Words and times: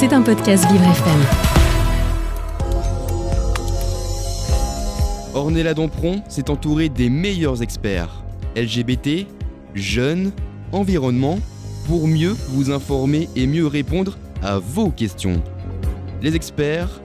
C'est 0.00 0.14
un 0.14 0.22
podcast 0.22 0.64
Vivre 0.72 0.84
FM. 0.84 1.20
Ornella 5.34 5.74
Dompron 5.74 6.22
s'est 6.26 6.48
entourée 6.48 6.88
des 6.88 7.10
meilleurs 7.10 7.62
experts 7.62 8.24
LGBT, 8.56 9.26
jeunes, 9.74 10.32
environnement, 10.72 11.38
pour 11.86 12.08
mieux 12.08 12.34
vous 12.48 12.70
informer 12.70 13.28
et 13.36 13.46
mieux 13.46 13.66
répondre 13.66 14.16
à 14.42 14.58
vos 14.58 14.88
questions. 14.88 15.42
Les 16.22 16.34
experts 16.34 17.02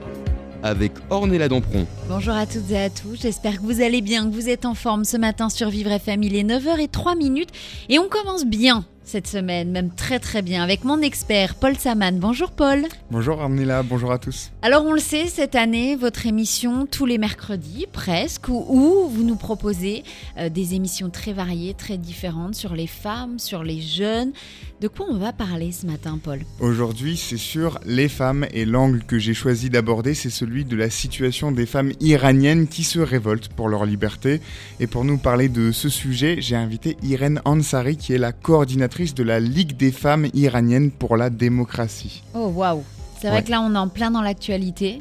avec 0.62 0.92
Ornella 1.10 1.48
Dampron. 1.48 1.86
Bonjour 2.08 2.32
à 2.32 2.46
toutes 2.46 2.70
et 2.70 2.78
à 2.78 2.88
tous, 2.88 3.20
j'espère 3.20 3.60
que 3.60 3.66
vous 3.66 3.82
allez 3.82 4.00
bien, 4.00 4.26
que 4.26 4.34
vous 4.34 4.48
êtes 4.48 4.64
en 4.64 4.72
forme 4.72 5.04
ce 5.04 5.18
matin 5.18 5.50
sur 5.50 5.68
Vivre 5.68 5.92
FM. 5.92 6.22
Il 6.22 6.34
est 6.34 6.44
9h03 6.44 7.18
minutes 7.18 7.50
et 7.90 7.98
on 7.98 8.08
commence 8.08 8.46
bien 8.46 8.86
cette 9.06 9.28
semaine, 9.28 9.70
même 9.70 9.90
très 9.90 10.18
très 10.18 10.42
bien, 10.42 10.64
avec 10.64 10.82
mon 10.82 11.00
expert 11.00 11.54
Paul 11.54 11.76
Saman. 11.76 12.18
Bonjour 12.18 12.50
Paul. 12.50 12.82
Bonjour 13.12 13.40
Armila, 13.40 13.84
bonjour 13.84 14.10
à 14.10 14.18
tous. 14.18 14.50
Alors 14.62 14.84
on 14.84 14.92
le 14.92 14.98
sait, 14.98 15.26
cette 15.26 15.54
année, 15.54 15.94
votre 15.94 16.26
émission 16.26 16.86
tous 16.86 17.06
les 17.06 17.16
mercredis, 17.16 17.86
presque, 17.92 18.48
où, 18.48 19.08
vous 19.08 19.22
nous 19.22 19.36
proposez 19.36 20.02
euh, 20.38 20.48
des 20.48 20.74
émissions 20.74 21.08
très 21.08 21.32
variées, 21.32 21.72
très 21.72 21.98
différentes 21.98 22.56
sur 22.56 22.74
les 22.74 22.88
femmes, 22.88 23.38
sur 23.38 23.62
les 23.62 23.80
jeunes. 23.80 24.32
De 24.80 24.88
quoi 24.88 25.06
on 25.08 25.16
va 25.16 25.32
parler 25.32 25.70
ce 25.72 25.86
matin 25.86 26.18
Paul? 26.22 26.40
Aujourd'hui 26.60 27.16
c'est 27.16 27.38
sur 27.38 27.78
les 27.86 28.08
femmes 28.08 28.44
et 28.52 28.64
l'angle 28.64 29.04
que 29.04 29.18
j'ai 29.18 29.34
choisi 29.34 29.70
d'aborder 29.70 30.14
c'est 30.14 30.30
celui 30.30 30.64
de 30.64 30.76
la 30.76 30.90
situation 30.90 31.52
des 31.52 31.64
femmes 31.64 31.92
iraniennes 32.00 32.66
qui 32.66 32.82
se 32.82 32.98
révoltent 32.98 33.48
pour 33.48 33.68
leur 33.68 33.86
liberté. 33.86 34.40
Et 34.80 34.88
pour 34.88 35.04
nous 35.04 35.16
parler 35.16 35.48
de 35.48 35.70
ce 35.70 35.88
sujet, 35.88 36.38
j'ai 36.40 36.56
invité 36.56 36.96
Irène 37.04 37.40
Ansari 37.44 37.96
qui 37.96 38.12
est 38.12 38.18
la 38.18 38.32
coordinatrice 38.32 38.95
de 38.96 39.22
la 39.22 39.40
Ligue 39.40 39.76
des 39.76 39.92
femmes 39.92 40.28
iraniennes 40.32 40.90
pour 40.90 41.16
la 41.16 41.28
démocratie. 41.28 42.22
Oh 42.34 42.46
waouh 42.54 42.82
C'est 43.20 43.28
vrai 43.28 43.42
que 43.42 43.50
là 43.50 43.60
on 43.60 43.74
est 43.74 43.78
en 43.78 43.88
plein 43.88 44.10
dans 44.10 44.22
l'actualité. 44.22 45.00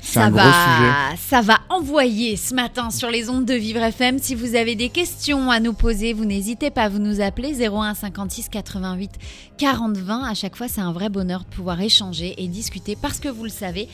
Ça 0.00 0.30
va, 0.30 1.16
ça 1.18 1.40
va 1.40 1.58
envoyer 1.68 2.36
ce 2.36 2.54
matin 2.54 2.90
sur 2.90 3.10
les 3.10 3.28
ondes 3.28 3.44
de 3.44 3.54
Vivre 3.54 3.82
FM. 3.82 4.20
Si 4.20 4.36
vous 4.36 4.54
avez 4.54 4.76
des 4.76 4.88
questions 4.88 5.50
à 5.50 5.58
nous 5.58 5.72
poser, 5.72 6.12
vous 6.12 6.24
n'hésitez 6.24 6.70
pas, 6.70 6.88
vous 6.88 7.00
nous 7.00 7.20
appelez 7.20 7.66
01 7.66 7.94
56 7.94 8.48
88 8.48 9.10
40 9.58 9.96
20. 9.96 10.22
À 10.22 10.34
chaque 10.34 10.54
fois, 10.54 10.68
c'est 10.68 10.80
un 10.80 10.92
vrai 10.92 11.08
bonheur 11.08 11.40
de 11.40 11.52
pouvoir 11.52 11.80
échanger 11.80 12.34
et 12.38 12.46
discuter 12.46 12.94
parce 12.94 13.18
que 13.18 13.28
vous 13.28 13.42
le 13.42 13.50
savez, 13.50 13.88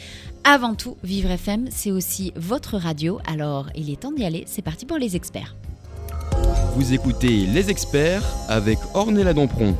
avant 0.45 0.75
tout, 0.75 0.99
Vivre 1.03 1.31
FM, 1.31 1.69
c'est 1.71 1.91
aussi 1.91 2.35
votre 2.37 2.77
radio. 2.77 3.19
Alors, 3.27 3.71
il 3.75 3.89
est 3.91 4.01
temps 4.01 4.13
d'y 4.13 4.27
aller. 4.27 4.45
C'est 4.47 4.63
parti 4.63 4.85
pour 4.85 4.99
les 4.99 5.17
experts. 5.17 5.57
Vous 6.75 6.95
écoutez 6.95 7.45
Les 7.45 7.69
Experts 7.69 8.25
avec 8.49 8.79
Ornella 8.95 9.35
Dompron. 9.35 9.77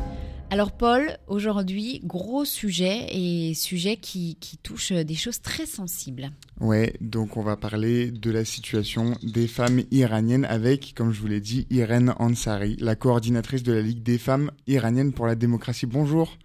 Alors 0.51 0.73
Paul, 0.73 1.17
aujourd'hui, 1.27 2.03
gros 2.05 2.45
sujet 2.45 3.07
et 3.11 3.55
sujet 3.55 3.97
qui, 3.97 4.37
qui, 4.39 4.59
touche 4.59 4.93
des 4.93 5.15
choses 5.15 5.41
très 5.41 5.65
sensibles. 5.65 6.33
Ouais, 6.61 6.93
donc 7.01 7.39
on 7.39 7.43
va 7.43 7.57
parler 7.57 8.11
de 8.11 8.31
la 8.31 8.45
situation 8.45 9.17
des 9.23 9.47
femmes 9.47 9.81
iraniennes 9.91 10.45
avec, 10.45 10.93
comme 10.95 11.13
je 11.13 11.21
vous 11.23 11.29
l'ai 11.29 11.41
dit, 11.41 11.67
Irène 11.71 12.13
Ansari, 12.19 12.77
la 12.79 12.95
coordinatrice 12.95 13.63
de 13.63 13.73
la 13.73 13.81
Ligue 13.81 14.03
des 14.03 14.19
femmes 14.19 14.51
iraniennes 14.67 15.15
pour 15.15 15.27
la 15.27 15.35
démocratie. 15.35 15.87
Bonjour. 15.87 16.37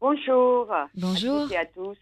Bonjour. 0.00 0.68
Bonjour. 0.96 1.48
À, 1.52 1.62
à 1.62 1.64
tous. 1.64 1.98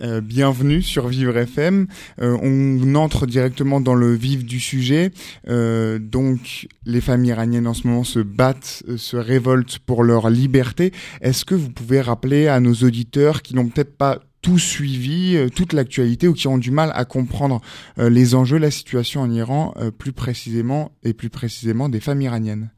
Euh, 0.00 0.22
bienvenue 0.22 0.80
sur 0.80 1.08
Vivre 1.08 1.36
FM. 1.36 1.86
Euh, 2.22 2.38
on 2.40 2.94
entre 2.94 3.26
directement 3.26 3.82
dans 3.82 3.94
le 3.94 4.14
vif 4.14 4.44
du 4.44 4.58
sujet. 4.58 5.10
Euh, 5.48 5.98
donc, 5.98 6.66
les 6.86 7.02
femmes 7.02 7.24
iraniennes 7.26 7.66
en 7.66 7.74
ce 7.74 7.86
moment 7.86 8.04
se 8.04 8.20
battent, 8.20 8.82
se 8.96 9.16
révoltent 9.18 9.78
pour 9.80 10.02
leur 10.02 10.30
liberté. 10.30 10.92
Est-ce 11.20 11.44
que 11.44 11.54
vous 11.54 11.70
pouvez 11.70 12.00
rappeler 12.00 12.48
à 12.48 12.58
nos 12.60 12.72
auditeurs 12.74 13.42
qui 13.42 13.54
n'ont 13.54 13.68
peut-être 13.68 13.96
pas 13.96 14.20
tout 14.40 14.58
suivi, 14.58 15.36
toute 15.54 15.74
l'actualité 15.74 16.26
ou 16.26 16.32
qui 16.32 16.48
ont 16.48 16.56
du 16.56 16.70
mal 16.70 16.90
à 16.94 17.04
comprendre 17.04 17.60
les 17.98 18.34
enjeux, 18.34 18.56
la 18.56 18.70
situation 18.70 19.20
en 19.20 19.30
Iran, 19.30 19.74
plus 19.98 20.14
précisément 20.14 20.92
et 21.02 21.12
plus 21.12 21.28
précisément 21.28 21.90
des 21.90 22.00
femmes 22.00 22.22
iraniennes? 22.22 22.70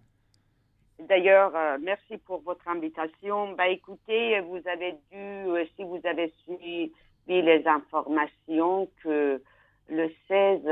D'ailleurs, 1.13 1.53
merci 1.79 2.17
pour 2.25 2.41
votre 2.41 2.67
invitation. 2.67 3.53
Bah, 3.53 3.69
écoutez, 3.69 4.41
vous 4.41 4.63
avez 4.67 4.93
dû, 5.13 5.69
si 5.77 5.85
vous 5.85 6.01
avez 6.05 6.33
suivi 6.43 6.91
les 7.27 7.63
informations 7.67 8.89
que 9.03 9.43
le 9.91 10.11
16 10.27 10.63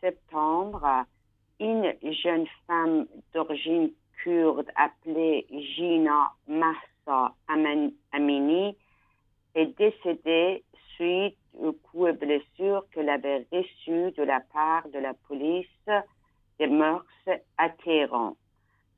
septembre, 0.00 0.86
une 1.58 1.92
jeune 2.22 2.46
femme 2.68 3.08
d'origine 3.34 3.90
kurde 4.22 4.70
appelée 4.76 5.48
Gina 5.50 6.30
Mahsa 6.46 7.34
Amini 7.48 8.76
est 9.56 9.76
décédée 9.76 10.62
suite 10.94 11.36
aux 11.58 11.72
coups 11.72 12.10
et 12.10 12.12
blessures 12.12 12.86
qu'elle 12.92 13.08
avait 13.08 13.48
reçus 13.50 14.12
de 14.12 14.22
la 14.22 14.38
part 14.52 14.88
de 14.90 15.00
la 15.00 15.14
police 15.26 15.66
des 16.60 16.68
mœurs 16.68 17.04
à 17.58 17.68
Téhéran. 17.68 18.36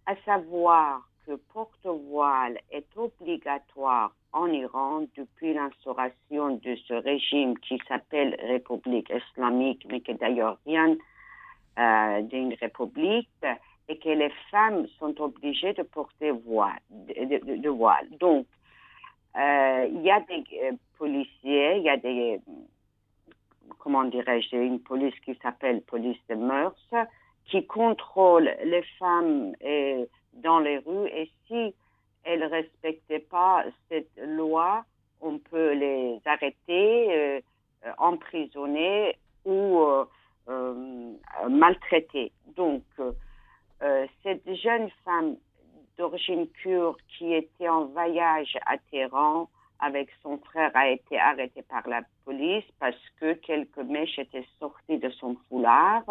À 0.07 0.17
savoir 0.25 1.09
que 1.27 1.37
porte-voile 1.53 2.59
est 2.71 2.97
obligatoire 2.97 4.13
en 4.33 4.49
Iran 4.49 5.05
depuis 5.17 5.55
l'instauration 5.55 6.57
de 6.57 6.77
ce 6.87 6.95
régime 6.95 7.57
qui 7.59 7.81
s'appelle 7.89 8.37
République 8.43 9.11
islamique, 9.11 9.87
mais 9.91 10.01
qui 10.01 10.11
est 10.11 10.21
d'ailleurs 10.21 10.59
rien 10.67 10.97
euh, 11.79 12.23
d'une 12.23 12.55
république, 12.55 13.31
et 13.89 13.99
que 13.99 14.09
les 14.11 14.33
femmes 14.51 14.87
sont 14.99 15.19
obligées 15.21 15.73
de 15.73 15.83
porter 15.83 16.33
voile. 16.33 16.81
Donc, 18.21 18.47
euh, 19.37 19.89
il 19.91 20.03
y 20.03 20.11
a 20.11 20.21
des 20.21 20.45
euh, 20.63 20.73
policiers, 20.99 21.77
il 21.79 21.83
y 21.83 21.89
a 21.89 21.97
des, 21.97 22.41
comment 23.79 24.05
dirais-je, 24.05 24.57
une 24.57 24.81
police 24.81 25.19
qui 25.25 25.35
s'appelle 25.43 25.83
police 25.83 26.21
de 26.29 26.35
mœurs, 26.35 26.95
qui 27.47 27.67
contrôle 27.67 28.51
les 28.65 28.83
femmes 28.99 29.53
dans 30.35 30.59
les 30.59 30.79
rues, 30.79 31.09
et 31.09 31.31
si 31.47 31.75
elles 32.25 32.41
ne 32.41 32.49
respectaient 32.49 33.19
pas 33.19 33.65
cette 33.89 34.11
loi, 34.17 34.85
on 35.21 35.39
peut 35.39 35.73
les 35.73 36.21
arrêter, 36.25 37.41
euh, 37.87 37.93
emprisonner 37.99 39.17
ou 39.45 39.81
euh, 39.81 40.05
euh, 40.49 41.11
maltraiter. 41.49 42.33
Donc, 42.57 42.83
cette 44.23 44.55
jeune 44.55 44.89
femme 45.05 45.37
d'origine 45.99 46.49
kurde 46.49 46.97
qui 47.19 47.35
était 47.35 47.69
en 47.69 47.85
voyage 47.87 48.57
à 48.65 48.79
Téhéran 48.79 49.51
avec 49.79 50.09
son 50.23 50.39
frère 50.39 50.71
a 50.73 50.89
été 50.89 51.19
arrêtée 51.19 51.63
par 51.63 51.87
la 51.87 52.01
police 52.25 52.65
parce 52.81 52.97
que 53.21 53.35
quelques 53.35 53.77
mèches 53.77 54.19
étaient 54.19 54.47
sorties 54.59 54.97
de 54.97 55.11
son 55.11 55.37
foulard, 55.49 56.05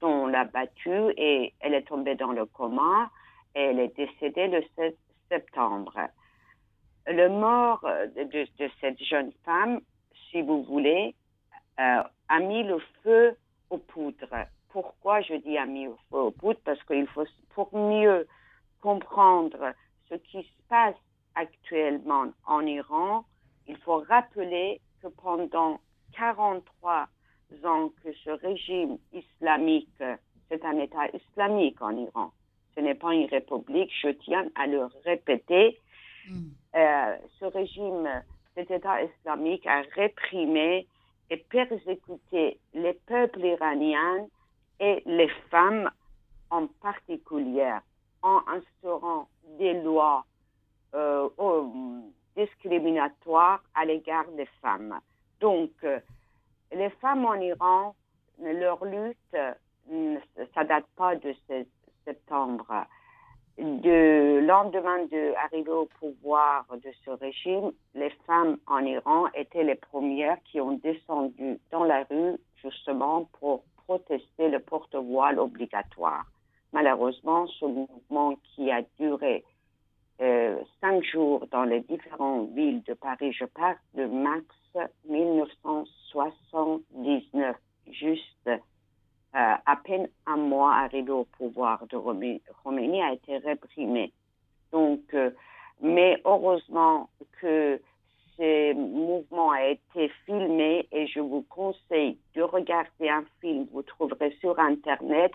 dont 0.00 0.26
l'a 0.26 0.44
battue 0.44 1.12
et 1.16 1.52
elle 1.60 1.74
est 1.74 1.88
tombée 1.88 2.14
dans 2.14 2.32
le 2.32 2.46
coma. 2.46 3.10
Et 3.54 3.60
elle 3.60 3.80
est 3.80 3.96
décédée 3.96 4.48
le 4.48 4.62
7 4.76 4.96
septembre. 5.28 5.98
Le 7.06 7.28
mort 7.28 7.80
de, 8.16 8.46
cette 8.80 9.02
jeune 9.02 9.32
femme, 9.44 9.80
si 10.30 10.42
vous 10.42 10.62
voulez, 10.64 11.14
euh, 11.78 12.02
a 12.28 12.40
mis 12.40 12.64
le 12.64 12.78
feu 13.02 13.36
aux 13.70 13.78
poudres. 13.78 14.46
Pourquoi 14.70 15.20
je 15.22 15.34
dis 15.34 15.56
a 15.56 15.66
mis 15.66 15.84
le 15.84 15.96
feu 16.10 16.18
aux 16.18 16.30
poudres? 16.30 16.60
Parce 16.64 16.82
qu'il 16.84 17.06
faut, 17.08 17.24
pour 17.54 17.74
mieux 17.74 18.26
comprendre 18.82 19.72
ce 20.08 20.14
qui 20.16 20.42
se 20.42 20.68
passe 20.68 20.96
actuellement 21.34 22.26
en 22.46 22.66
Iran, 22.66 23.24
il 23.66 23.76
faut 23.78 24.04
rappeler 24.08 24.80
que 25.02 25.08
pendant 25.08 25.80
43 26.16 27.08
ans 27.64 27.90
que 28.02 28.12
ce 28.24 28.30
régime 28.30 28.98
islamique, 29.12 30.02
c'est 30.48 30.64
un 30.64 30.78
État 30.78 31.08
islamique 31.14 31.80
en 31.80 31.96
Iran, 31.96 32.32
ce 32.74 32.80
n'est 32.80 32.94
pas 32.94 33.14
une 33.14 33.26
république, 33.26 33.90
je 34.02 34.08
tiens 34.08 34.46
à 34.54 34.66
le 34.66 34.86
répéter. 35.04 35.78
Hmm. 36.28 36.48
Euh, 36.74 37.16
ce 37.40 37.46
régime, 37.46 38.08
cet 38.54 38.70
État 38.70 39.02
islamique 39.02 39.66
a 39.66 39.82
réprimé 39.94 40.86
et 41.30 41.36
persécuté 41.36 42.58
les 42.74 42.92
peuples 43.06 43.44
iraniens 43.44 44.26
et 44.78 45.02
les 45.06 45.28
femmes 45.50 45.90
en 46.50 46.66
particulier 46.66 47.74
en 48.22 48.40
instaurant 48.46 49.28
des 49.58 49.74
lois 49.82 50.24
euh, 50.94 51.28
discriminatoires 52.36 53.62
à 53.74 53.84
l'égard 53.84 54.26
des 54.36 54.48
femmes. 54.60 54.98
Donc, 55.40 55.70
euh, 55.84 56.00
les 56.76 56.90
femmes 56.90 57.24
en 57.24 57.34
Iran, 57.34 57.94
leur 58.38 58.84
lutte, 58.84 59.36
ça 60.54 60.64
date 60.64 60.86
pas 60.96 61.16
de 61.16 61.34
septembre, 62.04 62.66
de 63.58 64.40
lendemain 64.46 65.04
de 65.06 65.32
l'arrivée 65.32 65.70
au 65.70 65.86
pouvoir 65.98 66.66
de 66.70 66.92
ce 67.04 67.10
régime, 67.10 67.72
les 67.94 68.10
femmes 68.26 68.58
en 68.66 68.80
Iran 68.84 69.26
étaient 69.34 69.64
les 69.64 69.74
premières 69.74 70.36
qui 70.44 70.60
ont 70.60 70.72
descendu 70.72 71.58
dans 71.70 71.84
la 71.84 72.04
rue 72.04 72.36
justement 72.62 73.24
pour 73.40 73.64
protester 73.86 74.48
le 74.48 74.58
porte-voile 74.58 75.38
obligatoire. 75.38 76.26
Malheureusement, 76.72 77.46
ce 77.46 77.64
mouvement 77.64 78.34
qui 78.42 78.70
a 78.70 78.82
duré 78.98 79.44
euh, 80.20 80.58
cinq 80.80 81.02
jours 81.04 81.46
dans 81.50 81.64
les 81.64 81.80
différentes 81.80 82.52
villes 82.52 82.82
de 82.84 82.94
Paris. 82.94 83.32
Je 83.32 83.44
parle 83.44 83.76
de 83.94 84.06
mars 84.06 84.44
1979, 85.08 87.56
juste 87.90 88.22
euh, 88.46 88.56
à 89.32 89.76
peine 89.84 90.08
un 90.26 90.36
mois 90.36 90.74
arrivé 90.74 91.10
au 91.10 91.24
pouvoir 91.24 91.84
de 91.88 91.96
Roménie 91.96 93.02
a 93.02 93.12
été 93.12 93.38
réprimé. 93.38 94.12
Donc, 94.72 95.02
euh, 95.12 95.30
mais 95.80 96.20
heureusement 96.24 97.10
que 97.40 97.80
ce 98.36 98.74
mouvement 98.74 99.50
a 99.50 99.66
été 99.66 100.10
filmé 100.24 100.88
et 100.92 101.06
je 101.06 101.20
vous 101.20 101.42
conseille 101.42 102.18
de 102.34 102.42
regarder 102.42 103.08
un 103.08 103.24
film. 103.40 103.66
Vous 103.72 103.82
trouverez 103.82 104.36
sur 104.40 104.58
Internet 104.58 105.32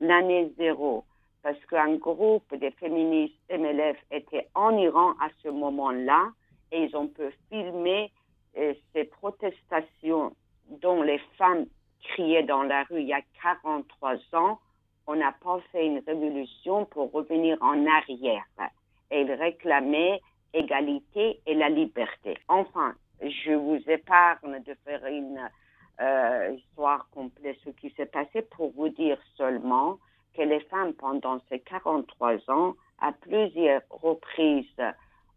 l'année 0.00 0.52
zéro 0.56 1.04
parce 1.42 1.58
qu'un 1.66 1.96
groupe 1.96 2.54
de 2.54 2.70
féministes 2.78 3.34
MLF 3.50 3.96
était 4.10 4.48
en 4.54 4.76
Iran 4.76 5.12
à 5.20 5.28
ce 5.42 5.48
moment-là 5.48 6.30
et 6.70 6.84
ils 6.84 6.96
ont 6.96 7.08
pu 7.08 7.22
filmer 7.48 8.10
euh, 8.56 8.74
ces 8.92 9.04
protestations 9.04 10.34
dont 10.80 11.02
les 11.02 11.20
femmes 11.36 11.66
criaient 12.02 12.42
dans 12.42 12.62
la 12.62 12.84
rue 12.84 13.00
il 13.00 13.08
y 13.08 13.12
a 13.12 13.22
43 13.42 14.16
ans. 14.34 14.58
On 15.06 15.16
n'a 15.16 15.32
pas 15.32 15.58
fait 15.72 15.86
une 15.86 15.98
révolution 16.06 16.84
pour 16.86 17.10
revenir 17.12 17.58
en 17.60 17.86
arrière. 17.86 18.44
Et 19.10 19.22
ils 19.22 19.32
réclamaient 19.32 20.20
égalité 20.54 21.40
et 21.46 21.54
la 21.54 21.68
liberté. 21.68 22.38
Enfin, 22.48 22.94
je 23.20 23.52
vous 23.52 23.78
épargne 23.88 24.62
de 24.64 24.74
faire 24.84 25.04
une 25.06 25.50
euh, 26.00 26.56
histoire 26.56 27.08
complète 27.10 27.56
ce 27.64 27.70
qui 27.70 27.90
s'est 27.90 28.06
passé 28.06 28.42
pour 28.42 28.72
vous 28.72 28.88
dire 28.88 29.18
seulement 29.36 29.98
que 30.36 30.42
les 30.42 30.60
femmes, 30.60 30.94
pendant 30.94 31.40
ces 31.48 31.60
43 31.60 32.38
ans, 32.48 32.74
à 33.00 33.12
plusieurs 33.12 33.82
reprises, 33.90 34.66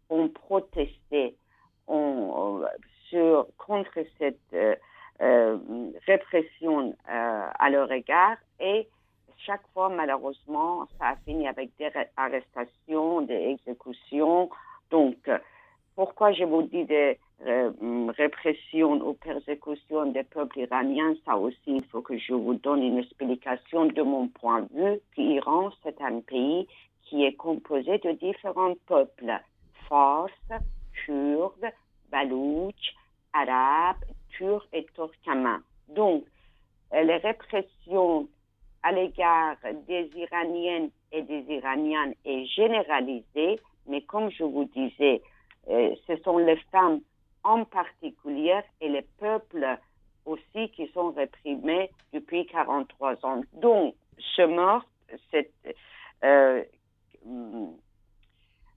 ont 0.08 0.28
protesté 0.28 1.36
sur, 3.08 3.46
contre 3.58 3.98
cette 4.18 4.38
euh, 4.54 4.74
euh, 5.20 5.58
répression 6.06 6.94
euh, 7.08 7.48
à 7.58 7.70
leur 7.70 7.90
égard 7.92 8.36
et 8.60 8.88
chaque 9.38 9.66
fois, 9.74 9.88
malheureusement, 9.88 10.86
ça 10.98 11.08
a 11.10 11.16
fini 11.24 11.46
avec 11.46 11.70
des 11.78 11.90
arrestations, 12.16 13.20
des 13.20 13.56
exécutions. 13.58 14.50
Donc, 14.90 15.16
pourquoi 15.96 16.32
je 16.32 16.44
vous 16.44 16.62
dis 16.62 16.84
des 16.84 17.18
euh, 17.46 17.70
répression 18.16 18.92
ou 18.92 19.14
persécution 19.14 20.06
des 20.12 20.22
peuples 20.22 20.60
iraniens, 20.60 21.14
ça 21.24 21.36
aussi, 21.36 21.58
il 21.66 21.84
faut 21.84 22.02
que 22.02 22.16
je 22.16 22.32
vous 22.34 22.54
donne 22.54 22.82
une 22.82 22.98
explication 22.98 23.86
de 23.86 24.02
mon 24.02 24.28
point 24.28 24.62
de 24.62 24.74
vue. 24.74 25.00
L'Iran, 25.16 25.70
c'est 25.82 26.00
un 26.00 26.20
pays 26.20 26.68
qui 27.02 27.24
est 27.24 27.34
composé 27.34 27.98
de 27.98 28.12
différents 28.12 28.74
peuples, 28.86 29.40
Farsi, 29.88 30.32
Kurdes, 31.04 31.72
Balouches, 32.10 32.94
Arabes, 33.32 34.04
Turcs 34.30 34.66
et 34.72 34.86
Turkmènes. 34.94 35.62
Donc, 35.88 36.24
les 36.92 37.16
répressions 37.16 38.28
à 38.82 38.92
l'égard 38.92 39.56
des 39.86 40.10
Iraniennes 40.14 40.90
et 41.12 41.22
des 41.22 41.44
Iraniennes 41.48 42.14
est 42.24 42.44
généralisée, 42.46 43.60
mais 43.86 44.02
comme 44.02 44.30
je 44.30 44.44
vous 44.44 44.64
disais, 44.64 45.22
ce 45.66 46.16
sont 46.24 46.38
les 46.38 46.56
femmes 46.70 47.00
en 47.44 47.64
particulier 47.64 48.60
et 48.80 48.88
les 48.88 49.06
peuples 49.18 49.78
aussi 50.24 50.70
qui 50.70 50.88
sont 50.88 51.12
réprimés 51.12 51.90
depuis 52.12 52.46
43 52.46 53.24
ans. 53.24 53.42
Donc, 53.54 53.94
ce 54.18 54.42
mort, 54.42 54.84
cette 55.30 55.52
euh, 56.24 56.64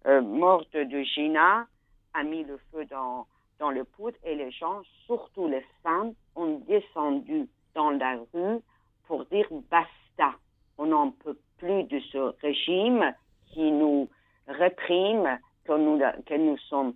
euh, 0.05 0.21
morte 0.21 0.73
de 0.73 1.01
Gina 1.01 1.65
a 2.13 2.23
mis 2.23 2.43
le 2.43 2.57
feu 2.71 2.85
dans, 2.85 3.25
dans 3.59 3.71
le 3.71 3.83
poudre 3.83 4.17
et 4.23 4.35
les 4.35 4.51
gens, 4.51 4.81
surtout 5.05 5.47
les 5.47 5.65
femmes, 5.83 6.13
ont 6.35 6.59
descendu 6.67 7.47
dans 7.75 7.91
la 7.91 8.17
rue 8.33 8.59
pour 9.07 9.25
dire 9.25 9.47
basta. 9.69 10.37
On 10.77 10.87
n'en 10.87 11.11
peut 11.11 11.37
plus 11.57 11.83
de 11.83 11.99
ce 12.11 12.17
régime 12.41 13.13
qui 13.47 13.71
nous 13.71 14.09
réprime, 14.47 15.39
que 15.69 15.77
nous, 15.77 16.43
nous 16.43 16.57
sommes 16.69 16.93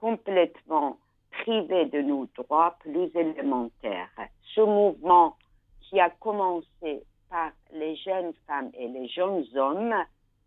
complètement 0.00 0.98
privés 1.30 1.86
de 1.86 2.00
nos 2.00 2.26
droits 2.36 2.76
plus 2.80 3.10
élémentaires. 3.14 4.08
Ce 4.54 4.60
mouvement 4.60 5.36
qui 5.82 6.00
a 6.00 6.10
commencé 6.10 7.04
par 7.30 7.52
les 7.72 7.94
jeunes 7.96 8.32
femmes 8.46 8.70
et 8.74 8.88
les 8.88 9.06
jeunes 9.08 9.44
hommes 9.54 9.94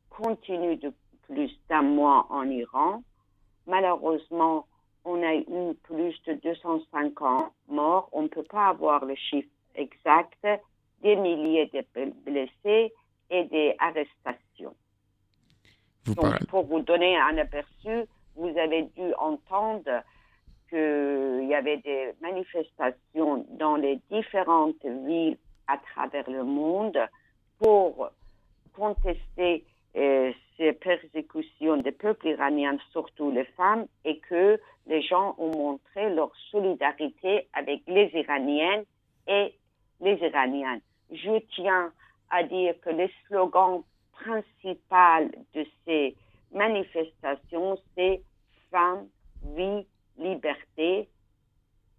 continue 0.10 0.76
de 0.76 0.92
plus 1.28 1.52
d'un 1.70 1.82
mois 1.82 2.28
en 2.30 2.50
Iran. 2.50 3.02
Malheureusement, 3.68 4.66
on 5.06 5.24
a 5.24 5.36
eu 5.36 5.74
plus 5.84 6.22
de 6.28 6.34
250 6.34 7.54
morts. 7.70 8.10
On 8.12 8.24
ne 8.24 8.28
peut 8.28 8.44
pas 8.44 8.68
avoir 8.68 9.06
le 9.06 9.16
chiffre 9.16 9.50
exact, 9.76 10.46
des 11.02 11.16
milliers 11.16 11.72
de 11.74 12.12
blessés 12.26 12.94
et 13.30 13.44
des 13.46 13.76
arrestations. 13.80 14.76
Donc, 16.08 16.46
pour 16.48 16.66
vous 16.66 16.82
donner 16.82 17.18
un 17.18 17.38
aperçu, 17.38 18.06
vous 18.36 18.58
avez 18.58 18.84
dû 18.96 19.14
entendre 19.18 20.04
qu'il 20.70 21.48
y 21.48 21.56
avait 21.56 21.78
des 21.78 22.12
manifestations 22.22 23.46
dans 23.52 23.76
les 23.76 24.00
différentes 24.12 24.84
villes 24.84 25.38
à 25.68 25.78
travers 25.78 26.30
le 26.30 26.44
monde 26.44 26.98
pour 27.60 28.10
contester 28.74 29.66
euh, 29.96 30.32
ces 30.58 30.74
persécutions 30.74 31.78
des 31.78 31.92
peuples 31.92 32.28
iraniens, 32.28 32.78
surtout 32.92 33.32
les 33.32 33.46
femmes, 33.58 33.86
et 34.04 34.20
que 34.20 34.60
les 34.88 35.02
gens 35.02 35.36
ont 35.38 35.52
montré 35.52 36.14
leur 36.14 36.32
solidarité 36.52 37.48
avec 37.54 37.82
les 37.88 38.12
Iraniennes 38.14 38.84
et 39.28 39.54
les 40.02 40.16
Iraniennes. 40.16 40.82
Je 41.12 41.40
tiens 41.56 41.92
à 42.30 42.44
dire 42.44 42.76
que 42.82 42.90
le 42.90 43.08
slogan 43.28 43.84
principal 44.20 45.32
de 45.54 45.66
ces 45.86 46.16
manifestation, 46.52 47.78
c'est 47.96 48.22
femme, 48.72 49.08
vie, 49.56 49.86
liberté, 50.18 51.08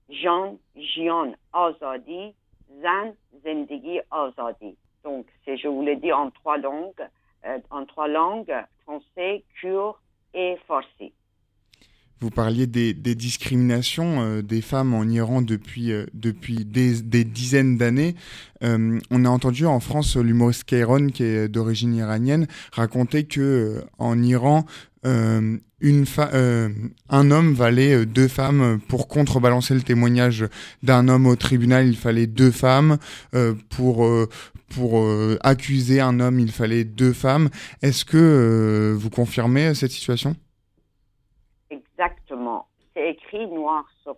Jean, 0.08 0.58
Jion, 0.76 1.34
azadi, 1.52 2.34
zan, 2.80 3.14
zendigi, 3.44 4.00
azadi. 4.10 4.76
Donc, 5.04 5.26
je 5.46 5.68
vous 5.68 5.82
l'ai 5.82 5.96
dit 5.96 6.12
en 6.12 6.30
trois 6.30 6.58
langues, 6.58 7.08
euh, 7.44 7.58
en 7.70 7.84
trois 7.86 8.08
langues, 8.08 8.54
français, 8.82 9.44
kurde 9.60 9.96
et 10.34 10.56
farsi. 10.66 11.12
Vous 12.20 12.30
parliez 12.30 12.66
des, 12.66 12.94
discriminations 12.94 14.22
euh, 14.22 14.42
des 14.42 14.62
femmes 14.62 14.94
en 14.94 15.04
Iran 15.04 15.42
depuis, 15.42 15.92
euh, 15.92 16.06
depuis 16.14 16.64
des, 16.64 17.24
dizaines 17.24 17.76
d'années. 17.76 18.14
Euh, 18.64 18.98
on 19.10 19.24
a 19.26 19.28
entendu 19.28 19.66
en 19.66 19.80
France 19.80 20.16
l'humoriste 20.16 20.64
Kairon, 20.64 21.08
qui 21.08 21.24
est 21.24 21.48
d'origine 21.48 21.94
iranienne, 21.94 22.46
raconter 22.72 23.24
que 23.24 23.84
en 23.98 24.22
Iran, 24.22 24.64
une 25.04 26.04
un 27.10 27.30
homme 27.30 27.54
valait 27.54 28.06
deux 28.06 28.26
femmes 28.26 28.80
pour 28.88 29.06
contrebalancer 29.06 29.74
le 29.74 29.82
témoignage 29.82 30.46
d'un 30.82 31.06
homme 31.06 31.26
au 31.26 31.36
tribunal. 31.36 31.86
Il 31.86 31.96
fallait 31.96 32.26
deux 32.26 32.50
femmes 32.50 32.98
pour 33.68 34.08
pour 34.68 35.08
accuser 35.44 36.00
un 36.00 36.18
homme. 36.18 36.40
Il 36.40 36.50
fallait 36.50 36.82
deux 36.82 37.12
femmes. 37.12 37.50
Est-ce 37.82 38.04
que 38.04 38.96
vous 38.98 39.10
confirmez 39.10 39.74
cette 39.74 39.92
situation? 39.92 40.34
C'est 42.94 43.10
écrit 43.10 43.46
noir 43.46 43.84
sur, 44.02 44.16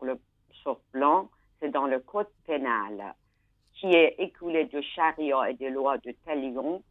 blanc, 0.93 1.29
c'est 1.59 1.71
dans 1.71 1.87
le 1.87 2.01
code 2.01 2.29
pénal, 2.47 3.15
qui 3.75 3.89
est 3.89 4.15
écoulé 4.19 4.65
de 4.67 4.81
charia 4.81 5.51
et 5.51 5.55
des 5.55 5.71
lois 5.71 5.99
de 5.99 6.13
talion, 6.25 6.83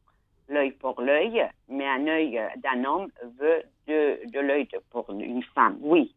l'œil 0.49 0.71
pour 0.71 1.01
l'œil, 1.01 1.45
mais 1.69 1.87
un 1.87 2.07
œil 2.07 2.41
d'un 2.57 2.83
homme 2.85 3.09
veut 3.39 3.63
de, 3.87 4.39
l'œil 4.39 4.67
pour 4.89 5.09
une 5.11 5.43
femme. 5.55 5.77
Oui, 5.81 6.13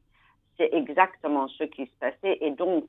c'est 0.57 0.73
exactement 0.73 1.49
ce 1.49 1.65
qui 1.65 1.87
se 1.87 1.99
passait. 1.99 2.39
Et 2.41 2.51
donc, 2.51 2.87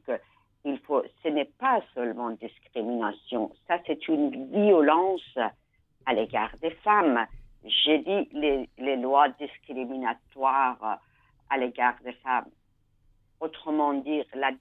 il 0.64 0.80
faut, 0.80 1.04
ce 1.24 1.28
n'est 1.28 1.52
pas 1.60 1.82
seulement 1.94 2.30
discrimination, 2.32 3.52
ça 3.68 3.80
c'est 3.86 4.08
une 4.08 4.52
violence 4.52 5.38
à 6.06 6.14
l'égard 6.14 6.52
des 6.62 6.72
femmes. 6.84 7.26
J'ai 7.64 8.00
dit 8.00 8.68
les 8.78 8.96
lois 8.96 9.30
discriminatoires 9.30 11.00
à 11.52 11.58
l'égard 11.58 11.96
des 12.04 12.14
femmes. 12.14 12.50
Autrement 13.40 13.94
dit, 13.94 14.24
la 14.34 14.52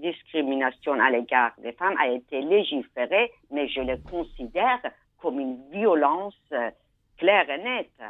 discrimination 0.00 0.92
à 1.00 1.10
l'égard 1.10 1.52
des 1.58 1.72
femmes 1.72 1.96
a 1.98 2.08
été 2.08 2.40
légiférée, 2.40 3.30
mais 3.50 3.68
je 3.68 3.80
le 3.80 3.96
considère 3.98 4.80
comme 5.18 5.40
une 5.40 5.68
violence 5.70 6.34
euh, 6.52 6.70
claire 7.18 7.48
et 7.50 7.58
nette. 7.58 8.02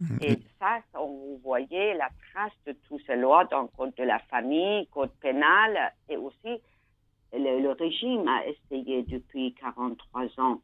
Mm-hmm. 0.00 0.24
Et 0.24 0.38
ça, 0.58 0.78
vous 0.94 1.40
voyez 1.42 1.94
la 1.94 2.08
trace 2.32 2.52
de 2.66 2.72
toutes 2.86 3.04
ces 3.06 3.16
lois 3.16 3.44
dans 3.46 3.62
le 3.62 3.68
code 3.76 3.94
de 3.96 4.04
la 4.04 4.20
famille, 4.30 4.86
code 4.88 5.12
pénal, 5.20 5.92
et 6.08 6.16
aussi 6.16 6.62
le, 7.32 7.60
le 7.60 7.70
régime 7.72 8.26
a 8.28 8.46
essayé 8.46 9.02
depuis 9.02 9.54
43 9.54 10.22
ans 10.38 10.60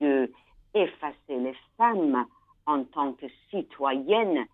de 0.00 0.30
effacer 0.74 1.38
les 1.38 1.54
femmes 1.76 2.26
en 2.66 2.84
tant 2.84 3.12
que 3.12 3.26
citoyenne 3.50 4.44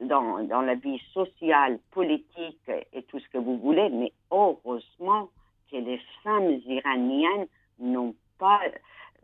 dans, 0.00 0.38
la 0.38 0.74
vie 0.74 1.00
sociale, 1.12 1.78
politique 1.90 2.70
et 2.92 3.02
tout 3.04 3.18
ce 3.18 3.28
que 3.28 3.38
vous 3.38 3.58
voulez, 3.58 3.88
mais 3.90 4.12
heureusement 4.30 5.28
que 5.70 5.76
les 5.76 6.00
femmes 6.22 6.60
iraniennes 6.66 7.46
n'ont 7.78 8.14
pas 8.38 8.60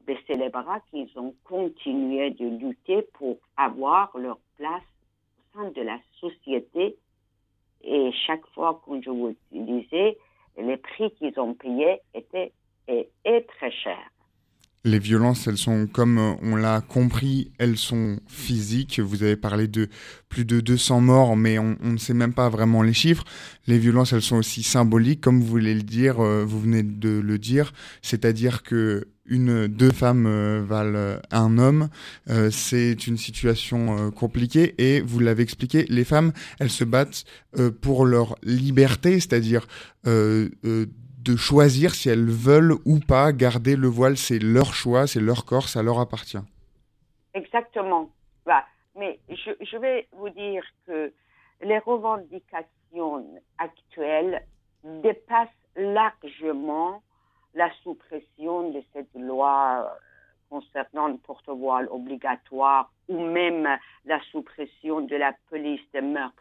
baissé 0.06 0.34
les 0.34 0.48
bras, 0.48 0.80
qu'ils 0.90 1.10
ont 1.16 1.34
continué 1.44 2.30
de 2.30 2.46
lutter 2.46 3.02
pour 3.14 3.36
avoir 3.56 4.16
leur 4.16 4.38
place 4.56 4.82
au 5.38 5.58
sein 5.58 5.70
de 5.70 5.82
la 5.82 5.98
société. 6.20 6.96
Et 7.82 8.12
chaque 8.26 8.46
fois, 8.48 8.80
que 8.86 9.00
je 9.00 9.10
vous 9.10 9.34
disais, 9.52 10.18
les 10.56 10.76
prix 10.76 11.10
qu'ils 11.12 11.38
ont 11.38 11.54
payés 11.54 12.00
étaient 12.14 12.52
très 13.58 13.70
chers. 13.70 14.10
Les 14.82 14.98
violences, 14.98 15.46
elles 15.46 15.58
sont, 15.58 15.86
comme 15.86 16.16
on 16.40 16.56
l'a 16.56 16.80
compris, 16.80 17.52
elles 17.58 17.76
sont 17.76 18.18
physiques. 18.26 18.98
Vous 18.98 19.22
avez 19.22 19.36
parlé 19.36 19.68
de 19.68 19.88
plus 20.30 20.46
de 20.46 20.60
200 20.60 21.02
morts, 21.02 21.36
mais 21.36 21.58
on, 21.58 21.76
ne 21.82 21.98
sait 21.98 22.14
même 22.14 22.32
pas 22.32 22.48
vraiment 22.48 22.82
les 22.82 22.94
chiffres. 22.94 23.24
Les 23.66 23.78
violences, 23.78 24.14
elles 24.14 24.22
sont 24.22 24.36
aussi 24.36 24.62
symboliques, 24.62 25.20
comme 25.20 25.38
vous 25.38 25.46
voulez 25.46 25.74
le 25.74 25.82
dire, 25.82 26.24
euh, 26.24 26.46
vous 26.46 26.58
venez 26.60 26.82
de 26.82 27.10
le 27.10 27.38
dire. 27.38 27.74
C'est-à-dire 28.00 28.62
que 28.62 29.08
une, 29.26 29.66
deux 29.66 29.92
femmes 29.92 30.24
euh, 30.26 30.64
valent 30.66 31.20
un 31.30 31.58
homme. 31.58 31.90
Euh, 32.30 32.50
c'est 32.50 33.06
une 33.06 33.18
situation 33.18 34.10
compliquée 34.12 34.74
et 34.78 35.02
vous 35.02 35.18
l'avez 35.18 35.42
expliqué, 35.42 35.84
les 35.90 36.04
femmes, 36.04 36.32
elles 36.58 36.70
se 36.70 36.84
battent 36.84 37.24
pour 37.82 38.06
leur 38.06 38.36
liberté, 38.42 39.20
c'est-à-dire 39.20 39.66
de 41.22 41.36
choisir 41.36 41.94
si 41.94 42.08
elles 42.08 42.30
veulent 42.30 42.76
ou 42.84 42.98
pas 42.98 43.32
garder 43.32 43.76
le 43.76 43.88
voile. 43.88 44.16
C'est 44.16 44.38
leur 44.38 44.74
choix, 44.74 45.06
c'est 45.06 45.20
leur 45.20 45.44
corps, 45.44 45.68
ça 45.68 45.82
leur 45.82 45.98
appartient. 45.98 46.44
Exactement. 47.34 48.10
Bah, 48.46 48.64
mais 48.96 49.20
je, 49.28 49.50
je, 49.60 49.76
vais 49.76 50.08
vous 50.12 50.30
dire 50.30 50.64
que 50.86 51.12
les 51.62 51.78
revendications 51.78 53.40
actuelles 53.58 54.44
dépassent 54.84 55.48
largement 55.76 57.02
la 57.54 57.70
suppression 57.82 58.70
de 58.70 58.82
cette 58.92 59.14
loi 59.14 59.96
concernant 60.48 61.08
le 61.08 61.16
porte-voile 61.18 61.88
obligatoire 61.90 62.90
ou 63.08 63.20
même 63.20 63.68
la 64.04 64.20
suppression 64.30 65.02
de 65.02 65.16
la 65.16 65.32
police 65.48 65.80
de 65.94 66.00
mœurs. 66.00 66.32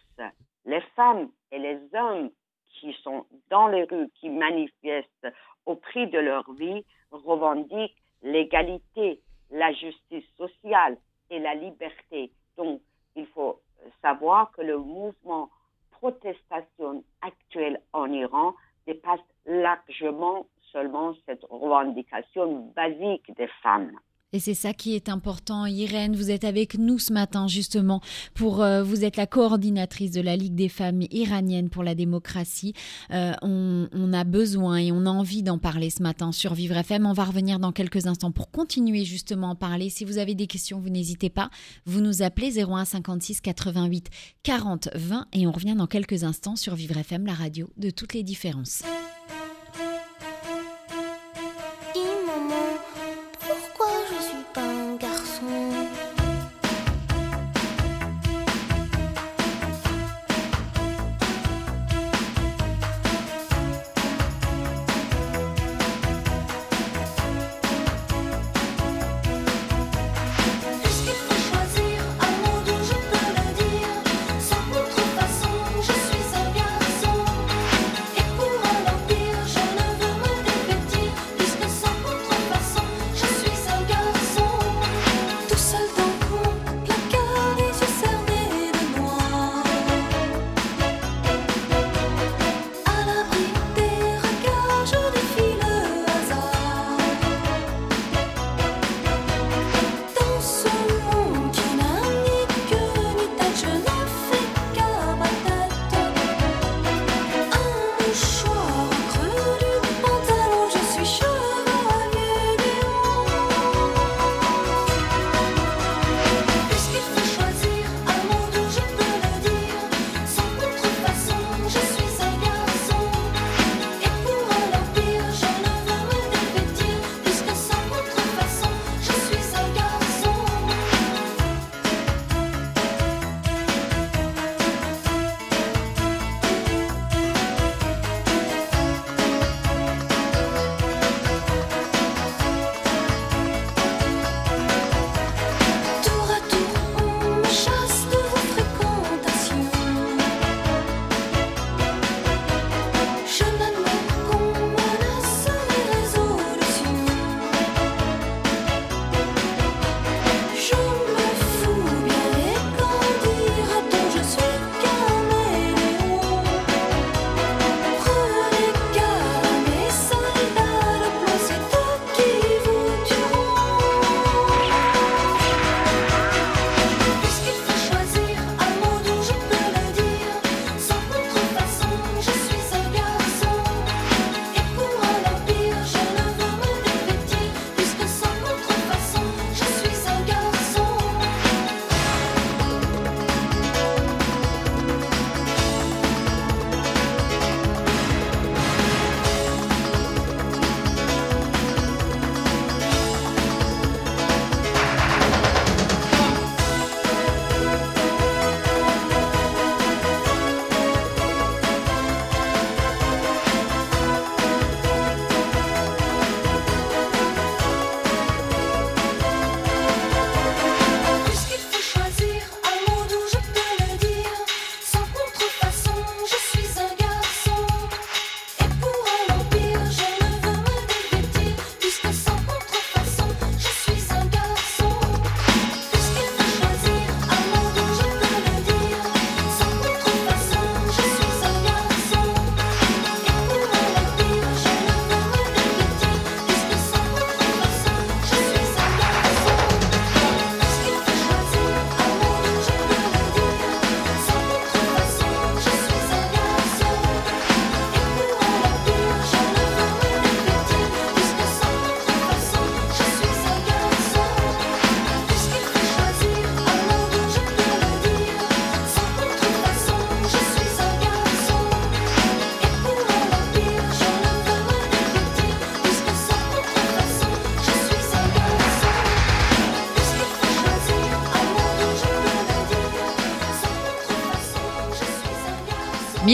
Les 0.65 0.81
femmes 0.95 1.29
et 1.51 1.59
les 1.59 1.79
hommes 1.93 2.29
qui 2.69 2.93
sont 3.03 3.25
dans 3.49 3.67
les 3.67 3.83
rues, 3.83 4.09
qui 4.15 4.29
manifestent 4.29 5.27
au 5.65 5.75
prix 5.75 6.07
de 6.07 6.19
leur 6.19 6.51
vie, 6.53 6.85
revendiquent 7.11 8.01
l'égalité, 8.21 9.21
la 9.51 9.71
justice 9.73 10.25
sociale 10.37 10.97
et 11.29 11.39
la 11.39 11.55
liberté. 11.55 12.31
Donc, 12.57 12.81
il 13.15 13.25
faut 13.27 13.61
savoir 14.01 14.51
que 14.51 14.61
le 14.61 14.77
mouvement 14.77 15.49
protestation 15.91 17.03
actuel 17.21 17.81
en 17.93 18.11
Iran 18.11 18.53
dépasse 18.87 19.19
largement 19.45 20.45
seulement 20.71 21.13
cette 21.25 21.43
revendication 21.49 22.71
basique 22.75 23.33
des 23.35 23.47
femmes. 23.61 23.97
Et 24.31 24.39
c'est 24.39 24.53
ça 24.53 24.73
qui 24.73 24.93
est 24.93 25.09
important. 25.09 25.65
Irène, 25.65 26.15
vous 26.15 26.29
êtes 26.29 26.43
avec 26.43 26.77
nous 26.77 26.99
ce 26.99 27.11
matin 27.11 27.47
justement 27.47 27.99
pour 28.35 28.61
euh, 28.61 28.83
vous 28.83 29.03
êtes 29.03 29.17
la 29.17 29.25
coordinatrice 29.25 30.11
de 30.11 30.21
la 30.21 30.35
Ligue 30.35 30.53
des 30.53 30.69
femmes 30.69 31.01
iraniennes 31.09 31.71
pour 31.71 31.83
la 31.83 31.95
démocratie. 31.95 32.75
Euh, 33.09 33.33
on, 33.41 33.89
on, 33.91 34.13
a 34.13 34.23
besoin 34.25 34.77
et 34.77 34.91
on 34.91 35.07
a 35.07 35.09
envie 35.09 35.41
d'en 35.41 35.57
parler 35.57 35.89
ce 35.89 36.03
matin 36.03 36.31
sur 36.31 36.53
Vivre 36.53 36.77
FM. 36.77 37.07
On 37.07 37.13
va 37.13 37.25
revenir 37.25 37.57
dans 37.57 37.71
quelques 37.71 38.05
instants 38.05 38.31
pour 38.31 38.51
continuer 38.51 39.03
justement 39.03 39.47
à 39.47 39.51
en 39.53 39.55
parler. 39.55 39.89
Si 39.89 40.05
vous 40.05 40.19
avez 40.19 40.35
des 40.35 40.45
questions, 40.45 40.79
vous 40.79 40.89
n'hésitez 40.89 41.31
pas. 41.31 41.49
Vous 41.87 42.01
nous 42.01 42.21
appelez 42.21 42.63
01 42.63 42.85
56 42.85 43.41
88 43.41 44.09
40 44.43 44.89
20 44.93 45.25
et 45.33 45.47
on 45.47 45.51
revient 45.51 45.73
dans 45.75 45.87
quelques 45.87 46.23
instants 46.23 46.55
sur 46.55 46.75
Vivre 46.75 46.97
FM, 46.97 47.25
la 47.25 47.33
radio 47.33 47.67
de 47.77 47.89
toutes 47.89 48.13
les 48.13 48.21
différences. 48.21 48.83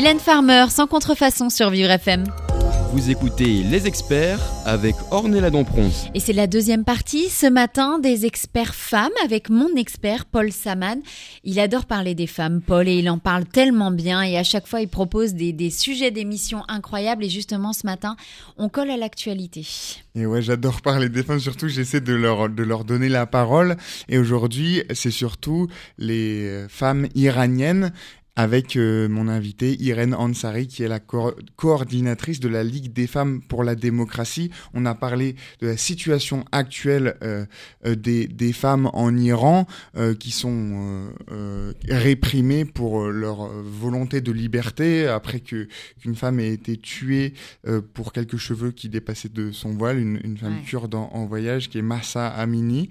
Mylène 0.06 0.20
Farmer, 0.20 0.66
sans 0.70 0.86
contrefaçon 0.86 1.50
sur 1.50 1.72
Vivre 1.72 1.90
FM. 1.90 2.26
Vous 2.94 3.10
écoutez 3.10 3.64
Les 3.64 3.88
Experts 3.88 4.40
avec 4.64 4.94
Ornella 5.10 5.50
Domprons. 5.50 5.90
Et 6.14 6.20
c'est 6.20 6.32
la 6.32 6.46
deuxième 6.46 6.84
partie 6.84 7.28
ce 7.28 7.48
matin 7.48 7.98
des 7.98 8.28
experts 8.28 8.76
femmes 8.76 9.10
avec 9.24 9.50
mon 9.50 9.76
expert 9.76 10.26
Paul 10.26 10.52
Saman. 10.52 11.00
Il 11.44 11.60
adore 11.60 11.88
parler 11.88 12.14
des 12.14 12.28
femmes, 12.28 12.62
Paul, 12.62 12.88
et 12.88 13.00
il 13.00 13.10
en 13.10 13.18
parle 13.18 13.46
tellement 13.46 13.90
bien. 13.90 14.22
Et 14.22 14.38
à 14.38 14.44
chaque 14.44 14.68
fois, 14.68 14.80
il 14.80 14.90
propose 14.90 15.34
des, 15.34 15.54
des 15.54 15.72
sujets 15.72 16.12
d'émission 16.12 16.62
incroyables. 16.68 17.24
Et 17.24 17.30
justement, 17.30 17.74
ce 17.74 17.88
matin, 17.88 18.16
on 18.58 18.70
colle 18.70 18.92
à 18.92 18.98
l'actualité. 18.98 19.66
Et 20.14 20.28
ouais, 20.28 20.44
j'adore 20.44 20.84
parler 20.84 21.10
des 21.10 21.24
femmes. 21.24 21.40
Surtout, 21.40 21.68
j'essaie 21.68 22.00
de 22.00 22.14
leur, 22.14 22.48
de 22.50 22.62
leur 22.62 22.86
donner 22.86 23.10
la 23.10 23.26
parole. 23.26 23.76
Et 24.08 24.20
aujourd'hui, 24.20 24.84
c'est 24.94 25.10
surtout 25.10 25.68
les 25.98 26.68
femmes 26.70 27.08
iraniennes 27.16 27.92
avec 28.36 28.76
euh, 28.76 29.08
mon 29.08 29.28
invité 29.28 29.82
Irène 29.82 30.14
Ansari, 30.14 30.68
qui 30.68 30.84
est 30.84 30.88
la 30.88 31.00
coordinatrice 31.00 32.40
de 32.40 32.50
la 32.50 32.64
Ligue 32.64 32.92
des 32.92 33.08
femmes 33.08 33.42
pour 33.42 33.64
la 33.64 33.76
démocratie. 33.76 34.52
On 34.74 34.86
a 34.86 34.94
parlé 34.94 35.36
de 35.62 35.68
la 35.68 35.78
situation 35.78 36.44
actuelle 36.52 37.16
euh, 37.24 37.46
euh 37.86 37.96
des, 37.96 38.28
des, 38.28 38.52
femmes 38.52 38.90
en 38.94 39.16
Iran, 39.16 39.68
euh, 39.96 40.14
qui 40.14 40.32
sont 40.32 41.10
réprimées 41.88 42.66
pour 42.66 43.08
leur 43.08 43.48
volonté 43.48 44.22
de 44.22 44.32
liberté, 44.32 45.08
après 45.08 45.40
qu'une 45.40 46.16
femme 46.16 46.40
ait 46.40 46.52
été 46.52 46.78
tuée 46.78 47.34
pour 47.94 48.12
quelques 48.12 48.38
cheveux 48.38 48.72
qui 48.72 48.90
dépassaient 48.90 49.30
de 49.30 49.52
son 49.52 49.74
voile, 49.74 50.00
une, 50.00 50.20
une 50.24 50.38
femme 50.38 50.62
kurde 50.66 50.96
en, 50.96 51.10
en, 51.14 51.26
voyage, 51.26 51.70
qui 51.70 51.78
est 51.78 51.84
Massa 51.84 52.28
Amini. 52.28 52.90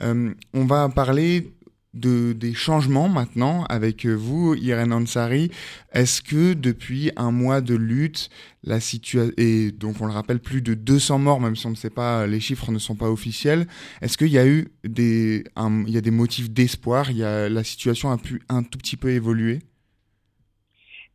on 0.00 0.64
va 0.64 0.88
parler 0.88 1.52
de, 1.94 2.32
des 2.32 2.54
changements 2.54 3.08
maintenant 3.08 3.64
avec 3.64 4.06
vous, 4.06 4.54
Irène 4.54 4.92
Ansari. 4.92 5.50
Est-ce 5.92 6.22
que 6.22 6.54
depuis 6.54 7.10
un 7.16 7.30
mois 7.30 7.60
de 7.60 7.74
lutte, 7.74 8.28
la 8.62 8.80
situation, 8.80 9.32
et 9.36 9.70
donc 9.70 9.96
on 10.00 10.06
le 10.06 10.12
rappelle, 10.12 10.40
plus 10.40 10.62
de 10.62 10.74
200 10.74 11.18
morts, 11.18 11.40
même 11.40 11.56
si 11.56 11.66
on 11.66 11.70
ne 11.70 11.76
sait 11.76 11.90
pas, 11.90 12.26
les 12.26 12.40
chiffres 12.40 12.70
ne 12.70 12.78
sont 12.78 12.96
pas 12.96 13.10
officiels, 13.10 13.66
est-ce 14.02 14.18
qu'il 14.18 14.28
y 14.28 14.38
a 14.38 14.46
eu 14.46 14.68
des, 14.84 15.44
il 15.56 15.90
y 15.90 15.98
a 15.98 16.02
des 16.02 16.10
motifs 16.10 16.50
d'espoir, 16.50 17.10
il 17.10 17.18
y 17.18 17.24
a, 17.24 17.48
la 17.48 17.64
situation 17.64 18.10
a 18.10 18.18
pu 18.18 18.42
un 18.48 18.62
tout 18.62 18.78
petit 18.78 18.96
peu 18.96 19.10
évoluer? 19.10 19.60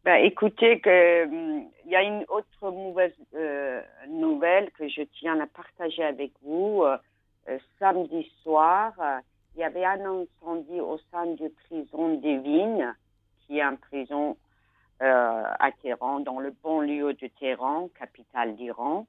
Ben, 0.04 0.16
écoutez, 0.16 0.80
que, 0.80 1.26
il 1.86 1.92
y 1.92 1.96
a 1.96 2.02
une 2.02 2.26
autre 2.28 2.72
mauvaise 2.72 3.14
euh, 3.36 3.82
nouvelle 4.10 4.70
que 4.78 4.88
je 4.90 5.02
tiens 5.20 5.40
à 5.40 5.48
partager 5.48 6.04
avec 6.04 6.32
vous. 6.42 6.84
Euh, 6.84 7.58
samedi 7.80 8.32
soir, 8.42 8.94
il 9.56 9.60
y 9.62 9.64
avait 9.64 9.86
un 9.86 10.02
incendie 10.02 10.82
au 10.82 10.98
sein 11.12 11.28
de 11.28 11.48
prison 11.66 12.16
des 12.16 12.38
Vignes, 12.38 12.94
qui 13.42 13.60
est 13.60 13.64
une 13.64 13.78
prison 13.78 14.38
euh, 15.02 15.44
à 15.60 15.72
Téhéran, 15.72 16.22
dans 16.22 16.40
le 16.40 16.52
banlieue 16.64 17.14
de 17.14 17.28
Téhéran, 17.40 17.90
capitale 18.00 18.56
d'Iran. 18.56 19.06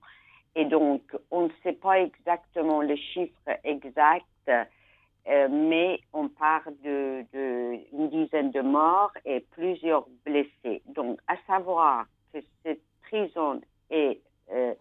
Et 0.56 0.64
donc, 0.64 1.02
on 1.30 1.42
ne 1.42 1.50
sait 1.62 1.72
pas 1.72 2.00
exactement 2.00 2.82
le 2.82 2.96
chiffre 2.96 3.50
exact, 3.64 4.24
euh, 4.48 5.48
mais 5.50 6.00
on 6.12 6.28
parle 6.28 6.74
de, 6.84 7.24
de, 7.32 7.78
une 7.92 8.08
dizaine 8.10 8.50
de 8.50 8.60
morts 8.60 9.12
et 9.24 9.40
plusieurs 9.52 10.06
blessés. 10.24 10.82
Donc, 10.86 11.18
à 11.26 11.36
savoir 11.46 12.06
que 12.32 12.38
cette 12.62 12.82
prison 13.02 13.60
est 13.90 14.20
euh, 14.52 14.74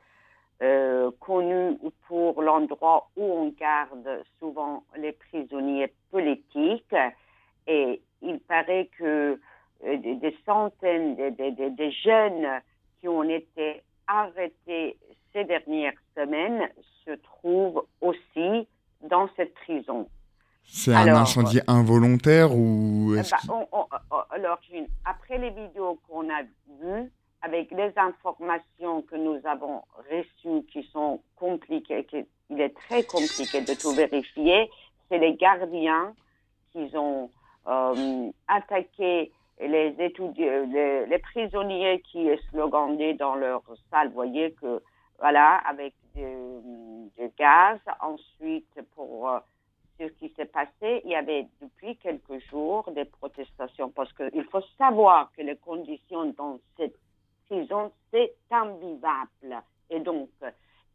euh, 0.62 1.12
connu 1.20 1.78
pour 2.08 2.42
l'endroit 2.42 3.10
où 3.18 3.24
on 3.24 3.50
garde 3.50 4.24
souvent 4.40 4.84
les 4.96 5.12
prisonniers 5.12 5.92
politiques. 6.12 6.96
Et 7.68 8.02
il 8.22 8.40
paraît 8.40 8.90
que 8.98 9.40
euh, 9.86 9.98
des, 9.98 10.38
centaines 10.46 11.16
de, 11.16 11.90
jeunes 12.04 12.62
qui 13.00 13.08
ont 13.08 13.24
été 13.24 13.82
arrêtés 14.08 14.98
ces 15.34 15.44
dernières 15.44 15.94
semaines 16.16 16.70
se 17.06 17.12
trouvent 17.12 17.84
aussi 18.00 18.68
dans 19.02 19.28
cette 19.36 19.54
prison. 19.56 20.08
C'est 20.66 20.94
un 20.94 21.16
incendie 21.16 21.60
involontaire 21.68 22.56
ou 22.56 23.16
eh 23.18 23.22
ben, 23.22 23.66
alors, 24.30 24.60
après 25.04 25.38
les 25.38 25.50
vidéos 25.50 26.00
qu'on 26.08 26.30
a 26.30 26.44
vues, 26.80 27.12
avec 27.44 27.72
les 27.72 27.92
informations 27.98 29.02
que 29.04 29.18
nous 29.18 29.40
avons 29.44 29.84
reçues 30.10 30.66
qui 30.72 30.82
sont 30.92 31.22
compliquées, 31.36 32.08
il 32.50 32.62
est 32.62 32.74
très 32.74 33.04
compliqué 33.04 33.62
de 33.62 33.80
tout 33.80 33.92
vérifier, 33.92 34.72
c'est 35.10 35.18
les 35.18 35.36
gardiens 35.36 36.14
qui 36.72 36.90
ont 36.96 37.30
euh, 37.68 38.32
attaqué 38.48 39.32
les 39.60 41.20
prisonniers 41.22 42.02
qui 42.12 42.30
slogandaient 42.50 43.14
dans 43.14 43.36
leur 43.36 43.62
salle. 43.92 44.08
Vous 44.08 44.16
voyez 44.16 44.54
que, 44.54 44.82
voilà, 45.20 45.58
avec 45.68 45.94
du, 46.16 46.24
gaz. 47.38 47.80
Ensuite, 48.00 48.82
pour 48.96 49.30
euh, 49.30 49.40
ce 50.00 50.06
qui 50.06 50.30
s'est 50.36 50.46
passé, 50.46 51.02
il 51.04 51.12
y 51.12 51.16
avait 51.16 51.48
depuis 51.62 51.98
quelques 51.98 52.40
jours 52.50 52.90
des 52.92 53.06
protestations 53.06 53.90
parce 53.90 54.12
qu'il 54.14 54.44
faut 54.46 54.64
savoir 54.78 55.32
que 55.36 55.42
les 55.42 55.56
conditions 55.58 56.34
dans 56.38 56.60
cette 56.78 56.98
prison, 57.48 57.92
c'est 58.12 58.34
invivable. 58.52 59.64
Et 59.90 60.00
donc, 60.00 60.30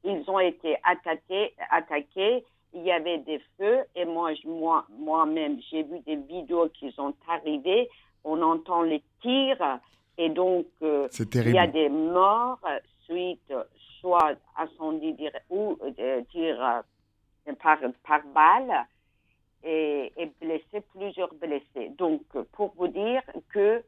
ils 0.05 0.25
ont 0.29 0.39
été 0.39 0.77
attaqués, 0.85 1.55
attaqués. 1.71 2.45
Il 2.75 2.83
y 2.83 2.93
avait 2.93 3.19
des 3.19 3.41
feux 3.57 3.85
et 3.95 4.05
moi, 4.05 4.33
moi, 4.45 4.85
moi-même, 4.91 5.59
j'ai 5.71 5.83
vu 5.83 6.01
des 6.01 6.17
vidéos 6.17 6.69
qui 6.69 6.93
sont 6.93 7.15
arrivées. 7.29 7.89
On 8.25 8.43
entend 8.43 8.83
les 8.83 9.03
tirs 9.23 9.81
et 10.19 10.29
donc 10.29 10.67
euh, 10.83 11.09
il 11.35 11.51
y 11.51 11.59
a 11.59 11.67
des 11.67 11.89
morts 11.89 12.61
suite 13.05 13.53
soit 14.01 14.35
incendie 14.57 15.17
ou 15.49 15.79
euh, 15.83 16.23
tirs 16.31 16.63
euh, 16.63 17.53
par, 17.63 17.79
par 18.07 18.21
balle 18.35 18.87
et, 19.65 20.13
et 20.17 20.31
blessés, 20.41 20.85
plusieurs 20.95 21.33
blessés. 21.35 21.91
Donc, 21.97 22.23
pour 22.53 22.75
vous 22.77 22.89
dire 22.89 23.23
que 23.49 23.83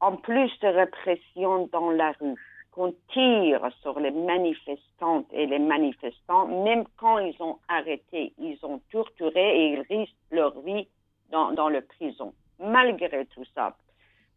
en 0.00 0.16
plus 0.16 0.50
de 0.60 0.68
répression 0.68 1.68
dans 1.72 1.90
la 1.90 2.12
rue, 2.20 2.34
qu'on 2.72 2.94
tire 3.12 3.68
sur 3.80 3.98
les 3.98 4.10
manifestantes 4.10 5.26
et 5.32 5.46
les 5.46 5.58
manifestants, 5.58 6.46
même 6.46 6.84
quand 6.96 7.18
ils 7.18 7.34
ont 7.40 7.58
arrêté, 7.68 8.32
ils 8.38 8.58
ont 8.62 8.80
torturé 8.92 9.58
et 9.58 9.72
ils 9.72 9.80
risquent 9.80 10.14
leur 10.30 10.58
vie 10.60 10.86
dans, 11.30 11.52
dans 11.52 11.68
le 11.68 11.80
prison. 11.80 12.32
Malgré 12.60 13.26
tout 13.26 13.44
ça, 13.54 13.76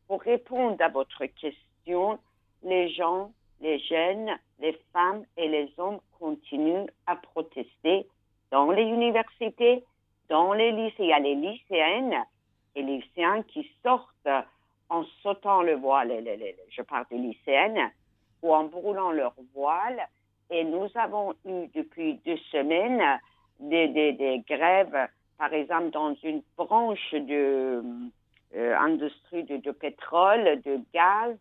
pour 0.08 0.22
répondre 0.22 0.78
à 0.80 0.90
votre 0.90 1.26
question, 1.26 2.20
les 2.64 2.90
gens, 2.90 3.32
les 3.62 3.80
jeunes, 3.80 4.32
les 4.60 4.78
femmes 4.92 5.24
et 5.38 5.48
les 5.48 5.72
hommes 5.78 6.00
continuent 6.20 6.88
à 7.08 7.16
protester 7.16 8.08
dans 8.52 8.72
les 8.72 8.84
universités, 8.84 9.84
dans 10.30 10.54
les 10.54 10.72
lycées. 10.72 10.96
Il 11.00 11.08
y 11.08 11.14
a 11.14 11.20
les 11.20 11.36
lycéennes 11.36 12.26
et 12.76 12.84
les 12.84 12.98
lycéens 12.98 13.44
qui 13.44 13.70
sortent 13.84 14.28
en 14.92 15.06
sautant 15.24 15.62
le 15.62 15.76
voile, 15.76 16.12
je 16.70 16.82
parle 16.82 17.06
des 17.10 17.18
lycéennes, 17.18 17.90
ou 18.44 18.54
en 18.54 18.66
brûlant 18.66 19.12
leur 19.12 19.34
voile. 19.56 20.02
Et 20.50 20.66
nous 20.66 20.90
avons 20.96 21.34
eu 21.46 21.68
depuis 21.74 22.16
deux 22.26 22.38
semaines 22.52 23.02
des, 23.62 24.44
grèves, 24.48 25.08
par 25.38 25.54
exemple, 25.54 25.92
dans 25.92 26.14
une 26.24 26.44
branche 26.58 27.14
de 27.14 27.82
euh, 28.54 28.98
de, 28.98 29.72
pétrole, 29.72 30.62
de 30.66 30.82
gaz, 30.94 31.38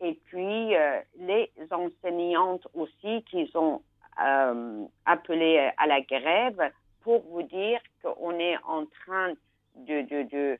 et 0.00 0.14
puis 0.26 0.76
euh, 0.76 1.00
les 1.18 1.50
enseignantes 1.72 2.68
aussi 2.74 3.24
qui 3.24 3.50
ont 3.56 3.82
euh, 4.24 4.84
appelé 5.04 5.68
à 5.78 5.88
la 5.88 6.00
grève 6.00 6.70
pour 7.00 7.22
vous 7.22 7.42
dire 7.42 7.80
qu'on 8.02 8.38
est 8.38 8.56
en 8.64 8.86
train 8.86 9.32
de, 9.74 10.02
de, 10.02 10.22
de 10.30 10.58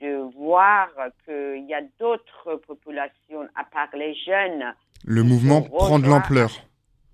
de 0.00 0.34
voir 0.36 0.88
qu'il 1.24 1.66
y 1.68 1.74
a 1.74 1.82
d'autres 1.98 2.56
populations, 2.66 3.48
à 3.54 3.64
part 3.64 3.88
les 3.94 4.14
jeunes. 4.14 4.74
Le 5.04 5.22
mouvement 5.22 5.62
prend 5.62 5.98
de 5.98 6.06
l'ampleur. 6.06 6.50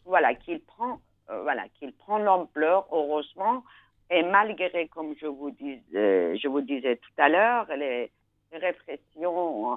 Voilà, 0.06 0.34
qu'il 0.34 0.60
prend, 0.60 1.00
euh, 1.30 1.42
voilà, 1.42 1.64
qu'il 1.78 1.92
prend 1.92 2.18
l'ampleur, 2.18 2.86
heureusement. 2.92 3.64
Et 4.10 4.22
malgré, 4.22 4.88
comme 4.88 5.14
je 5.20 5.26
vous, 5.26 5.50
dis, 5.52 5.78
je 5.92 6.48
vous 6.48 6.60
disais 6.62 6.96
tout 6.96 7.22
à 7.22 7.28
l'heure, 7.28 7.66
les 7.76 8.10
répressions 8.52 9.76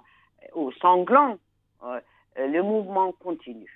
ou 0.55 0.67
euh, 0.67 0.71
sanglants, 0.81 1.37
euh, 1.85 1.99
le 2.37 2.63
mouvement 2.63 3.11
continue. 3.11 3.71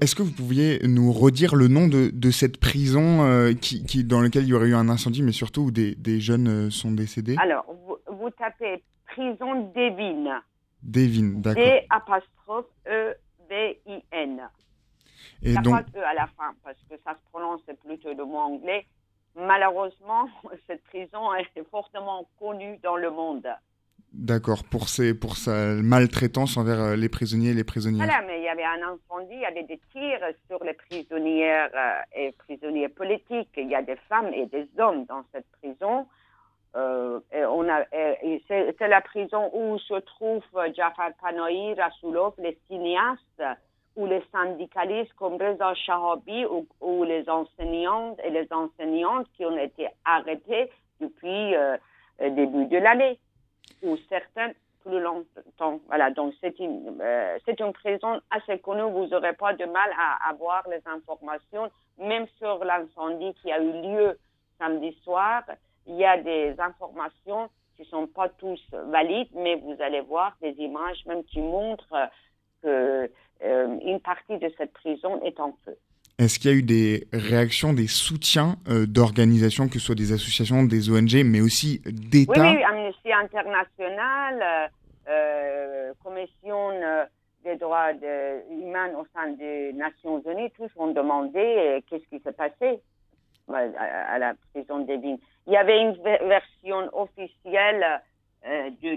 Est-ce 0.00 0.14
que 0.14 0.22
vous 0.22 0.32
pouviez 0.32 0.80
nous 0.86 1.12
redire 1.12 1.56
le 1.56 1.68
nom 1.68 1.88
de, 1.88 2.10
de 2.10 2.30
cette 2.30 2.58
prison 2.58 3.54
qui, 3.60 3.84
qui, 3.84 4.02
dans 4.02 4.22
laquelle 4.22 4.44
il 4.44 4.48
y 4.48 4.54
aurait 4.54 4.68
eu 4.68 4.74
un 4.74 4.88
incendie, 4.88 5.22
mais 5.22 5.32
surtout 5.32 5.62
où 5.64 5.70
des, 5.70 5.94
des 5.94 6.20
jeunes 6.20 6.70
sont 6.70 6.90
décédés? 6.90 7.36
Alors, 7.38 7.66
vous 7.68 7.95
tapez 8.30 8.82
prison 9.06 9.72
Devin. 9.74 10.42
Devin, 10.82 11.40
d'accord. 11.40 11.62
D 11.62 11.86
apostrophe 11.90 12.66
E. 12.86 13.14
Et 15.42 15.52
Il 15.52 15.60
donc... 15.62 15.84
pas 15.92 15.98
E 15.98 16.02
à 16.04 16.14
la 16.14 16.26
fin 16.26 16.54
parce 16.64 16.78
que 16.90 16.96
ça 17.04 17.12
se 17.12 17.30
prononce 17.30 17.62
plutôt 17.84 18.12
le 18.12 18.24
mot 18.24 18.38
anglais. 18.38 18.86
Malheureusement, 19.36 20.28
cette 20.66 20.82
prison 20.84 21.32
est 21.34 21.70
fortement 21.70 22.28
connue 22.38 22.78
dans 22.82 22.96
le 22.96 23.10
monde. 23.10 23.46
D'accord, 24.12 24.64
pour, 24.64 24.88
ces, 24.88 25.12
pour 25.18 25.36
sa 25.36 25.74
maltraitance 25.74 26.56
envers 26.56 26.80
euh, 26.80 26.96
les 26.96 27.10
prisonniers 27.10 27.50
et 27.50 27.54
les 27.54 27.64
prisonnières. 27.64 28.06
Voilà, 28.06 28.26
mais 28.26 28.40
il 28.40 28.44
y 28.44 28.48
avait 28.48 28.64
un 28.64 28.80
incendie, 28.82 29.34
il 29.34 29.40
y 29.40 29.44
avait 29.44 29.64
des 29.64 29.78
tirs 29.92 30.26
sur 30.48 30.64
les 30.64 30.72
prisonnières 30.72 31.70
euh, 31.74 32.00
et 32.16 32.32
prisonniers 32.32 32.88
politiques. 32.88 33.50
Il 33.58 33.68
y 33.68 33.74
a 33.74 33.82
des 33.82 33.96
femmes 34.08 34.32
et 34.32 34.46
des 34.46 34.68
hommes 34.78 35.04
dans 35.04 35.22
cette 35.32 35.46
prison. 35.60 36.06
Euh, 36.76 37.20
c'est 38.48 38.88
la 38.88 39.00
prison 39.00 39.50
où 39.54 39.78
se 39.78 39.94
trouvent 39.94 40.42
Jafar 40.74 41.10
Panahi, 41.20 41.74
Rasoulov, 41.74 42.34
les 42.38 42.58
cinéastes 42.68 43.42
ou 43.96 44.06
les 44.06 44.22
syndicalistes 44.30 45.14
comme 45.14 45.40
Reza 45.40 45.74
Shahabi 45.74 46.44
ou, 46.80 47.04
les 47.04 47.28
enseignantes 47.30 48.20
et 48.22 48.30
les 48.30 48.46
enseignantes 48.52 49.26
qui 49.36 49.46
ont 49.46 49.56
été 49.56 49.88
arrêtés 50.04 50.70
depuis 51.00 51.52
le 51.52 52.30
début 52.30 52.66
de 52.66 52.76
l'année 52.76 53.18
ou 53.82 53.96
certains 54.08 54.52
plus 54.86 55.00
longtemps. 55.00 55.80
Voilà, 55.88 56.10
donc 56.10 56.34
c'est 56.40 56.58
une, 56.58 56.96
euh, 57.00 57.38
c'est 57.44 57.58
une 57.60 57.72
prison 57.72 58.20
assez 58.30 58.58
connue. 58.60 58.90
Vous 58.90 59.06
n'aurez 59.06 59.32
pas 59.32 59.52
de 59.52 59.64
mal 59.64 59.90
à 59.98 60.30
avoir 60.30 60.62
les 60.68 60.80
informations, 60.86 61.70
même 61.98 62.26
sur 62.38 62.64
l'incendie 62.64 63.34
qui 63.34 63.50
a 63.50 63.60
eu 63.60 63.72
lieu 63.82 64.18
samedi 64.58 64.96
soir. 65.02 65.42
Il 65.86 65.96
y 65.96 66.04
a 66.04 66.20
des 66.20 66.54
informations 66.58 67.48
qui 67.76 67.84
sont 67.84 68.06
pas 68.06 68.28
tous 68.28 68.60
valides, 68.72 69.28
mais 69.34 69.56
vous 69.56 69.76
allez 69.80 70.00
voir 70.00 70.36
des 70.40 70.52
images 70.58 71.04
même 71.06 71.24
qui 71.24 71.40
montrent 71.40 72.08
que 72.62 73.10
euh, 73.44 73.78
une 73.84 74.00
partie 74.00 74.38
de 74.38 74.50
cette 74.56 74.72
prison 74.72 75.22
est 75.22 75.38
en 75.40 75.56
feu. 75.64 75.76
Est-ce 76.18 76.38
qu'il 76.38 76.50
y 76.50 76.54
a 76.54 76.56
eu 76.56 76.62
des 76.62 77.08
réactions, 77.12 77.74
des 77.74 77.88
soutiens 77.88 78.56
euh, 78.68 78.86
d'organisations, 78.86 79.68
que 79.68 79.78
ce 79.78 79.80
soit 79.80 79.94
des 79.94 80.12
associations, 80.12 80.62
des 80.62 80.90
ONG, 80.90 81.22
mais 81.26 81.42
aussi 81.42 81.82
d'États 81.84 82.40
Oui, 82.40 82.56
oui, 82.56 82.62
Amnesty 82.62 83.12
International, 83.12 84.42
euh, 84.42 85.10
euh 85.10 85.92
Commission 86.02 86.70
euh, 86.70 87.04
des 87.44 87.56
droits 87.56 87.92
humains 87.92 88.94
au 88.98 89.04
sein 89.14 89.28
des 89.32 89.74
Nations 89.74 90.22
Unies, 90.26 90.50
tous 90.56 90.70
ont 90.76 90.92
demandé 90.92 91.84
qu'est-ce 91.86 92.06
qui 92.08 92.22
s'est 92.22 92.32
passé 92.32 92.80
à, 93.52 94.18
la 94.18 94.34
prison 94.52 94.80
des 94.80 94.96
Vignes. 94.96 95.18
Il 95.46 95.52
y 95.52 95.56
avait 95.56 95.80
une 95.80 95.96
version 96.02 96.88
officielle 96.92 98.02
de, 98.44 98.94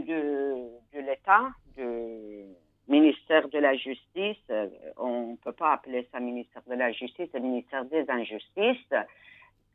de, 0.93 0.99
l'État, 0.99 1.49
de 1.77 2.45
ministère 2.89 3.47
de 3.49 3.59
la 3.59 3.75
Justice, 3.75 4.43
euh, 4.49 4.67
on 4.97 5.31
ne 5.31 5.35
peut 5.37 5.53
pas 5.53 5.73
appeler 5.73 6.07
ça 6.11 6.19
ministère 6.19 6.63
de 6.67 6.75
la 6.75 6.91
Justice, 6.91 7.29
c'est 7.31 7.39
ministère 7.39 7.85
des 7.85 8.03
Injustices, 8.09 8.93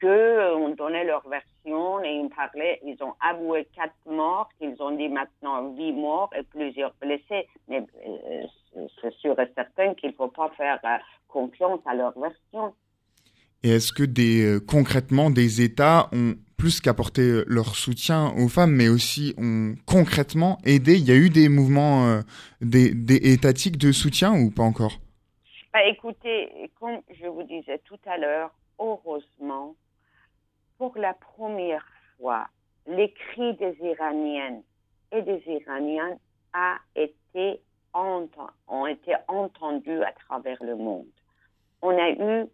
que 0.01 0.07
euh, 0.07 0.57
on 0.57 0.71
donnait 0.71 1.05
leur 1.05 1.27
version 1.29 2.03
et 2.03 2.11
ils 2.11 2.29
parlaient, 2.29 2.81
ils 2.85 3.01
ont 3.03 3.15
avoué 3.21 3.69
quatre 3.75 3.95
morts, 4.07 4.49
ils 4.61 4.75
ont 4.81 4.91
dit 4.97 5.09
maintenant 5.09 5.73
huit 5.75 5.93
morts 5.93 6.31
et 6.37 6.43
plusieurs 6.43 6.93
blessés. 7.01 7.47
Mais 7.69 7.85
euh, 8.07 8.87
c'est 9.01 9.15
sûr 9.15 9.39
et 9.39 9.51
certain 9.55 9.95
qu'il 9.95 10.11
ne 10.11 10.15
faut 10.15 10.29
pas 10.29 10.51
faire 10.57 10.81
confiance 11.29 11.81
à 11.87 11.95
leur 11.95 12.19
version. 12.19 12.75
Et 13.63 13.71
est-ce 13.77 13.93
que 13.93 14.59
concrètement 14.59 15.31
des 15.31 15.63
États 15.63 16.11
ont 16.13 16.35
plus 16.65 16.81
qu'apporter 16.81 17.21
euh, 17.21 17.45
leur 17.47 17.77
soutien 17.77 18.33
aux 18.39 18.49
femmes, 18.49 18.73
mais 18.73 18.89
aussi 18.89 19.35
ont 19.37 19.75
concrètement 19.85 20.57
aidé. 20.65 20.95
Il 20.95 21.07
y 21.07 21.13
a 21.13 21.15
eu 21.15 21.29
des 21.29 21.51
mouvements 21.51 22.07
euh, 22.07 22.23
des, 22.63 22.95
étatiques 23.35 23.77
de 23.77 23.93
soutien 23.93 24.33
ou 24.33 24.51
pas 24.51 24.63
encore? 24.63 24.95
Bah, 25.75 25.85
Écoutez, 25.85 26.71
comme 26.81 27.03
je 27.21 27.27
vous 27.27 27.43
disais 27.43 27.83
tout 27.85 27.99
à 28.07 28.17
l'heure, 28.17 28.51
heureusement, 28.79 29.75
pour 30.79 30.97
la 30.97 31.13
première 31.13 31.87
fois, 32.17 32.49
les 32.87 33.13
cris 33.13 33.53
des 33.57 33.77
Iraniennes 33.83 34.63
et 35.13 35.21
des 35.21 35.43
Iraniens 35.47 36.17
a 36.55 36.79
été 36.97 37.61
ont 37.93 38.87
été 38.87 39.13
entendus 39.29 40.03
à 40.03 40.13
travers 40.13 40.65
le 40.65 40.77
monde. 40.77 41.13
On 41.83 41.91
a 41.91 42.09
eu 42.09 42.47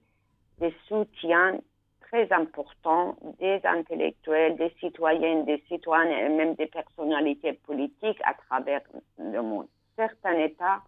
des 0.59 0.75
soutiens 0.89 1.61
très 2.11 2.33
important 2.33 3.17
des 3.39 3.61
intellectuels, 3.65 4.57
des 4.57 4.75
citoyennes, 4.81 5.45
des 5.45 5.63
citoyens 5.69 6.27
et 6.27 6.29
même 6.29 6.55
des 6.55 6.67
personnalités 6.67 7.53
politiques 7.53 8.21
à 8.25 8.35
travers 8.35 8.81
le 9.19 9.41
monde. 9.43 9.69
Certains 9.97 10.39
États 10.39 10.83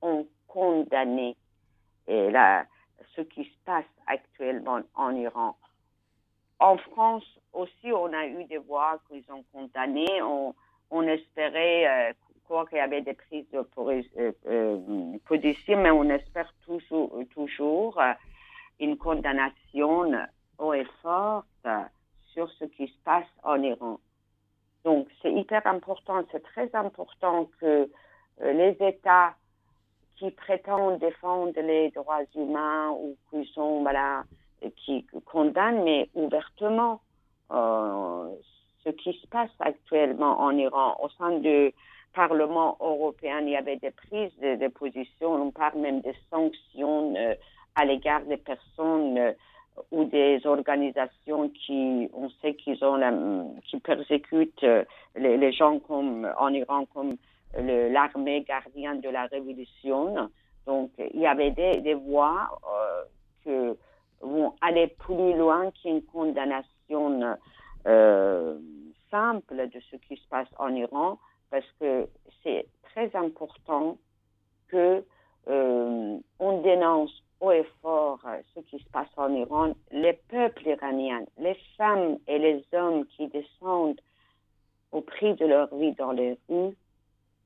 ont 0.00 0.26
condamné 0.48 1.36
ce 2.06 3.20
qui 3.20 3.44
se 3.44 3.56
passe 3.64 3.84
actuellement 4.06 4.80
en 4.94 5.14
Iran. 5.14 5.56
En 6.58 6.78
France 6.78 7.24
aussi, 7.52 7.92
on 7.92 8.12
a 8.12 8.26
eu 8.26 8.44
des 8.44 8.58
voix 8.58 8.98
qu'ils 9.08 9.24
ont 9.30 9.44
condamnées. 9.52 10.22
On, 10.90 11.02
espérait, 11.02 12.10
euh, 12.10 12.64
qu'il 12.68 12.78
y 12.78 12.80
avait 12.80 13.00
des 13.00 13.14
prises 13.14 13.48
de 13.50 13.58
euh, 13.58 14.32
euh, 14.46 15.18
position, 15.26 15.80
mais 15.80 15.90
on 15.90 16.04
espère 16.10 16.52
toujours, 16.66 17.18
toujours 17.34 17.98
une 18.78 18.98
condamnation 18.98 20.12
haut 20.62 20.74
et 20.74 20.86
forte 21.02 21.46
sur 22.32 22.50
ce 22.52 22.64
qui 22.64 22.86
se 22.86 22.98
passe 23.04 23.26
en 23.42 23.62
Iran. 23.62 23.98
Donc, 24.84 25.08
c'est 25.20 25.32
hyper 25.32 25.66
important, 25.66 26.22
c'est 26.32 26.42
très 26.42 26.74
important 26.74 27.48
que 27.60 27.88
euh, 28.40 28.52
les 28.52 28.76
États 28.80 29.34
qui 30.16 30.30
prétendent 30.30 30.98
défendre 30.98 31.52
les 31.60 31.90
droits 31.90 32.24
humains 32.34 32.90
ou 32.90 33.16
qui 33.30 33.44
sont, 33.52 33.82
voilà, 33.82 34.24
qui 34.76 35.06
condamnent, 35.26 35.82
mais 35.84 36.08
ouvertement, 36.14 37.00
euh, 37.52 38.28
ce 38.84 38.90
qui 38.90 39.12
se 39.20 39.26
passe 39.26 39.50
actuellement 39.60 40.40
en 40.40 40.56
Iran. 40.56 40.96
Au 41.00 41.08
sein 41.10 41.38
du 41.38 41.72
Parlement 42.14 42.76
européen, 42.80 43.40
il 43.40 43.50
y 43.50 43.56
avait 43.56 43.76
des 43.76 43.90
prises 43.90 44.36
de, 44.40 44.68
position, 44.68 45.34
on 45.34 45.50
parle 45.50 45.78
même 45.78 46.00
de 46.00 46.12
sanctions 46.30 47.14
euh, 47.16 47.34
à 47.74 47.84
l'égard 47.84 48.22
des 48.22 48.36
personnes 48.36 49.34
ou 49.90 50.04
des 50.04 50.40
organisations 50.46 51.48
qui, 51.48 52.08
on 52.12 52.28
sait 52.40 52.54
qu'ils 52.54 52.84
ont 52.84 52.96
la, 52.96 53.12
qui 53.64 53.78
persécutent 53.80 54.64
euh, 54.64 54.84
les, 55.16 55.52
gens 55.52 55.78
comme 55.78 56.30
en 56.38 56.48
Iran 56.52 56.86
comme 56.92 57.16
l'armée 57.54 58.42
gardienne 58.42 59.00
de 59.00 59.08
la 59.08 59.26
révolution. 59.26 60.30
Donc, 60.66 60.90
il 60.98 61.20
y 61.20 61.26
avait 61.26 61.50
des, 61.50 61.80
des 61.80 61.94
voix 61.94 62.60
euh, 63.46 63.74
vont 64.22 64.54
aller 64.60 64.86
plus 64.86 65.36
loin 65.36 65.70
qu'une 65.82 66.02
condamnation 66.02 67.36
euh, 67.86 68.58
simple 69.10 69.68
de 69.68 69.80
ce 69.90 69.96
qui 69.96 70.16
se 70.16 70.28
passe 70.28 70.48
en 70.58 70.74
Iran, 70.74 71.18
parce 71.50 71.66
que 71.80 72.08
c'est 72.42 72.66
très 72.82 73.14
important 73.16 73.98
que 74.68 75.04
euh, 75.48 76.18
on 76.38 76.62
dénonce 76.62 77.22
haut 77.42 77.50
et 77.50 77.66
fort 77.82 78.20
euh, 78.26 78.40
ce 78.54 78.60
qui 78.60 78.78
se 78.78 78.88
passe 78.90 79.10
en 79.16 79.34
Iran, 79.34 79.74
les 79.90 80.14
peuples 80.28 80.66
iraniens, 80.66 81.24
les 81.38 81.58
femmes 81.76 82.16
et 82.26 82.38
les 82.38 82.64
hommes 82.72 83.04
qui 83.06 83.26
descendent 83.28 84.00
au 84.92 85.00
prix 85.00 85.34
de 85.34 85.46
leur 85.46 85.74
vie 85.74 85.92
dans 85.92 86.12
les 86.12 86.38
rues 86.48 86.76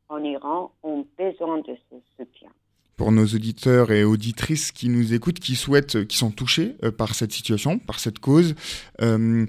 en 0.09 0.23
Iran 0.23 0.71
ont 0.83 1.05
besoin 1.19 1.59
de 1.59 1.77
ce 1.91 1.97
soutien 2.17 2.51
pour 2.97 3.13
nos 3.13 3.27
auditeurs 3.27 3.93
et 3.93 4.05
auditrices 4.05 4.73
qui 4.73 4.89
nous 4.89 5.13
écoutent, 5.13 5.39
qui 5.39 5.55
souhaitent, 5.55 6.07
qui 6.07 6.17
sont 6.17 6.31
touchés 6.31 6.77
euh, 6.83 6.91
par 6.91 7.15
cette 7.15 7.33
situation, 7.33 7.79
par 7.79 7.99
cette 7.99 8.19
cause. 8.19 8.55
Euh, 9.03 9.45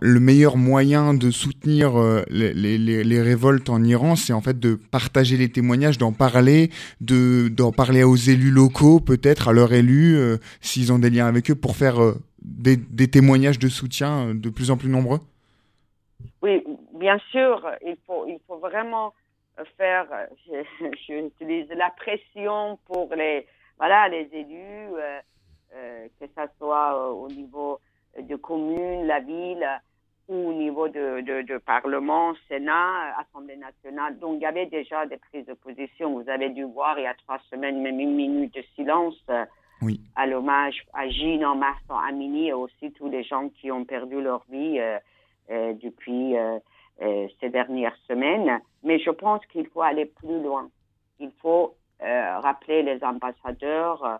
le 0.00 0.20
meilleur 0.20 0.56
moyen 0.56 1.12
de 1.12 1.30
soutenir 1.32 2.00
euh, 2.00 2.22
les, 2.30 3.22
révoltes 3.22 3.70
en 3.70 3.82
Iran, 3.82 4.14
c'est 4.14 4.32
en 4.32 4.40
fait 4.40 4.58
de 4.58 4.76
partager 4.76 5.36
les 5.36 5.48
témoignages, 5.48 5.98
d'en 5.98 6.12
parler, 6.12 6.70
de 7.00 7.48
d'en 7.48 7.72
parler 7.72 8.04
aux 8.04 8.16
élus 8.16 8.50
locaux, 8.50 9.00
peut-être 9.00 9.48
à 9.48 9.52
leurs 9.52 9.72
élus, 9.72 10.18
s'ils 10.60 10.92
ont 10.92 10.98
des 10.98 11.10
liens 11.10 11.26
avec 11.26 11.50
eux, 11.50 11.54
pour 11.54 11.76
faire 11.76 11.98
des, 12.42 13.08
témoignages 13.08 13.58
de 13.58 13.68
soutien 13.68 14.34
de 14.34 14.50
plus 14.50 14.70
en 14.70 14.76
plus 14.76 14.88
nombreux. 14.88 15.20
Oui, 16.42 16.62
bien 16.98 17.18
sûr, 17.30 17.68
il 17.84 17.96
faut 18.06 18.58
vraiment 18.58 19.12
faire, 19.76 20.06
j'utilise 21.06 21.68
la 21.70 21.90
pression 21.90 22.78
pour 22.86 23.14
les, 23.14 23.46
voilà, 23.78 24.08
les 24.08 24.28
élus, 24.32 24.94
euh, 24.94 25.20
euh, 25.74 26.06
que 26.20 26.26
ce 26.26 26.42
soit 26.58 26.94
euh, 26.94 27.12
au 27.12 27.28
niveau 27.28 27.80
de 28.18 28.36
commune, 28.36 29.06
la 29.06 29.20
ville, 29.20 29.66
ou 30.28 30.50
au 30.50 30.52
niveau 30.52 30.88
de, 30.88 31.20
de, 31.20 31.42
de, 31.42 31.58
Parlement, 31.58 32.32
Sénat, 32.48 33.18
Assemblée 33.18 33.56
nationale. 33.56 34.18
Donc, 34.18 34.36
il 34.36 34.42
y 34.42 34.46
avait 34.46 34.66
déjà 34.66 35.04
des 35.06 35.16
prises 35.16 35.46
de 35.46 35.54
position. 35.54 36.12
Vous 36.20 36.28
avez 36.28 36.50
dû 36.50 36.64
voir 36.64 36.98
il 36.98 37.02
y 37.02 37.06
a 37.06 37.14
trois 37.14 37.40
semaines, 37.50 37.82
même 37.82 37.98
une 37.98 38.14
minute 38.14 38.54
de 38.54 38.62
silence 38.76 39.20
oui. 39.82 40.00
à 40.14 40.26
l'hommage 40.26 40.84
à 40.94 41.08
Jean 41.08 41.42
en 41.42 41.56
mars 41.56 41.82
Amini 41.88 42.48
et 42.48 42.52
aussi 42.52 42.92
tous 42.92 43.08
les 43.08 43.24
gens 43.24 43.48
qui 43.48 43.72
ont 43.72 43.84
perdu 43.84 44.22
leur 44.22 44.44
vie 44.48 44.80
depuis 45.50 46.36
euh, 47.00 47.26
ces 47.40 47.48
dernières 47.48 47.96
semaines, 48.08 48.60
mais 48.82 48.98
je 48.98 49.10
pense 49.10 49.44
qu'il 49.46 49.66
faut 49.68 49.82
aller 49.82 50.06
plus 50.06 50.42
loin. 50.42 50.68
Il 51.18 51.30
faut 51.40 51.74
euh, 52.02 52.38
rappeler 52.40 52.82
les 52.82 53.02
ambassadeurs 53.02 54.04
euh, 54.04 54.16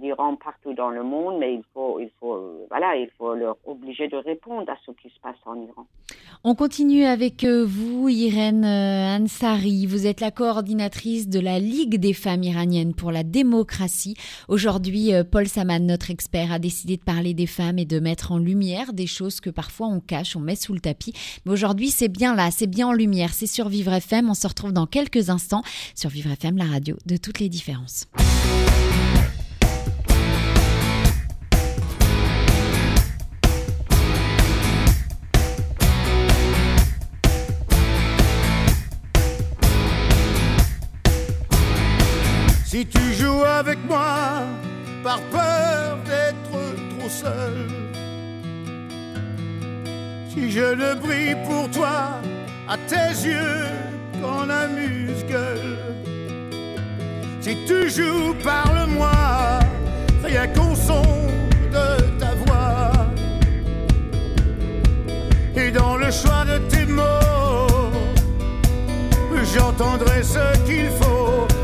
d'Iran 0.00 0.36
partout 0.36 0.74
dans 0.74 0.90
le 0.90 1.02
monde, 1.02 1.38
mais 1.40 1.54
il 1.54 1.62
faut, 1.74 1.98
il 1.98 2.10
faut, 2.20 2.34
euh, 2.34 2.66
voilà, 2.68 2.94
il 2.96 3.10
faut 3.18 3.34
leur 3.34 3.56
obliger 3.66 4.06
de 4.06 4.16
répondre 4.16 4.70
à 4.70 4.76
ce 4.86 4.92
qui 4.92 5.08
se 5.08 5.20
passe 5.20 5.36
en 5.44 5.56
Iran. 5.56 5.86
On 6.44 6.54
continue 6.54 7.04
avec 7.04 7.42
euh, 7.42 7.64
vous, 7.66 8.08
Irène 8.08 8.64
Ansari. 8.64 9.86
Vous 9.86 10.06
êtes 10.06 10.20
la 10.20 10.30
coordinatrice 10.30 11.28
de 11.28 11.40
la 11.40 11.58
Ligue 11.58 11.98
des 11.98 12.12
femmes 12.12 12.44
iraniennes 12.44 12.94
pour 12.94 13.10
la 13.10 13.24
démocratie. 13.24 14.16
Aujourd'hui, 14.48 15.10
Paul 15.30 15.48
Saman, 15.48 15.84
notre 15.84 16.10
expert, 16.10 16.52
a 16.52 16.60
décidé 16.60 16.96
de 16.96 17.02
parler 17.02 17.34
des 17.34 17.46
femmes 17.46 17.78
et 17.78 17.84
de 17.84 17.98
mettre 17.98 18.30
en 18.32 18.38
lumière 18.38 18.92
des 18.92 19.08
choses 19.08 19.40
que 19.40 19.50
parfois 19.50 19.88
on 19.88 20.00
cache, 20.00 20.36
on 20.36 20.40
met 20.40 20.56
sous 20.56 20.74
le 20.74 20.80
tapis. 20.80 21.12
Mais 21.44 21.52
aujourd'hui, 21.52 21.88
c'est 21.88 22.08
bien 22.08 22.36
là, 22.36 22.50
c'est 22.52 22.68
bien 22.68 22.88
en 22.88 22.92
lumière. 22.92 23.30
C'est 23.32 23.46
sur 23.46 23.68
Vivre 23.68 23.92
FM. 23.92 24.30
On 24.30 24.34
se 24.34 24.46
retrouve 24.46 24.72
dans 24.72 24.86
quelques 24.86 25.30
instants 25.30 25.62
sur 25.94 26.10
Vivre 26.10 26.30
FM, 26.30 26.56
la 26.56 26.66
radio 26.66 26.96
de 27.06 27.16
toutes 27.16 27.40
les 27.40 27.48
différences. 27.48 28.06
Avec 43.58 43.78
moi 43.88 44.42
par 45.02 45.20
peur 45.30 45.98
d'être 46.04 46.98
trop 46.98 47.08
seul, 47.08 47.54
si 50.28 50.50
je 50.50 50.74
ne 50.74 50.94
brille 50.94 51.36
pour 51.46 51.70
toi 51.70 52.20
à 52.68 52.76
tes 52.76 53.28
yeux 53.28 53.64
qu'en 54.20 54.50
amuse-gueule, 54.50 55.78
si 57.40 57.56
tu 57.66 57.88
joues, 57.88 58.34
parle-moi, 58.44 59.10
rien 60.22 60.46
qu'au 60.48 60.74
son 60.74 61.02
de 61.72 62.18
ta 62.20 62.34
voix. 62.44 62.92
Et 65.56 65.70
dans 65.70 65.96
le 65.96 66.10
choix 66.10 66.44
de 66.44 66.58
tes 66.68 66.84
mots, 66.84 67.90
j'entendrai 69.54 70.22
ce 70.22 70.58
qu'il 70.66 70.90
faut. 71.00 71.55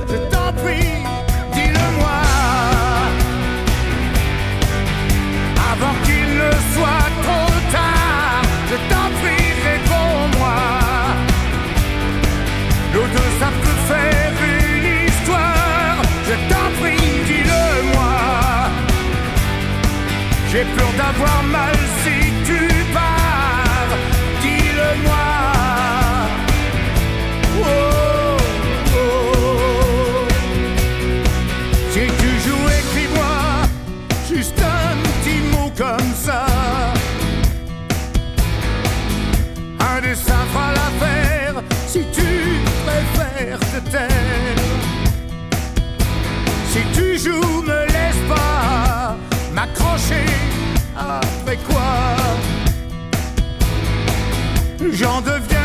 Si 46.73 46.79
tu 46.95 47.19
joues, 47.19 47.61
me 47.61 47.85
laisse 47.85 48.23
pas 48.27 49.15
m'accrocher. 49.53 50.25
Après 50.97 51.59
quoi? 51.69 51.93
J'en 54.91 55.21
deviendrai 55.21 55.62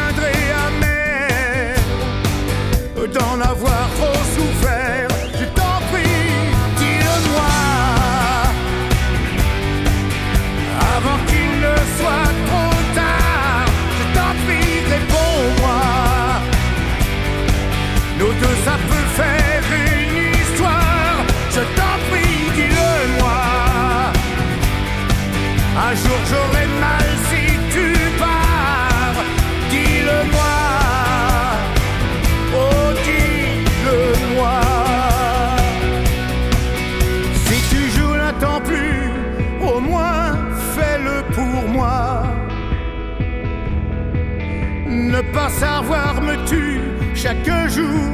chaque 47.48 47.70
jour 47.70 48.10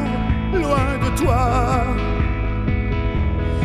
loin 0.54 0.89
de 1.04 1.10
toi. 1.22 1.86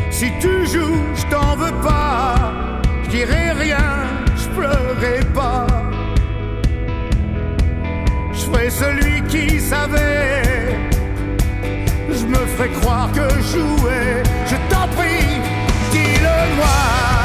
Si 0.09 0.31
tu 0.39 0.65
joues, 0.65 1.03
je 1.15 1.25
t'en 1.33 1.55
veux 1.55 1.77
pas, 1.81 2.35
je 3.03 3.09
dirai 3.09 3.51
rien, 3.51 3.89
je 4.35 4.47
pleurerai 4.57 5.19
pas. 5.33 5.67
Je 8.33 8.41
ferai 8.45 8.69
celui 8.69 9.21
qui 9.31 9.59
savait, 9.59 10.43
je 12.09 12.25
me 12.25 12.41
ferai 12.53 12.69
croire 12.79 13.09
que 13.11 13.27
jouais. 13.51 14.23
Je 14.47 14.55
t'en 14.71 14.87
prie, 14.97 15.39
dis-le-moi. 15.91 16.79
Johnny 16.79 17.18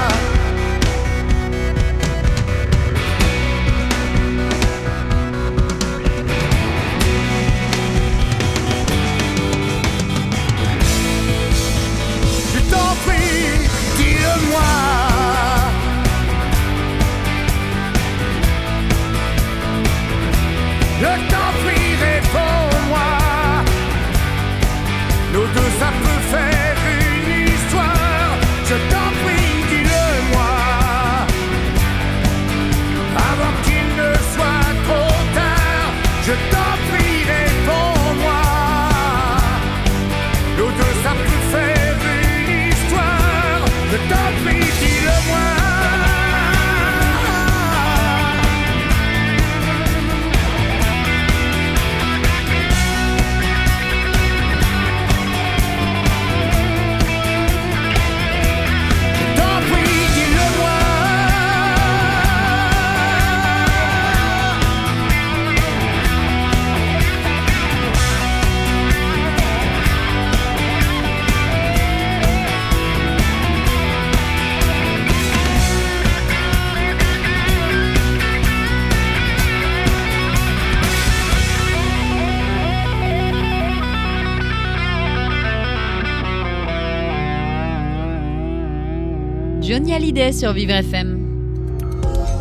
Sur 90.33 90.55
Vivre 90.55 90.73
FM. 90.73 91.19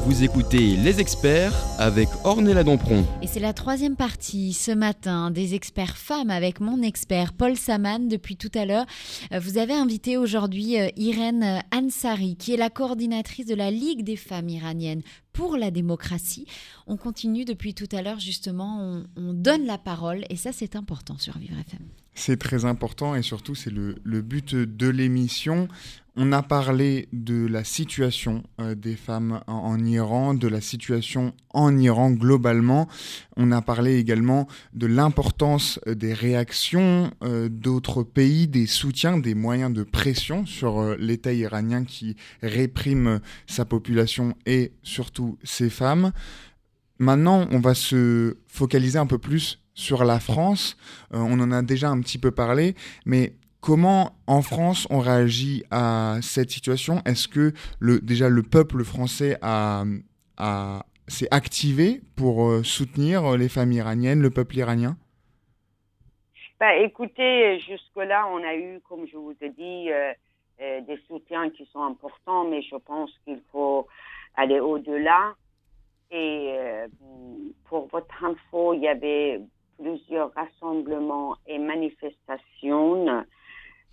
Vous 0.05 0.23
écoutez 0.23 0.77
Les 0.77 1.01
Experts 1.01 1.53
avec 1.79 2.07
Ornella 2.23 2.63
Dampron. 2.63 3.05
Et 3.21 3.27
c'est 3.27 3.41
la 3.41 3.51
troisième 3.51 3.97
partie 3.97 4.53
ce 4.53 4.71
matin 4.71 5.31
des 5.31 5.53
experts 5.53 5.97
femmes 5.97 6.29
avec 6.29 6.61
mon 6.61 6.81
expert 6.81 7.33
Paul 7.33 7.57
Saman. 7.57 8.07
Depuis 8.07 8.37
tout 8.37 8.51
à 8.55 8.65
l'heure, 8.65 8.85
euh, 9.33 9.39
vous 9.39 9.57
avez 9.57 9.73
invité 9.73 10.15
aujourd'hui 10.15 10.79
euh, 10.79 10.87
Irène 10.95 11.61
Ansari, 11.73 12.37
qui 12.37 12.53
est 12.53 12.57
la 12.57 12.69
coordinatrice 12.69 13.47
de 13.47 13.55
la 13.55 13.69
Ligue 13.69 14.03
des 14.03 14.15
femmes 14.15 14.49
iraniennes 14.49 15.01
pour 15.33 15.57
la 15.57 15.69
démocratie. 15.69 16.45
On 16.87 16.95
continue 16.95 17.43
depuis 17.43 17.73
tout 17.73 17.89
à 17.91 18.01
l'heure, 18.01 18.19
justement, 18.19 18.77
on, 18.79 19.03
on, 19.17 19.33
donne 19.33 19.65
la 19.65 19.77
parole 19.77 20.23
et 20.29 20.37
ça 20.37 20.51
c'est 20.53 20.77
important 20.77 21.17
sur 21.17 21.37
Vivre 21.37 21.57
FM. 21.59 21.85
C'est 22.15 22.37
très 22.37 22.65
important 22.65 23.15
et 23.15 23.23
surtout 23.23 23.55
c'est 23.55 23.71
le, 23.71 23.95
le, 24.03 24.21
but 24.21 24.55
de 24.55 24.87
l'émission. 24.87 25.67
On 26.15 26.31
a 26.31 26.43
parlé 26.43 27.07
de 27.11 27.47
la 27.47 27.63
situation 27.63 28.43
euh, 28.61 28.75
des 28.75 28.95
femmes 28.95 29.41
en, 29.47 29.83
Iran, 29.83 30.35
de 30.35 30.47
la 30.47 30.61
situation 30.61 31.33
en 31.49 31.75
Iran 31.75 32.11
globalement. 32.11 32.87
On 33.35 33.51
a 33.51 33.63
parlé 33.63 33.97
également 33.97 34.47
de 34.73 34.85
l'importance 34.85 35.79
euh, 35.87 35.95
des 35.95 36.13
réactions 36.13 37.09
euh, 37.23 37.49
d'autres 37.49 38.03
pays, 38.03 38.47
des 38.47 38.67
soutiens, 38.67 39.17
des 39.17 39.33
moyens 39.33 39.73
de 39.73 39.81
pression 39.81 40.45
sur 40.45 40.95
l'État 40.97 41.33
iranien 41.33 41.83
qui 41.83 42.15
réprime 42.43 43.19
sa 43.47 43.65
population 43.65 44.35
et 44.45 44.71
surtout 44.83 45.39
ses 45.43 45.71
femmes. 45.71 46.11
Maintenant, 46.99 47.47
on 47.49 47.59
va 47.59 47.73
se 47.73 48.37
focaliser 48.47 48.99
un 48.99 49.07
peu 49.07 49.17
plus 49.17 49.63
sur 49.73 50.03
la 50.03 50.19
France. 50.19 50.77
On 51.09 51.39
en 51.39 51.51
a 51.51 51.63
déjà 51.63 51.89
un 51.89 51.99
petit 52.01 52.19
peu 52.19 52.29
parlé, 52.29 52.75
mais 53.07 53.33
comment 53.63 54.11
en 54.27 54.41
France 54.41 54.87
on 54.91 54.99
réagit 54.99 55.63
à 55.71 56.17
cette 56.21 56.51
situation? 56.51 57.01
Est-ce 57.05 57.27
que 57.27 57.53
déjà 57.81 58.29
le 58.29 58.43
peuple 58.43 58.83
français 58.83 59.39
s'est 61.07 61.27
activé 61.31 62.01
pour 62.15 62.47
euh, 62.47 62.63
soutenir 62.63 63.37
les 63.37 63.49
femmes 63.49 63.73
iraniennes, 63.73 64.21
le 64.21 64.29
peuple 64.29 64.57
iranien? 64.57 64.95
Bah, 66.59 66.77
Écoutez, 66.77 67.59
jusque-là, 67.59 68.25
on 68.31 68.41
a 68.41 68.55
eu, 68.55 68.79
comme 68.87 69.05
je 69.05 69.17
vous 69.17 69.35
ai 69.41 69.49
dit, 69.49 69.91
euh, 69.91 70.13
euh, 70.61 70.81
des 70.81 70.97
soutiens 71.07 71.49
qui 71.49 71.65
sont 71.73 71.81
importants, 71.81 72.45
mais 72.45 72.61
je 72.61 72.77
pense 72.77 73.11
qu'il 73.25 73.41
faut 73.51 73.87
aller 74.35 74.61
au-delà. 74.61 75.33
Et 76.09 76.55
euh, 76.57 76.87
pour 77.65 77.87
votre 77.87 78.23
info, 78.23 78.73
il 78.73 78.81
y 78.81 78.87
avait 78.87 79.41
plusieurs 79.77 80.31
rassemblements 80.33 81.35
et 81.47 81.57
manifestations 81.57 83.07
euh, 83.09 83.21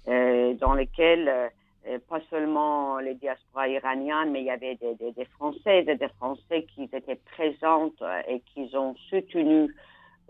dans 0.06 0.74
lesquels 0.74 1.50
euh, 1.86 1.98
pas 2.10 2.20
seulement 2.28 2.98
les 2.98 3.14
diasporas 3.14 3.68
iraniennes, 3.68 4.32
mais 4.32 4.40
il 4.40 4.46
y 4.46 4.50
avait 4.50 4.74
des, 4.74 4.94
des, 4.96 5.12
des 5.12 5.24
Françaises 5.24 5.88
et 5.88 5.96
des 5.96 6.08
Français 6.18 6.66
qui 6.74 6.84
étaient 6.84 7.18
présentes 7.32 8.02
et 8.28 8.40
qui 8.52 8.70
ont 8.76 8.94
soutenu 9.08 9.74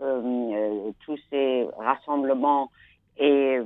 euh, 0.01 0.91
tous 1.05 1.19
ces 1.29 1.67
rassemblements 1.77 2.71
et 3.17 3.59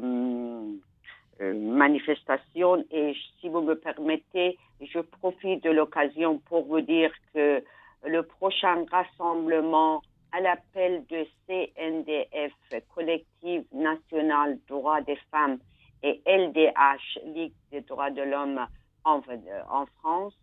manifestations. 1.40 2.84
Et 2.90 3.16
si 3.40 3.50
vous 3.50 3.62
me 3.62 3.76
permettez, 3.76 4.58
je 4.82 5.00
profite 5.00 5.64
de 5.64 5.70
l'occasion 5.70 6.40
pour 6.40 6.66
vous 6.66 6.82
dire 6.82 7.12
que 7.34 7.64
le 8.04 8.24
prochain 8.24 8.84
rassemblement 8.92 10.02
à 10.32 10.42
l'appel 10.42 11.04
de 11.10 11.26
CNDF, 11.48 12.52
Collectif 12.94 13.62
National 13.72 14.58
Droits 14.68 15.02
des 15.02 15.18
Femmes, 15.32 15.60
et 16.06 16.22
LDH, 16.28 17.20
Ligue 17.26 17.54
des 17.72 17.82
droits 17.82 18.12
de 18.12 18.22
l'homme 18.22 18.66
en, 19.04 19.22
en, 19.70 19.86
France, 20.00 20.38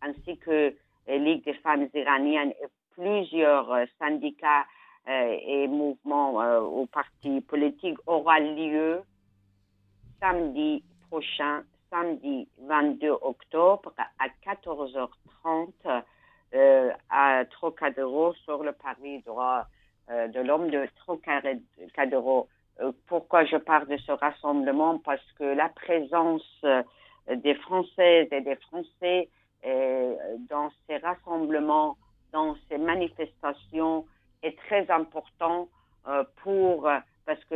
ainsi 0.00 0.38
que 0.38 0.74
Ligue 1.06 1.44
des 1.44 1.54
femmes 1.54 1.88
iraniennes 1.94 2.52
et 2.62 2.66
plusieurs 2.94 3.68
syndicats 3.98 4.64
euh, 5.08 5.36
et 5.46 5.66
mouvements 5.66 6.40
euh, 6.40 6.60
ou 6.60 6.86
partis 6.86 7.40
politiques 7.40 7.98
aura 8.06 8.38
lieu 8.38 9.02
samedi 10.20 10.84
prochain, 11.08 11.64
samedi 11.90 12.48
22 12.60 13.10
octobre 13.10 13.92
à 13.98 14.28
14h30 14.46 15.72
euh, 16.54 16.92
à 17.10 17.44
Trocadéro 17.50 18.32
sur 18.44 18.62
le 18.62 18.72
Paris 18.72 19.22
droit 19.26 19.66
de 20.08 20.40
l'homme 20.40 20.68
de 20.70 20.86
Trocadéro 20.96 22.48
pourquoi 23.06 23.44
je 23.44 23.56
parle 23.56 23.86
de 23.88 23.96
ce 23.98 24.12
rassemblement? 24.12 24.98
Parce 24.98 25.24
que 25.38 25.44
la 25.44 25.68
présence 25.68 26.64
des 27.28 27.54
Françaises 27.54 28.28
et 28.32 28.40
des 28.40 28.56
Français 28.56 29.28
dans 30.48 30.70
ces 30.86 30.96
rassemblements, 30.96 31.96
dans 32.32 32.56
ces 32.68 32.78
manifestations 32.78 34.06
est 34.42 34.58
très 34.66 34.90
important 34.90 35.68
pour 36.42 36.88
parce 37.24 37.44
que 37.44 37.54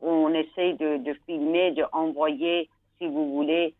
on 0.00 0.32
essaye 0.34 0.74
de, 0.74 0.98
de 0.98 1.14
filmer, 1.26 1.72
de 1.72 1.84
envoyer, 1.92 2.68
si 2.98 3.08
vous 3.08 3.32
voulez, 3.32 3.74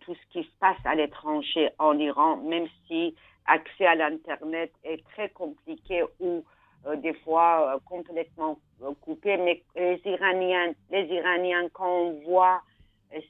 tout 0.00 0.14
ce 0.14 0.32
qui 0.32 0.44
se 0.44 0.58
passe 0.60 0.78
à 0.84 0.94
l'étranger 0.94 1.70
en 1.78 1.98
Iran, 1.98 2.36
même 2.36 2.66
si 2.86 3.14
accès 3.46 3.86
à 3.86 3.94
l'internet 3.94 4.72
est 4.84 5.04
très 5.08 5.28
compliqué 5.30 6.04
ou 6.20 6.44
euh, 6.86 6.96
des 6.96 7.14
fois 7.14 7.74
euh, 7.74 7.78
complètement 7.84 8.58
euh, 8.82 8.92
coupé, 9.00 9.36
mais 9.36 9.62
les 9.76 10.00
Iraniens, 10.04 10.72
les 10.90 11.04
Iraniens, 11.06 11.68
quand 11.72 11.90
on 11.90 12.10
voit 12.24 12.62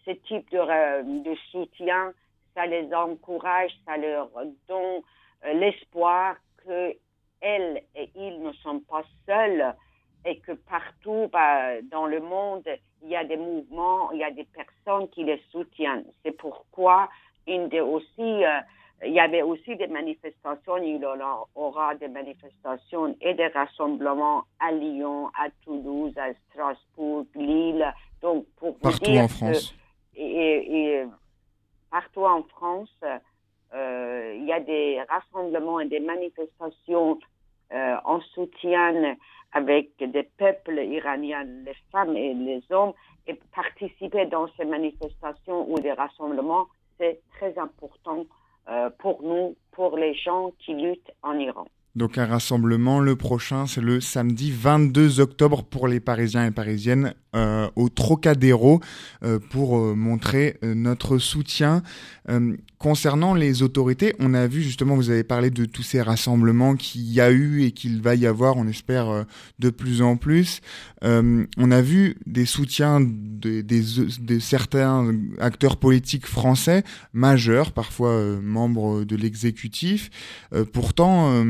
ce 0.04 0.12
type 0.12 0.50
de, 0.50 1.22
de 1.22 1.34
soutien, 1.50 2.12
ça 2.54 2.66
les 2.66 2.92
encourage, 2.94 3.72
ça 3.84 3.96
leur 3.96 4.30
donne 4.68 5.02
l'espoir 5.54 6.36
que 6.64 6.94
elles 7.40 7.82
et 7.96 8.08
ils 8.14 8.40
ne 8.42 8.52
sont 8.52 8.80
pas 8.80 9.02
seuls 9.26 9.74
et 10.24 10.38
que 10.38 10.52
partout 10.52 11.28
bah, 11.32 11.80
dans 11.90 12.06
le 12.06 12.20
monde, 12.20 12.64
il 13.02 13.08
y 13.08 13.16
a 13.16 13.24
des 13.24 13.36
mouvements, 13.36 14.12
il 14.12 14.18
y 14.18 14.24
a 14.24 14.30
des 14.30 14.44
personnes 14.44 15.08
qui 15.08 15.24
les 15.24 15.42
soutiennent. 15.50 16.04
C'est 16.22 16.36
pourquoi 16.36 17.08
une 17.48 17.68
des 17.68 17.80
aussi 17.80 18.44
il 19.04 19.12
y 19.12 19.20
avait 19.20 19.42
aussi 19.42 19.76
des 19.76 19.86
manifestations, 19.88 20.76
il 20.76 21.00
y 21.00 21.06
aura 21.54 21.94
des 21.96 22.08
manifestations 22.08 23.16
et 23.20 23.34
des 23.34 23.48
rassemblements 23.48 24.44
à 24.60 24.70
Lyon, 24.72 25.28
à 25.38 25.48
Toulouse, 25.64 26.12
à 26.16 26.32
Strasbourg, 26.48 27.26
Lille. 27.34 27.92
Donc, 28.20 28.46
pour 28.56 28.78
partout 28.78 29.04
dire 29.04 29.24
en 29.24 29.28
France. 29.28 29.74
Que, 30.14 30.20
et, 30.20 31.00
et, 31.00 31.04
partout 31.90 32.24
en 32.24 32.42
France, 32.44 32.94
euh, 33.74 34.34
il 34.36 34.44
y 34.44 34.52
a 34.52 34.60
des 34.60 35.00
rassemblements 35.08 35.80
et 35.80 35.88
des 35.88 36.00
manifestations 36.00 37.18
euh, 37.72 37.96
en 38.04 38.20
soutien 38.20 39.16
avec 39.52 39.90
des 39.98 40.22
peuples 40.22 40.78
iraniens, 40.78 41.44
les 41.44 41.76
femmes 41.90 42.16
et 42.16 42.34
les 42.34 42.62
hommes, 42.70 42.92
et 43.26 43.34
participer 43.54 44.26
dans 44.26 44.46
ces 44.56 44.64
manifestations 44.64 45.70
ou 45.70 45.78
des 45.80 45.92
rassemblements, 45.92 46.66
c'est 46.98 47.20
très 47.36 47.58
important 47.58 48.24
pour 48.98 49.22
nous, 49.22 49.56
pour 49.72 49.96
les 49.96 50.14
gens 50.14 50.52
qui 50.58 50.74
luttent 50.74 51.12
en 51.22 51.38
Iran. 51.38 51.66
Donc 51.94 52.16
un 52.16 52.24
rassemblement, 52.24 53.00
le 53.00 53.16
prochain, 53.16 53.66
c'est 53.66 53.82
le 53.82 54.00
samedi 54.00 54.50
22 54.50 55.20
octobre 55.20 55.62
pour 55.62 55.88
les 55.88 56.00
Parisiens 56.00 56.46
et 56.46 56.50
Parisiennes 56.50 57.12
euh, 57.34 57.70
au 57.76 57.88
Trocadéro 57.88 58.80
euh, 59.22 59.38
pour 59.38 59.78
euh, 59.78 59.94
montrer 59.94 60.58
notre 60.62 61.16
soutien. 61.16 61.82
Concernant 62.78 63.34
les 63.34 63.62
autorités, 63.62 64.14
on 64.18 64.34
a 64.34 64.46
vu 64.46 64.62
justement, 64.62 64.96
vous 64.96 65.10
avez 65.10 65.24
parlé 65.24 65.50
de 65.50 65.64
tous 65.64 65.82
ces 65.82 66.02
rassemblements 66.02 66.76
qu'il 66.76 67.10
y 67.12 67.20
a 67.20 67.30
eu 67.30 67.62
et 67.62 67.72
qu'il 67.72 68.02
va 68.02 68.14
y 68.14 68.26
avoir, 68.26 68.56
on 68.56 68.66
espère, 68.66 69.24
de 69.58 69.70
plus 69.70 70.02
en 70.02 70.16
plus. 70.16 70.60
on 71.02 71.70
a 71.70 71.80
vu 71.80 72.16
des 72.26 72.46
soutiens 72.46 73.00
de 73.00 74.38
certains 74.38 75.12
acteurs 75.38 75.76
politiques 75.78 76.26
français, 76.26 76.84
majeurs, 77.12 77.72
parfois 77.72 78.40
membres 78.40 79.04
de 79.04 79.16
l'exécutif. 79.16 80.10
pourtant, 80.72 81.44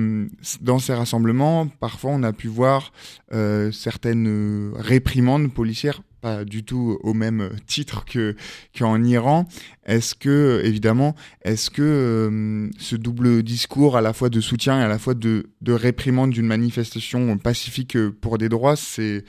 dans 0.60 0.78
ces 0.78 0.94
rassemblements, 0.94 1.66
parfois 1.80 2.12
on 2.12 2.22
a 2.22 2.32
pu 2.32 2.48
voir 2.48 2.92
euh, 3.32 3.70
certaines 3.70 4.72
réprimandes 4.76 5.52
policières, 5.52 6.02
pas 6.20 6.44
du 6.44 6.64
tout 6.64 6.98
au 7.02 7.14
même 7.14 7.50
titre 7.66 8.04
que 8.04 8.36
qu'en 8.76 9.02
Iran. 9.02 9.46
Est-ce 9.84 10.14
que, 10.14 10.62
évidemment, 10.64 11.14
est-ce 11.42 11.70
que 11.70 11.82
euh, 11.82 12.70
ce 12.78 12.96
double 12.96 13.42
discours 13.42 13.96
à 13.96 14.00
la 14.00 14.12
fois 14.12 14.28
de 14.28 14.40
soutien 14.40 14.80
et 14.80 14.82
à 14.84 14.88
la 14.88 14.98
fois 14.98 15.14
de, 15.14 15.50
de 15.60 15.72
réprimande 15.72 16.30
d'une 16.30 16.46
manifestation 16.46 17.36
pacifique 17.38 17.98
pour 18.20 18.38
des 18.38 18.48
droits, 18.48 18.76
c'est 18.76 19.24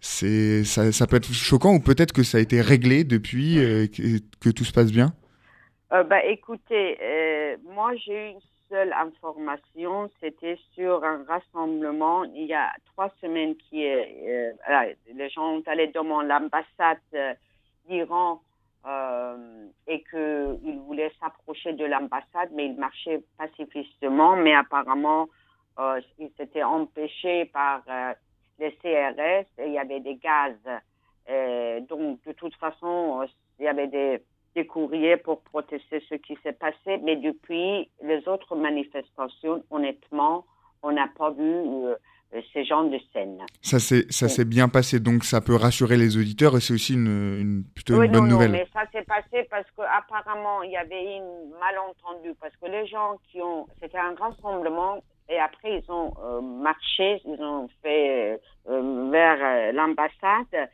ça, 0.00 0.92
ça, 0.92 1.06
peut 1.06 1.16
être 1.16 1.32
choquant 1.32 1.74
ou 1.74 1.80
peut-être 1.80 2.12
que 2.12 2.22
ça 2.22 2.38
a 2.38 2.40
été 2.40 2.60
réglé 2.60 3.04
depuis 3.04 3.58
euh, 3.58 3.86
que, 3.86 4.50
tout 4.50 4.64
se 4.64 4.72
passe 4.72 4.92
bien? 4.92 5.12
Euh, 5.92 6.04
bah, 6.04 6.24
écoutez, 6.24 6.98
moi 7.64 7.92
j'ai 8.04 8.30
une 8.30 8.40
seule 8.68 8.92
information, 8.92 10.10
c'était 10.20 10.58
sur 10.74 11.04
un 11.04 11.24
rassemblement 11.24 12.24
il 12.24 12.46
y 12.46 12.54
a 12.54 12.72
trois 12.86 13.10
semaines 13.20 13.56
qui 13.56 13.84
est, 13.84 14.54
euh, 14.68 14.94
les 15.14 15.28
gens 15.30 15.56
sont 15.56 15.68
allés 15.68 15.88
devant 15.88 16.22
l'ambassade 16.22 16.98
euh, 17.14 17.34
d'Iran 17.88 18.40
euh, 18.86 19.66
et 19.86 20.02
qu'il 20.04 20.78
voulait 20.86 21.12
s'approcher 21.20 21.72
de 21.72 21.84
l'ambassade, 21.84 22.50
mais 22.52 22.66
il 22.66 22.76
marchait 22.76 23.22
pacifiquement, 23.38 24.36
mais 24.36 24.54
apparemment, 24.54 25.28
euh, 25.78 26.00
il 26.18 26.30
s'était 26.36 26.62
empêché 26.62 27.46
par 27.46 27.82
les 28.58 28.72
CRS 28.76 29.46
et 29.58 29.66
il 29.66 29.72
y 29.72 29.78
avait 29.78 30.00
des 30.00 30.16
gaz. 30.16 30.56
donc, 31.88 32.22
de 32.24 32.32
toute 32.32 32.54
façon, 32.56 33.26
il 33.58 33.64
y 33.64 33.68
avait 33.68 33.88
des, 33.88 34.22
des 34.56 34.66
courriers 34.66 35.18
pour 35.18 35.42
protester 35.42 36.02
ce 36.08 36.14
qui 36.14 36.36
s'est 36.42 36.54
passé, 36.54 36.98
mais 37.04 37.16
depuis 37.16 37.88
les 38.02 38.26
autres 38.26 38.56
manifestations, 38.56 39.62
honnêtement, 39.70 40.46
on 40.82 40.92
n'a 40.92 41.08
pas 41.08 41.30
vu 41.30 41.42
euh, 41.44 41.94
ces 42.54 42.64
genres 42.64 42.88
de 42.88 42.98
scènes. 43.12 43.44
Ça 43.60 43.78
s'est 43.78 44.44
bien 44.46 44.68
passé, 44.70 44.98
donc 44.98 45.24
ça 45.24 45.42
peut 45.42 45.54
rassurer 45.54 45.98
les 45.98 46.16
auditeurs 46.16 46.56
et 46.56 46.60
c'est 46.60 46.72
aussi 46.72 46.94
une, 46.94 47.38
une, 47.38 47.64
plutôt 47.74 48.02
une 48.02 48.10
bonne 48.10 48.28
nouvelle. 48.28 48.52
Non, 48.52 48.58
mais 48.58 48.68
ça 48.72 48.84
s'est 48.92 49.04
passé 49.04 49.46
parce 49.50 49.70
qu'apparemment 49.76 50.62
il 50.62 50.70
y 50.70 50.76
avait 50.76 51.16
une 51.18 51.50
malentendu 51.60 52.34
parce 52.40 52.56
que 52.56 52.66
les 52.66 52.86
gens 52.86 53.18
qui 53.30 53.40
ont 53.42 53.66
c'était 53.80 53.98
un 53.98 54.14
rassemblement 54.14 55.02
et 55.28 55.38
après 55.38 55.80
ils 55.80 55.92
ont 55.92 56.14
euh, 56.24 56.40
marché, 56.40 57.20
ils 57.26 57.42
ont 57.42 57.68
fait 57.82 58.40
euh, 58.70 59.10
vers 59.10 59.72
l'ambassade. 59.74 60.70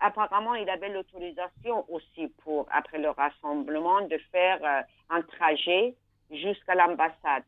Apparemment, 0.00 0.54
il 0.54 0.68
avait 0.68 0.90
l'autorisation 0.90 1.84
aussi 1.90 2.28
pour 2.42 2.66
après 2.70 2.98
le 2.98 3.10
rassemblement 3.10 4.02
de 4.02 4.18
faire 4.30 4.84
un 5.10 5.22
trajet 5.22 5.94
jusqu'à 6.30 6.74
l'ambassade 6.74 7.44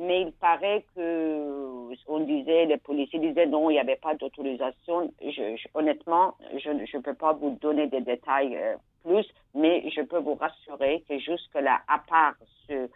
mais 0.00 0.22
il 0.22 0.32
paraît 0.32 0.84
que 0.94 1.90
on 2.08 2.20
disait, 2.20 2.64
les 2.64 2.78
policiers 2.78 3.18
disaient 3.18 3.46
non, 3.46 3.68
il 3.70 3.74
n'y 3.74 3.80
avait 3.80 3.96
pas 3.96 4.14
d'autorisation. 4.14 5.12
Je, 5.20 5.68
honnêtement, 5.74 6.36
je 6.56 6.70
ne 6.70 7.02
peux 7.02 7.14
pas 7.14 7.34
vous 7.34 7.58
donner 7.60 7.86
des 7.88 8.00
détails 8.00 8.56
euh, 8.56 8.76
plus, 9.04 9.26
mais 9.54 9.88
je 9.90 10.00
peux 10.02 10.18
vous 10.18 10.34
rassurer 10.34 11.04
que 11.08 11.18
jusque-là, 11.18 11.80
à 11.86 11.98
part 11.98 12.34
ce, 12.66 12.88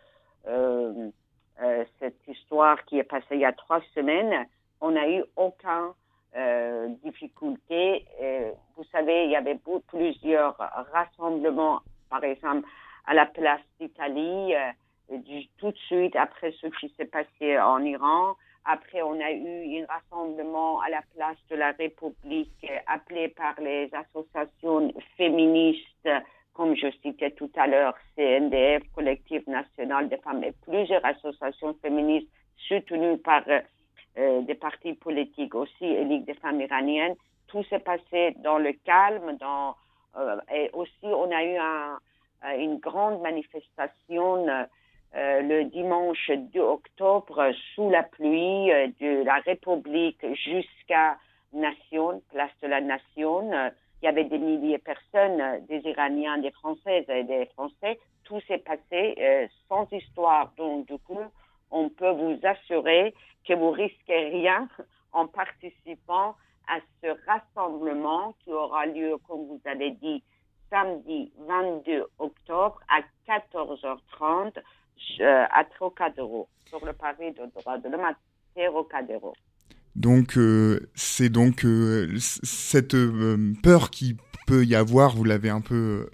euh, 0.47 1.11
euh, 1.63 1.85
cette 2.01 2.27
histoire 2.27 2.83
qui 2.87 2.99
est 2.99 3.05
passée 3.05 3.33
il 3.33 3.41
y 3.41 3.45
a 3.45 3.53
trois 3.53 3.83
semaines, 3.95 4.47
on 4.81 4.93
n'a 4.93 5.09
eu 5.11 5.25
aucun 5.37 5.95
difficulté. 7.05 8.05
vous 8.77 8.85
savez, 8.91 9.25
il 9.25 9.31
y 9.31 9.37
avait 9.37 9.59
plusieurs 9.89 10.57
rassemblements, 10.93 11.81
par 12.11 12.25
exemple, 12.25 12.67
à 13.07 13.15
la 13.15 13.27
place 13.27 13.61
d'Italie 13.79 14.55
tout 15.59 15.71
de 15.71 15.79
suite 15.87 16.17
après 16.17 16.53
ce 16.61 16.67
qui 16.79 16.93
s'est 16.97 17.05
passé 17.05 17.59
en 17.59 17.83
Iran. 17.85 18.35
Après, 18.65 19.03
on 19.03 19.21
a 19.21 19.31
eu 19.31 19.83
un 19.83 19.87
rassemblement 19.87 20.81
à 20.81 20.89
la 20.89 21.03
place 21.15 21.37
de 21.51 21.57
la 21.57 21.73
République 21.73 22.67
appelé 22.87 23.29
par 23.29 23.61
les 23.61 23.91
associations 23.93 24.93
féministes, 25.17 26.09
comme 26.55 26.75
je 26.75 26.91
citais 27.03 27.33
tout 27.33 27.51
à 27.57 27.67
l'heure, 27.67 27.95
CNDF, 28.17 28.83
Collectif 28.95 29.47
national 29.47 30.09
des 30.09 30.17
femmes, 30.19 30.43
et 30.45 30.55
plusieurs 30.63 31.05
associations 31.05 31.77
féministes 31.83 32.29
soutenues 32.57 33.19
par 33.19 33.43
euh, 34.19 34.43
des 34.43 34.55
partis 34.55 34.95
politiques 34.95 35.55
aussi, 35.55 35.85
et 35.85 36.05
Ligue 36.05 36.25
des 36.25 36.35
femmes 36.35 36.61
iraniennes. 36.61 37.15
Tout 37.49 37.63
s'est 37.65 37.79
passé 37.79 38.35
dans 38.39 38.59
le 38.59 38.73
calme, 38.85 39.37
dans, 39.39 39.77
euh, 40.17 40.37
et 40.53 40.71
aussi 40.73 41.05
on 41.05 41.31
a 41.31 41.45
eu 41.45 41.57
un, 41.57 41.99
une 42.59 42.79
grande 42.79 43.21
manifestation 43.23 44.47
euh, 45.17 45.43
le 45.43 45.65
dimanche 45.67 46.29
2 46.29 46.59
octobre 46.61 47.53
sous 47.75 47.89
la 47.89 48.03
pluie 48.03 48.73
euh, 48.73 48.89
de 49.01 49.23
la 49.23 49.37
République 49.47 50.19
jusqu'à 50.45 51.17
Nation, 51.53 52.21
place 52.33 52.51
de 52.61 52.67
la 52.67 52.81
Nation. 52.81 53.49
il 54.03 54.07
y 54.07 54.09
avait 54.09 54.25
des 54.25 54.39
milliers 54.39 54.79
de 54.79 54.83
personnes, 54.83 55.65
des 55.69 55.89
Iraniens, 55.89 56.39
des 56.39 56.51
Françaises 56.51 57.05
et 57.09 57.23
des 57.23 57.47
Français. 57.55 58.01
Tout 58.25 58.41
s'est 58.49 58.59
passé 58.59 59.15
euh, 59.21 59.47
sans 59.69 59.87
histoire. 59.93 60.53
Donc, 60.57 60.87
du 60.87 60.99
coup, 60.99 61.21
on 61.71 61.89
peut 61.89 62.11
vous 62.11 62.39
assurer 62.43 63.15
que 63.47 63.55
vous 63.55 63.71
risquez 63.71 64.29
rien 64.29 64.69
en 65.13 65.27
participant 65.27 66.37
à 66.69 66.79
ce 67.03 67.09
rassemblement 67.27 68.35
qui 68.43 68.51
aura 68.51 68.87
lieu, 68.87 69.17
comme 69.29 69.47
vous 69.47 69.61
avez 69.65 69.91
dit, 69.93 70.23
samedi 70.71 71.31
22 71.47 72.05
octobre 72.19 72.81
à 72.89 73.01
14h30 73.29 74.55
euh, 75.21 75.45
à 75.51 75.65
Trocadéro, 75.65 76.49
sur 76.69 76.85
le 76.85 76.93
pavé 76.93 77.33
de 77.33 77.47
droit 77.55 77.79
de 77.79 77.89
l'homme 77.89 78.05
à 78.05 78.15
Trocadéro. 78.55 79.35
Donc 79.95 80.37
euh, 80.37 80.91
c'est 80.95 81.29
donc 81.29 81.65
euh, 81.65 82.13
cette 82.19 82.97
peur 83.63 83.91
qui 83.91 84.17
peut 84.47 84.65
y 84.65 84.75
avoir, 84.75 85.15
vous 85.15 85.25
l'avez 85.25 85.51
un 85.51 85.61
peu 85.61 86.09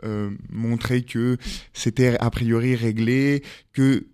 montré 0.51 1.03
que 1.03 1.37
c'était 1.73 2.17
a 2.21 2.31
priori 2.31 2.77
réglé, 2.77 3.43
que 3.73 4.07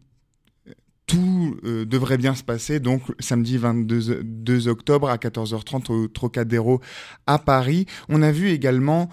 tout 1.07 1.57
devrait 1.63 2.19
bien 2.19 2.35
se 2.35 2.43
passer. 2.43 2.81
Donc 2.81 3.03
samedi 3.21 3.59
22 3.59 4.23
2 4.25 4.69
octobre 4.69 5.09
à 5.09 5.17
14h30 5.17 5.93
au 5.93 6.09
Trocadéro 6.09 6.81
à 7.27 7.39
Paris. 7.39 7.87
On 8.09 8.23
a 8.23 8.33
vu 8.33 8.51
également 8.51 9.09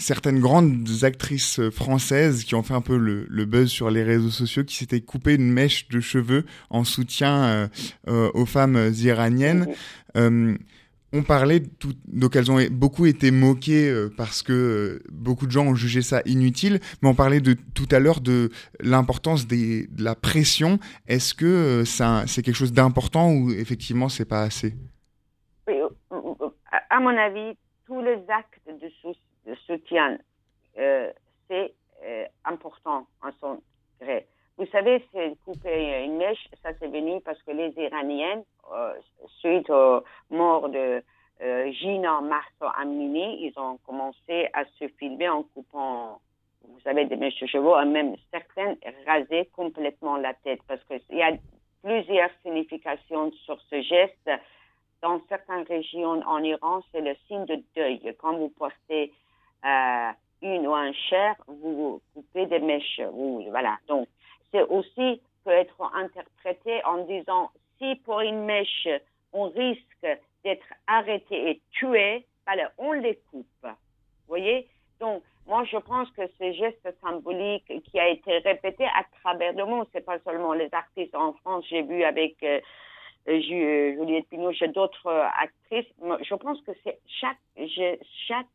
certaines 0.00 0.40
grandes 0.40 0.88
actrices 1.02 1.60
françaises 1.70 2.44
qui 2.44 2.54
ont 2.54 2.62
fait 2.62 2.74
un 2.74 2.80
peu 2.80 2.96
le, 2.96 3.44
buzz 3.44 3.70
sur 3.70 3.90
les 3.90 4.02
réseaux 4.02 4.30
sociaux, 4.30 4.64
qui 4.64 4.76
s'étaient 4.76 5.00
coupées 5.00 5.34
une 5.34 5.52
mèche 5.52 5.88
de 5.88 6.00
cheveux 6.00 6.44
en 6.70 6.84
soutien 6.84 7.44
euh, 7.44 7.68
euh, 8.08 8.30
aux 8.34 8.46
femmes 8.46 8.92
iraniennes. 8.98 9.68
Euh, 10.16 10.56
on 11.12 11.22
parlait, 11.22 11.60
donc 12.06 12.36
elles 12.36 12.50
ont 12.50 12.58
beaucoup 12.70 13.06
été 13.06 13.30
moquées 13.30 13.92
parce 14.16 14.42
que 14.42 15.02
beaucoup 15.10 15.46
de 15.46 15.50
gens 15.50 15.66
ont 15.66 15.74
jugé 15.74 16.02
ça 16.02 16.22
inutile, 16.24 16.78
mais 17.02 17.08
on 17.08 17.14
parlait 17.14 17.40
de 17.40 17.56
tout 17.74 17.88
à 17.90 17.98
l'heure 17.98 18.20
de 18.20 18.50
l'importance 18.78 19.46
de 19.46 19.86
la 20.02 20.14
pression. 20.14 20.78
Est-ce 21.08 21.34
que 21.34 21.84
ça, 21.84 22.24
c'est 22.26 22.42
quelque 22.42 22.54
chose 22.54 22.72
d'important 22.72 23.32
ou 23.32 23.50
effectivement 23.50 24.08
c'est 24.08 24.24
pas 24.28 24.42
assez? 24.42 24.74
À 26.90 27.00
mon 27.00 27.16
avis, 27.16 27.56
tous 27.86 28.00
les 28.02 28.18
actes 28.28 28.60
de 28.68 29.54
soutien 29.66 30.18
euh, 30.78 31.10
c'est 31.48 31.74
euh, 32.04 32.24
important 32.44 33.06
en 33.22 33.30
son 33.40 33.62
gré. 34.00 34.26
Vous 34.60 34.66
savez, 34.66 35.02
c'est 35.10 35.32
couper 35.46 36.04
une 36.04 36.18
mèche, 36.18 36.46
ça 36.62 36.68
c'est 36.78 36.88
venu 36.88 37.18
parce 37.22 37.42
que 37.44 37.50
les 37.50 37.72
Iraniennes, 37.78 38.44
euh, 38.70 38.92
suite 39.38 39.70
aux 39.70 40.04
morts 40.28 40.68
de 40.68 41.02
Gina 41.40 42.20
Marceau 42.20 42.66
Amini, 42.78 43.46
ils 43.46 43.58
ont 43.58 43.78
commencé 43.86 44.48
à 44.52 44.66
se 44.78 44.86
filmer 44.98 45.30
en 45.30 45.44
coupant, 45.44 46.20
vous 46.68 46.80
savez, 46.80 47.06
des 47.06 47.16
mèches 47.16 47.40
de 47.40 47.46
chevaux, 47.46 47.80
et 47.80 47.86
même 47.86 48.16
certaines 48.30 48.76
raser 49.06 49.48
complètement 49.56 50.18
la 50.18 50.34
tête 50.34 50.60
parce 50.68 50.84
qu'il 50.84 51.16
y 51.16 51.22
a 51.22 51.32
plusieurs 51.82 52.28
significations 52.42 53.32
sur 53.46 53.58
ce 53.70 53.80
geste. 53.80 54.30
Dans 55.00 55.22
certaines 55.30 55.62
régions 55.62 56.20
en 56.26 56.42
Iran, 56.42 56.82
c'est 56.92 57.00
le 57.00 57.14
signe 57.26 57.46
de 57.46 57.64
deuil. 57.74 58.14
Quand 58.18 58.36
vous 58.36 58.50
portez 58.50 59.10
euh, 59.64 60.10
une 60.42 60.66
ou 60.66 60.74
un 60.74 60.92
chair, 60.92 61.34
vous 61.46 62.02
coupez 62.12 62.44
des 62.44 62.58
mèches. 62.58 63.00
Voilà. 63.48 63.78
Donc, 63.88 64.06
c'est 64.52 64.62
aussi 64.62 65.20
peut 65.44 65.50
être 65.50 65.82
interprété 65.94 66.84
en 66.84 67.04
disant 67.04 67.50
si 67.78 67.94
pour 68.04 68.20
une 68.20 68.44
mèche, 68.44 68.88
on 69.32 69.48
risque 69.48 70.06
d'être 70.44 70.66
arrêté 70.86 71.50
et 71.50 71.60
tué, 71.70 72.26
on 72.78 72.92
les 72.92 73.18
coupe. 73.30 73.46
Vous 73.62 74.28
voyez? 74.28 74.68
Donc, 74.98 75.22
moi, 75.46 75.64
je 75.64 75.78
pense 75.78 76.10
que 76.10 76.22
ce 76.38 76.52
geste 76.52 76.88
symbolique 77.00 77.82
qui 77.84 77.98
a 77.98 78.08
été 78.08 78.38
répété 78.38 78.84
à 78.84 79.04
travers 79.20 79.52
le 79.52 79.64
monde, 79.64 79.86
c'est 79.92 80.04
pas 80.04 80.18
seulement 80.20 80.52
les 80.52 80.68
artistes 80.72 81.14
en 81.14 81.32
France, 81.34 81.64
j'ai 81.68 81.82
vu 81.82 82.04
avec 82.04 82.36
euh, 82.42 82.60
Juliette 83.26 84.28
Pinot, 84.28 84.52
j'ai 84.52 84.68
d'autres 84.68 85.08
actrices. 85.08 85.92
Je 86.22 86.34
pense 86.34 86.60
que 86.62 86.72
c'est 86.84 86.98
chaque 87.06 88.46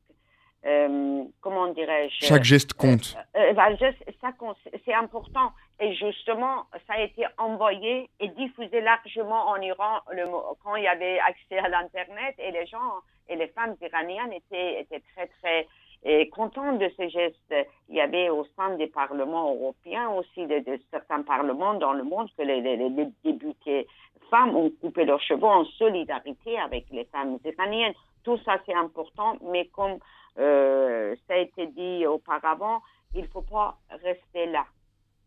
euh, 0.66 1.24
comment 1.42 1.68
dirais-je? 1.68 2.26
Chaque 2.26 2.44
geste 2.44 2.74
compte. 2.74 3.16
Euh, 3.36 3.54
euh, 3.54 3.92
ça 4.22 4.32
compte, 4.32 4.58
c'est 4.84 4.94
important. 4.94 5.52
Et 5.80 5.94
justement, 5.94 6.66
ça 6.88 6.94
a 6.94 7.02
été 7.02 7.26
envoyé 7.38 8.10
et 8.20 8.30
diffusé 8.30 8.82
largement 8.82 9.50
en 9.50 9.58
Iran 9.58 10.00
le, 10.12 10.26
quand 10.64 10.76
il 10.76 10.84
y 10.84 10.88
avait 10.88 11.20
accès 11.20 11.60
à 11.60 11.70
l'Internet 11.70 12.36
et 12.40 12.52
les 12.52 12.66
gens 12.66 13.02
et 13.28 13.36
les 13.36 13.48
femmes 13.48 13.76
iraniennes 13.82 14.34
étaient, 14.34 14.82
étaient 14.82 15.04
très, 15.14 15.28
très 15.42 15.68
et 16.06 16.30
contents 16.30 16.74
de 16.74 16.90
ces 16.96 17.10
gestes. 17.10 17.56
Il 17.90 17.96
y 17.96 18.02
avait 18.02 18.30
au 18.30 18.46
sein 18.56 18.78
des 18.78 18.88
parlements 18.88 19.54
européens 19.54 20.10
aussi 20.12 20.46
de, 20.46 20.80
certains 20.92 21.24
parlements 21.24 21.74
dans 21.74 21.94
le 21.94 22.04
monde 22.04 22.30
que 22.38 22.44
les, 22.44 22.62
les, 22.62 22.78
les 22.78 23.08
députés 23.24 23.88
femmes 24.30 24.56
ont 24.56 24.72
coupé 24.82 25.06
leurs 25.06 25.22
cheveux 25.22 25.44
en 25.44 25.66
solidarité 25.66 26.58
avec 26.60 26.86
les 26.92 27.06
femmes 27.06 27.38
iraniennes. 27.44 27.94
Tout 28.24 28.38
ça, 28.46 28.58
c'est 28.66 28.74
important, 28.74 29.36
mais 29.52 29.66
comme 29.68 29.98
euh, 30.40 31.16
ça 31.28 31.36
a 31.36 31.38
été 31.38 31.68
dit 31.68 32.06
auparavant, 32.06 32.82
il 33.14 33.22
ne 33.24 33.28
faut 33.28 33.42
pas 33.42 33.78
rester 34.04 34.46
là. 34.48 34.66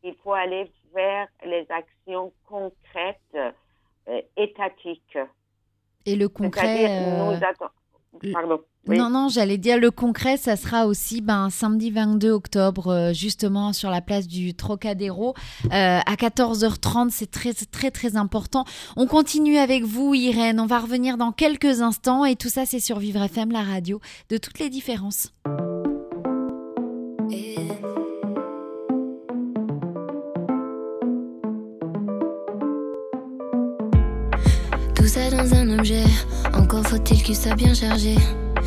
Il 0.03 0.15
faut 0.23 0.33
aller 0.33 0.71
vers 0.95 1.29
les 1.45 1.67
actions 1.71 2.33
concrètes, 2.47 3.37
euh, 4.09 4.23
étatiques. 4.37 5.19
Et 6.07 6.17
le 6.17 6.29
concret, 6.29 6.87
euh, 6.89 7.37
Non, 8.97 9.11
non, 9.11 9.29
j'allais 9.29 9.59
dire 9.59 9.79
le 9.79 9.91
concret, 9.91 10.37
ça 10.37 10.57
sera 10.57 10.87
aussi 10.87 11.21
ben, 11.21 11.51
samedi 11.51 11.91
22 11.91 12.31
octobre, 12.31 12.89
euh, 12.89 13.13
justement 13.13 13.73
sur 13.73 13.91
la 13.91 14.01
place 14.01 14.27
du 14.27 14.55
Trocadéro, 14.55 15.35
euh, 15.67 16.01
à 16.05 16.15
14h30. 16.15 17.11
C'est 17.11 17.31
très, 17.31 17.53
très, 17.53 17.91
très 17.91 18.17
important. 18.17 18.65
On 18.97 19.07
continue 19.07 19.59
avec 19.59 19.85
vous, 19.85 20.15
Irène. 20.15 20.59
On 20.59 20.67
va 20.67 20.79
revenir 20.79 21.19
dans 21.19 21.33
quelques 21.33 21.83
instants 21.83 22.25
et 22.25 22.37
tout 22.37 22.49
ça, 22.49 22.65
c'est 22.65 22.81
sur 22.81 22.99
Vivre 22.99 23.23
FM, 23.23 23.53
la 23.53 23.63
radio 23.63 24.01
de 24.31 24.39
toutes 24.39 24.59
les 24.59 24.71
différences. 24.71 25.33
Tout 34.95 35.07
ça 35.07 35.31
dans 35.31 35.55
un 35.55 35.79
objet, 35.79 36.05
encore 36.55 36.87
faut-il 36.87 37.23
qu'il 37.23 37.37
soit 37.37 37.55
bien 37.55 37.73
chargé. 37.75 38.17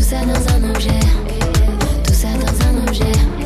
Tout 0.00 0.06
ça 0.06 0.24
dans 0.24 0.54
un 0.54 0.70
objet, 0.70 0.98
tout 2.02 2.14
ça 2.14 2.28
dans 2.32 2.66
un 2.66 2.88
objet. 2.88 3.39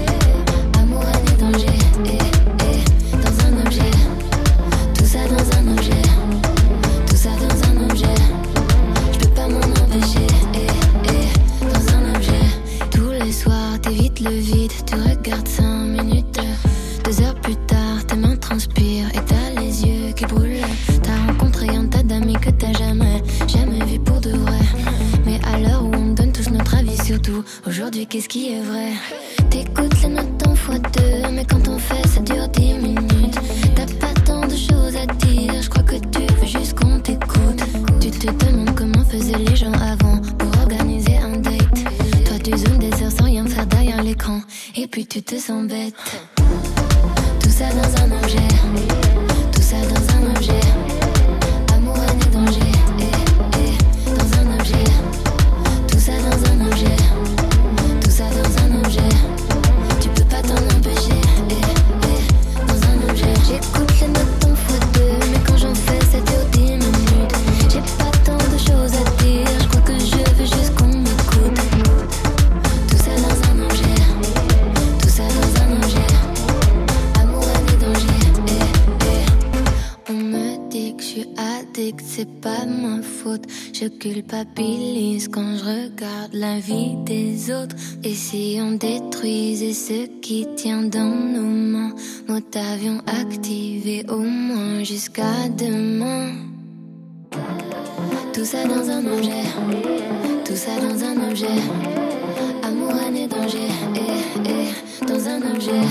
Amour, 102.62 102.92
et 103.14 103.26
danger, 103.26 103.68
eh, 103.94 104.48
eh, 104.48 105.07
dans 105.07 105.28
un 105.28 105.55
objet. 105.55 105.82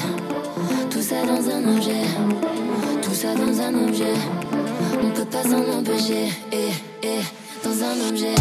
Tout 0.90 1.02
ça 1.02 1.26
dans 1.26 1.50
un 1.50 1.76
objet, 1.76 2.04
tout 3.02 3.14
ça 3.14 3.34
dans 3.36 3.62
un 3.62 3.88
objet. 3.88 4.14
On 5.04 5.10
peut 5.12 5.26
pas 5.26 5.44
s'en 5.44 5.80
empêcher, 5.80 6.30
eh, 6.52 6.72
eh, 7.04 7.24
dans 7.64 7.84
un 7.84 8.10
objet. 8.10 8.36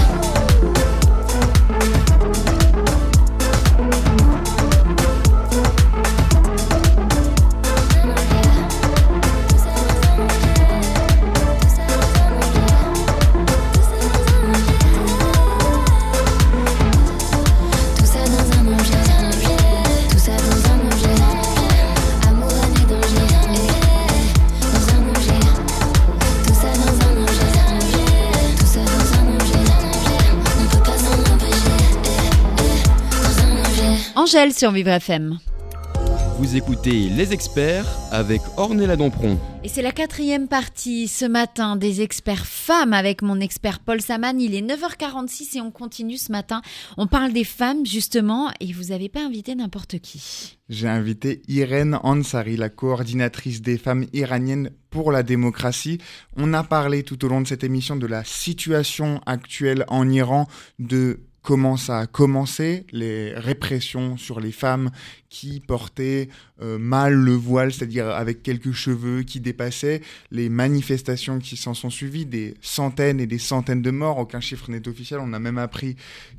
Angèle 34.33 34.55
sur 34.55 34.71
Vivre 34.71 34.89
FM. 34.89 35.39
Vous 36.39 36.57
écoutez 36.57 37.11
Les 37.11 37.35
Experts 37.35 37.85
avec 38.11 38.41
Ornella 38.57 38.97
Dampron. 38.97 39.39
Et 39.63 39.69
c'est 39.69 39.83
la 39.83 39.93
quatrième 39.93 40.49
partie 40.49 41.07
ce 41.07 41.27
matin 41.27 41.77
des 41.77 42.01
experts 42.01 42.47
femmes 42.47 42.95
avec 42.95 43.21
mon 43.21 43.41
expert 43.41 43.81
Paul 43.81 44.01
Saman. 44.01 44.41
Il 44.41 44.55
est 44.55 44.63
9h46 44.63 45.59
et 45.59 45.61
on 45.61 45.71
continue 45.71 46.17
ce 46.17 46.33
matin. 46.33 46.63
On 46.97 47.07
parle 47.07 47.35
des 47.35 47.45
femmes 47.45 47.85
justement 47.85 48.51
et 48.59 48.73
vous 48.73 48.85
n'avez 48.85 49.11
pas 49.11 49.23
invité 49.23 49.55
n'importe 49.55 49.99
qui. 49.99 50.57
J'ai 50.71 50.89
invité 50.89 51.43
Irène 51.49 51.99
Ansari, 52.03 52.57
la 52.57 52.71
coordinatrice 52.71 53.61
des 53.61 53.77
femmes 53.77 54.07
iraniennes 54.15 54.71
pour 54.89 55.13
la 55.13 55.23
démocratie. 55.23 55.99
On 56.39 56.55
a 56.55 56.65
parlé 56.65 57.03
tout 57.03 57.23
au 57.27 57.29
long 57.29 57.43
de 57.43 57.49
cette 57.49 57.65
émission 57.65 57.97
de 57.97 58.07
la 58.07 58.25
situation 58.25 59.21
actuelle 59.27 59.85
en 59.89 60.09
Iran, 60.09 60.49
de 60.79 61.21
comment 61.43 61.77
ça 61.77 61.99
a 61.99 62.07
commencé, 62.07 62.87
les 62.93 63.35
répressions 63.35 64.17
sur 64.17 64.41
les 64.41 64.53
femmes 64.53 64.91
qui 65.29 65.61
portaient 65.61 66.29
euh, 66.61 66.79
mal 66.79 67.15
le 67.15 67.33
voile, 67.33 67.73
c'est-à-dire 67.73 68.07
avec 68.09 68.43
quelques 68.43 68.73
cheveux 68.73 69.23
qui 69.23 69.41
dépassaient, 69.41 70.03
les 70.31 70.49
manifestations 70.49 71.39
qui 71.39 71.57
s'en 71.57 71.75
sont 71.75 71.91
suivies, 71.91 72.27
des 72.27 72.55
centaines 72.61 73.19
et 73.19 73.27
des 73.27 73.39
centaines 73.39 73.83
de 73.83 73.91
morts, 73.91 74.19
aucun 74.19 74.41
chiffre 74.41 74.71
n'est 74.71 74.87
officiel, 74.87 75.21
on 75.21 75.33
a 75.33 75.39
même 75.39 75.59
appris 75.59 75.97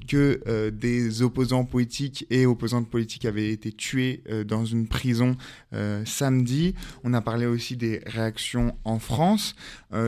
que 0.08 0.41
euh, 0.47 0.70
des 0.70 1.22
opposants 1.24 1.66
politiques 1.66 2.26
et 2.30 2.45
opposantes 2.45 2.88
politiques 2.88 3.26
avaient 3.26 3.49
été 3.49 3.72
tués 3.72 4.22
euh, 4.30 4.43
dans 4.43 4.64
une 4.64 4.88
prison 4.88 5.36
samedi. 6.06 6.76
On 7.04 7.16
a 7.16 7.22
parlé 7.22 7.47
aussi 7.47 7.76
des 7.76 8.01
réactions 8.06 8.76
en 8.84 8.99
France. 8.99 9.56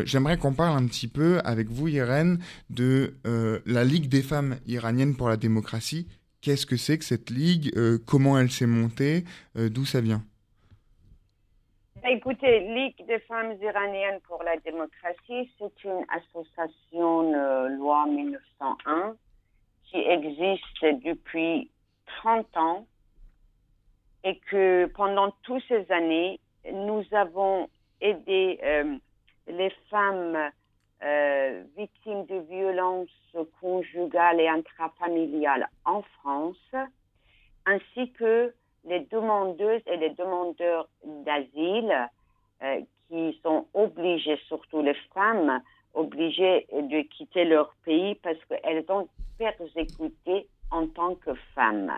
J'aimerais 0.03 0.37
qu'on 0.37 0.53
parle 0.53 0.77
un 0.77 0.85
petit 0.85 1.07
peu 1.07 1.39
avec 1.43 1.71
vous, 1.71 1.87
Irène, 1.87 2.37
de 2.69 3.15
la 3.65 3.83
Ligue 3.83 4.07
des 4.07 4.21
femmes 4.21 4.57
iraniennes 4.67 4.84
pour 5.17 5.29
la 5.29 5.37
démocratie. 5.37 6.07
Qu'est-ce 6.41 6.65
que 6.67 6.77
c'est 6.77 6.97
que 6.99 7.05
cette 7.05 7.29
ligue 7.31 7.71
Euh, 7.75 7.97
Comment 8.05 8.37
elle 8.37 8.51
s'est 8.51 8.67
montée 8.67 9.23
Euh, 9.57 9.69
D'où 9.69 9.83
ça 9.85 9.99
vient? 9.99 10.21
Écoutez, 12.07 12.59
Ligue 12.59 13.03
des 13.07 13.17
femmes 13.21 13.53
iraniennes 13.63 14.19
pour 14.27 14.43
la 14.43 14.57
démocratie, 14.57 15.49
c'est 15.57 15.83
une 15.83 16.05
association 16.09 17.33
euh, 17.33 17.69
loi 17.69 18.05
1901 18.05 19.15
qui 19.85 19.97
existe 19.97 21.03
depuis 21.03 21.71
30 22.21 22.57
ans 22.57 22.85
et 24.23 24.37
que 24.51 24.85
pendant 24.95 25.31
toutes 25.41 25.63
ces 25.67 25.91
années, 25.91 26.39
nous 26.71 27.03
avons 27.11 27.69
aidé 28.01 28.59
les 29.47 29.71
femmes 29.89 30.37
euh, 31.05 31.63
victimes 31.77 32.25
de 32.25 32.39
violences 32.49 33.37
conjugales 33.61 34.39
et 34.39 34.47
intrafamiliales 34.47 35.69
en 35.85 36.01
France, 36.19 36.75
ainsi 37.65 38.11
que 38.13 38.53
les 38.85 39.01
demandeuses 39.11 39.81
et 39.87 39.97
les 39.97 40.11
demandeurs 40.11 40.87
d'asile 41.03 42.09
euh, 42.63 42.81
qui 43.07 43.39
sont 43.43 43.67
obligés, 43.73 44.37
surtout 44.47 44.81
les 44.81 44.95
femmes, 45.13 45.61
obligées 45.93 46.65
de 46.71 47.01
quitter 47.01 47.45
leur 47.45 47.73
pays 47.85 48.15
parce 48.15 48.43
qu'elles 48.45 48.85
ont 48.89 49.07
persécuté 49.37 50.47
en 50.71 50.87
tant 50.87 51.15
que 51.15 51.33
femmes. 51.53 51.97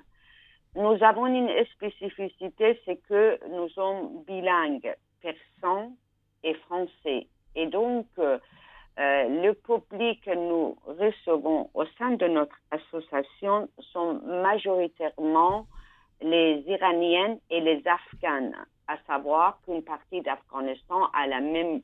Nous 0.76 1.02
avons 1.02 1.28
une 1.28 1.50
spécificité, 1.74 2.80
c'est 2.86 2.98
que 3.08 3.40
nous 3.50 3.70
sommes 3.70 4.24
bilingues, 4.28 4.94
persan 5.22 5.94
et 6.44 6.54
français. 6.56 7.28
Et 7.56 7.68
donc, 7.68 8.06
euh, 9.00 9.44
le 9.44 9.54
public 9.54 10.24
que 10.24 10.34
nous 10.34 10.76
recevons 10.86 11.70
au 11.74 11.86
sein 11.98 12.12
de 12.12 12.28
notre 12.28 12.56
association 12.72 13.70
sont 13.94 14.22
majoritairement 14.26 15.68
les 16.22 16.64
Iraniennes 16.68 17.40
et 17.50 17.62
les 17.62 17.84
Afghanes, 17.88 18.56
à 18.88 18.98
savoir 19.06 19.60
qu'une 19.64 19.84
partie 19.84 20.22
d'Afghanistan 20.22 21.10
a 21.14 21.28
la 21.28 21.42
même 21.42 21.82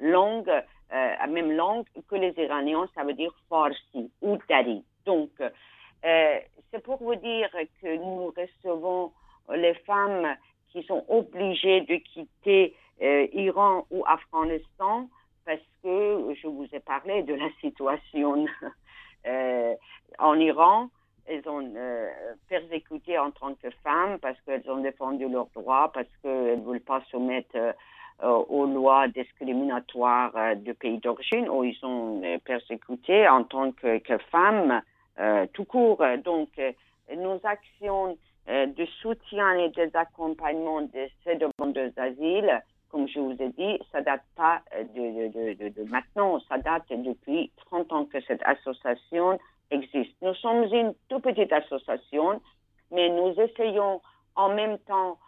langue, 0.00 0.48
euh, 0.48 0.62
la 0.90 1.26
même 1.26 1.52
langue 1.52 1.86
que 2.08 2.16
les 2.16 2.34
Iraniens, 2.36 2.86
ça 2.94 3.04
veut 3.04 3.14
dire 3.14 3.32
Farsi 3.48 4.10
ou 4.20 4.36
Dari. 4.48 4.84
Donc, 5.06 5.30
euh, 5.40 6.38
c'est 6.70 6.82
pour 6.82 7.02
vous 7.02 7.14
dire 7.14 7.50
que 7.80 7.96
nous 7.96 8.32
recevons 8.36 9.12
les 9.54 9.74
femmes 9.86 10.36
qui 10.70 10.82
sont 10.82 11.04
obligées 11.08 11.82
de 11.82 11.96
quitter 11.96 12.74
euh, 13.02 13.26
Iran 13.32 13.86
ou 13.90 14.04
Afghanistan 14.06 15.08
parce 15.44 15.60
que 15.82 16.34
je 16.40 16.46
vous 16.46 16.66
ai 16.72 16.80
parlé 16.80 17.22
de 17.22 17.34
la 17.34 17.48
situation 17.60 18.46
euh, 19.26 19.74
en 20.18 20.38
Iran. 20.38 20.88
Elles 21.26 21.48
ont 21.48 21.66
euh, 21.74 22.10
persécuté 22.48 23.18
en 23.18 23.30
tant 23.30 23.54
que 23.54 23.70
femmes 23.82 24.18
parce 24.20 24.38
qu'elles 24.42 24.68
ont 24.70 24.82
défendu 24.82 25.28
leurs 25.28 25.48
droits, 25.54 25.90
parce 25.92 26.08
qu'elles 26.22 26.60
ne 26.60 26.64
veulent 26.64 26.80
pas 26.80 27.02
soumettre 27.10 27.56
euh, 28.22 28.28
aux 28.48 28.64
lois 28.64 29.08
discriminatoires 29.08 30.30
euh, 30.36 30.54
du 30.54 30.72
pays 30.72 30.98
d'origine, 30.98 31.48
où 31.48 31.64
ils 31.64 31.74
sont 31.74 32.22
euh, 32.24 32.38
persécutés 32.44 33.28
en 33.28 33.42
tant 33.42 33.72
que, 33.72 33.98
femmes 34.30 34.80
tout 35.52 35.64
court. 35.64 36.02
Donc, 36.24 36.48
nos 37.16 37.40
actions 37.44 38.16
de 38.48 38.86
soutien 39.00 39.54
et 39.58 39.86
d'accompagnement 39.88 40.82
de 40.82 41.08
ces 41.22 41.36
demandeurs 41.36 41.92
d'asile, 41.96 42.62
comme 42.94 43.08
je 43.08 43.18
vous 43.18 43.34
ai 43.42 43.48
dit, 43.48 43.80
ça 43.90 44.02
date 44.02 44.22
pas 44.36 44.62
de, 44.94 45.90
maintenant, 45.90 46.38
ça 46.48 46.58
date 46.58 46.84
depuis 46.90 47.50
30 47.66 47.92
ans 47.92 48.04
que 48.04 48.20
cette 48.20 48.42
association 48.44 49.40
existe. 49.72 50.14
Nous 50.22 50.34
sommes 50.34 50.62
une 50.72 50.94
toute 51.08 51.24
petite 51.24 51.52
association, 51.52 52.40
mais 52.92 53.08
nous 53.08 53.32
essayons 53.40 54.00
en 54.36 54.54
même 54.54 54.78
temps 54.78 55.18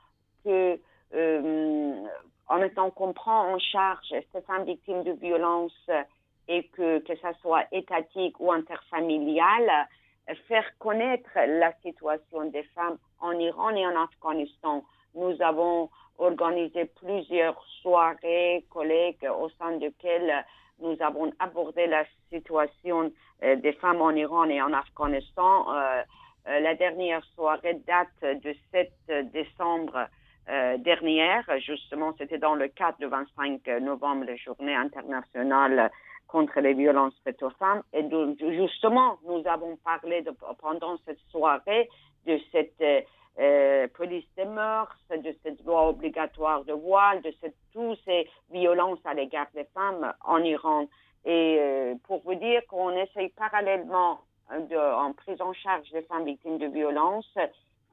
que, 0.44 0.78
euh, 1.12 2.06
en 2.46 2.58
même 2.58 2.70
temps 2.70 2.90
qu'on 2.90 3.12
prend 3.12 3.52
en 3.52 3.58
charge 3.58 4.14
ces 4.32 4.42
femmes 4.42 4.64
victimes 4.64 5.02
de 5.02 5.14
violences 5.14 5.90
et 6.46 6.68
que, 6.68 7.00
que 7.00 7.16
ça 7.16 7.32
soit 7.42 7.64
étatique 7.72 8.38
ou 8.38 8.52
interfamilial, 8.52 9.88
faire 10.46 10.70
connaître 10.78 11.30
la 11.34 11.72
situation 11.82 12.44
des 12.44 12.62
femmes 12.76 12.98
en 13.18 13.32
Iran 13.32 13.70
et 13.70 13.84
en 13.84 14.00
Afghanistan. 14.00 14.84
Nous 15.16 15.42
avons 15.42 15.90
organisé 16.18 16.86
plusieurs 16.86 17.62
soirées, 17.82 18.64
collègues, 18.70 19.28
au 19.38 19.48
sein 19.58 19.76
desquelles 19.78 20.44
nous 20.80 20.96
avons 21.00 21.32
abordé 21.38 21.86
la 21.86 22.04
situation 22.30 23.10
euh, 23.42 23.56
des 23.56 23.72
femmes 23.72 24.02
en 24.02 24.10
Iran 24.10 24.44
et 24.44 24.60
en 24.60 24.72
Afghanistan. 24.72 25.66
Euh, 25.72 26.02
euh, 26.48 26.60
la 26.60 26.74
dernière 26.74 27.24
soirée 27.34 27.80
date 27.86 28.40
de 28.42 28.54
7 28.72 29.32
décembre 29.32 30.06
euh, 30.48 30.76
dernière. 30.78 31.44
Justement, 31.58 32.14
c'était 32.18 32.38
dans 32.38 32.54
le 32.54 32.68
cadre 32.68 32.98
du 32.98 33.06
25 33.06 33.66
novembre, 33.80 34.26
la 34.26 34.36
journée 34.36 34.74
internationale 34.74 35.90
contre 36.28 36.60
les 36.60 36.74
violences 36.74 37.14
faites 37.24 37.42
aux 37.42 37.50
femmes. 37.50 37.82
Et 37.92 38.04
donc, 38.04 38.38
justement, 38.38 39.18
nous 39.26 39.42
avons 39.46 39.76
parlé 39.84 40.24
pendant 40.60 40.96
cette 41.04 41.20
soirée 41.30 41.88
de 42.26 42.38
cette 42.52 42.82
euh, 43.38 43.86
police 43.94 44.26
des 44.36 44.44
mœurs, 44.44 44.96
de 45.10 45.34
cette 45.42 45.62
loi 45.64 45.88
obligatoire 45.88 46.64
de 46.64 46.72
voile, 46.72 47.22
de 47.22 47.32
cette, 47.40 47.56
toutes 47.72 47.98
ces 48.04 48.28
violences 48.50 49.04
à 49.04 49.14
l'égard 49.14 49.48
des 49.54 49.66
femmes 49.74 50.12
en 50.24 50.38
Iran. 50.38 50.86
Et 51.24 51.58
euh, 51.60 51.94
pour 52.04 52.22
vous 52.22 52.34
dire 52.34 52.62
qu'on 52.68 52.90
essaye 52.90 53.28
parallèlement, 53.30 54.20
de, 54.50 54.76
en 54.76 55.12
prise 55.12 55.40
en 55.40 55.52
charge 55.52 55.90
des 55.90 56.02
femmes 56.02 56.24
victimes 56.24 56.58
de 56.58 56.66
violences, 56.66 57.30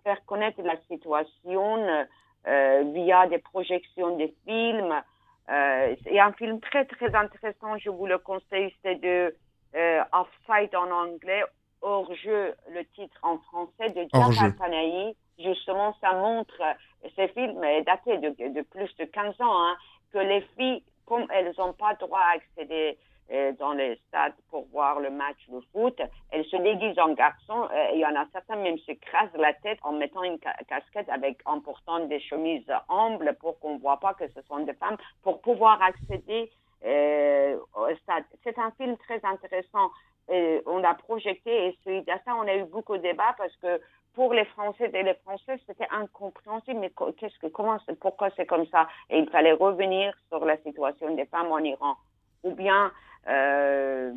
faire 0.03 0.23
connaître 0.25 0.61
la 0.61 0.77
situation 0.87 2.05
euh, 2.47 2.83
via 2.93 3.27
des 3.27 3.39
projections 3.39 4.17
de 4.17 4.29
films. 4.45 5.01
Euh, 5.49 5.95
et 6.05 6.19
un 6.19 6.31
film 6.33 6.59
très 6.59 6.85
très 6.85 7.13
intéressant, 7.15 7.77
je 7.77 7.89
vous 7.89 8.05
le 8.05 8.17
conseille, 8.17 8.73
c'est 8.83 8.95
de 8.95 9.35
euh, 9.75 10.03
Offside 10.11 10.75
en 10.75 10.89
anglais, 10.91 11.43
hors 11.81 12.13
jeu, 12.15 12.53
le 12.69 12.85
titre 12.95 13.17
en 13.23 13.37
français 13.39 13.89
de 13.89 14.07
Jafar 14.13 14.55
Panahi. 14.57 15.15
Justement, 15.39 15.95
ça 15.99 16.13
montre, 16.13 16.61
ce 17.03 17.27
film 17.27 17.63
est 17.63 17.83
daté 17.83 18.17
de, 18.17 18.61
plus 18.61 18.95
de 18.97 19.05
15 19.05 19.41
ans, 19.41 19.63
hein, 19.63 19.75
que 20.11 20.19
les 20.19 20.41
filles, 20.57 20.83
comme 21.05 21.25
elles 21.31 21.53
n'ont 21.57 21.73
pas 21.73 21.95
droit 21.95 22.19
à 22.19 22.35
accéder 22.35 22.97
euh, 23.31 23.51
dans 23.53 23.73
les 23.73 23.95
stades 24.07 24.35
pour 24.49 24.67
voir 24.67 24.99
le 24.99 25.09
match 25.09 25.37
de 25.47 25.59
foot, 25.71 25.99
elles 26.31 26.45
se 26.45 26.57
déguisent 26.57 26.99
en 26.99 27.13
garçons. 27.13 27.67
Euh, 27.73 27.87
il 27.93 27.99
y 27.99 28.05
en 28.05 28.15
a 28.15 28.25
certains 28.31 28.57
même 28.57 28.77
se 28.79 28.91
crasent 28.91 29.35
la 29.35 29.53
tête 29.53 29.79
en 29.81 29.93
mettant 29.93 30.23
une 30.23 30.37
ca 30.43 30.53
casquette 30.67 31.09
avec 31.09 31.39
en 31.45 31.61
portant 31.61 32.01
des 32.01 32.19
chemises 32.19 32.69
ambles 32.89 33.35
pour 33.39 33.59
qu'on 33.59 33.75
ne 33.75 33.79
voit 33.79 33.99
pas 33.99 34.13
que 34.13 34.27
ce 34.27 34.41
sont 34.43 34.59
des 34.59 34.73
femmes 34.73 34.97
pour 35.23 35.41
pouvoir 35.41 35.81
accéder 35.81 36.51
euh, 36.85 37.57
au 37.75 37.95
stade. 37.95 38.25
C'est 38.43 38.59
un 38.59 38.71
film 38.71 38.97
très 38.97 39.23
intéressant. 39.23 39.89
On 40.29 40.77
l'a 40.77 40.93
projeté 40.95 41.67
et 41.67 41.77
suite 41.81 42.09
à 42.09 42.19
ça, 42.23 42.35
on 42.35 42.47
a 42.47 42.55
eu 42.55 42.63
beaucoup 42.65 42.97
de 42.97 43.01
débats 43.01 43.35
parce 43.37 43.55
que 43.57 43.81
pour 44.13 44.33
les 44.33 44.45
Français 44.45 44.89
et 44.93 45.03
les 45.03 45.15
Françaises, 45.15 45.59
c'était 45.67 45.87
incompréhensible. 45.91 46.79
Mais 46.79 46.91
qu'est-ce 47.17 47.37
que, 47.39 47.47
comment, 47.47 47.77
pourquoi 47.99 48.29
c'est 48.35 48.45
comme 48.45 48.65
ça? 48.67 48.87
Et 49.09 49.19
il 49.19 49.29
fallait 49.29 49.53
revenir 49.53 50.13
sur 50.29 50.45
la 50.45 50.57
situation 50.57 51.13
des 51.15 51.25
femmes 51.25 51.51
en 51.51 51.59
Iran. 51.59 51.95
Ou 52.43 52.51
bien, 52.51 52.91
euh, 53.27 54.13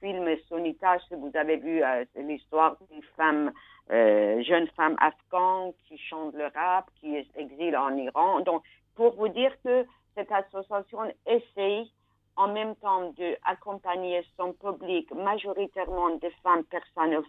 film 0.00 0.36
Sonita, 0.48 0.98
si 1.08 1.14
vous 1.14 1.30
avez 1.34 1.56
vu 1.56 1.82
euh, 1.82 2.04
l'histoire 2.16 2.76
d'une 2.90 3.02
femme, 3.16 3.52
euh, 3.90 4.42
jeune 4.42 4.68
femme 4.68 4.96
afghane 4.98 5.72
qui 5.86 5.98
chante 5.98 6.34
le 6.34 6.46
rap, 6.54 6.86
qui 7.00 7.16
est 7.16 7.28
exilée 7.36 7.76
en 7.76 7.94
Iran. 7.96 8.40
Donc, 8.40 8.62
pour 8.94 9.14
vous 9.16 9.28
dire 9.28 9.52
que 9.62 9.84
cette 10.14 10.32
association 10.32 11.00
essaye 11.26 11.92
en 12.40 12.48
même 12.48 12.74
temps 12.76 13.12
d'accompagner 13.18 14.24
son 14.38 14.52
public, 14.54 15.12
majoritairement 15.14 16.10
des 16.16 16.30
femmes 16.42 16.64
personnelles, 16.64 17.28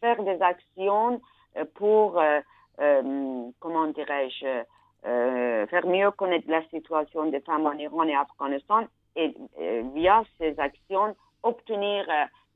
faire 0.00 0.22
des 0.22 0.40
actions 0.42 1.20
pour, 1.74 2.18
euh, 2.18 2.40
euh, 2.80 3.50
comment 3.58 3.86
dirais-je, 3.86 4.64
euh, 5.06 5.66
faire 5.66 5.86
mieux 5.86 6.10
connaître 6.10 6.50
la 6.50 6.62
situation 6.68 7.30
des 7.30 7.40
femmes 7.40 7.66
en 7.66 7.72
Iran 7.72 8.04
et 8.04 8.14
Afghanistan 8.14 8.84
et 9.16 9.34
via 9.94 10.22
ces 10.38 10.58
actions 10.60 11.16
obtenir 11.42 12.04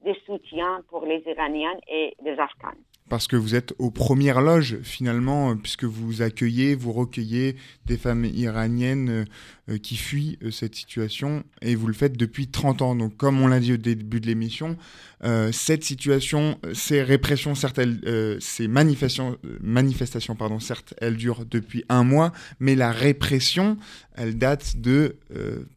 des 0.03 0.14
soutiens 0.27 0.83
pour 0.91 1.07
les 1.07 1.23
Iraniennes 1.27 1.81
et 1.89 2.14
les 2.23 2.39
Afghanes 2.39 2.85
parce 3.13 3.27
que 3.27 3.37
vous 3.37 3.55
êtes 3.55 3.75
aux 3.79 3.91
premières 3.91 4.41
loges 4.41 4.79
finalement, 4.83 5.55
puisque 5.55 5.85
vous 5.85 6.23
accueillez, 6.23 6.75
vous 6.75 6.95
recueillez 6.95 7.57
des 7.85 7.99
femmes 7.99 8.25
iraniennes 8.25 9.27
euh, 9.69 9.79
qui 9.79 9.97
fuient 9.97 10.39
euh, 10.43 10.51
cette 10.51 10.75
situation, 10.75 11.45
et 11.61 11.77
vous 11.77 11.87
le 11.87 11.93
faites 11.93 12.17
depuis 12.17 12.49
30 12.49 12.83
ans. 12.83 12.95
Donc 12.97 13.17
comme 13.17 13.41
on 13.41 13.47
l'a 13.47 13.61
dit 13.61 13.75
au 13.75 13.77
début 13.77 14.19
de 14.19 14.27
l'émission, 14.27 14.77
euh, 15.23 15.53
cette 15.53 15.85
situation, 15.85 16.59
ces 16.73 17.01
répressions, 17.01 17.55
certes, 17.55 17.79
elles, 17.79 18.39
ces 18.41 18.67
manifestations, 18.67 19.37
manifestations, 19.61 20.35
pardon, 20.35 20.59
certes, 20.59 20.95
elles 21.01 21.17
durent 21.17 21.45
depuis 21.45 21.85
un 21.89 22.03
mois, 22.03 22.33
mais 22.59 22.75
la 22.75 22.91
répression, 22.91 23.77
elle 24.15 24.37
date 24.37 24.79
de 24.79 25.17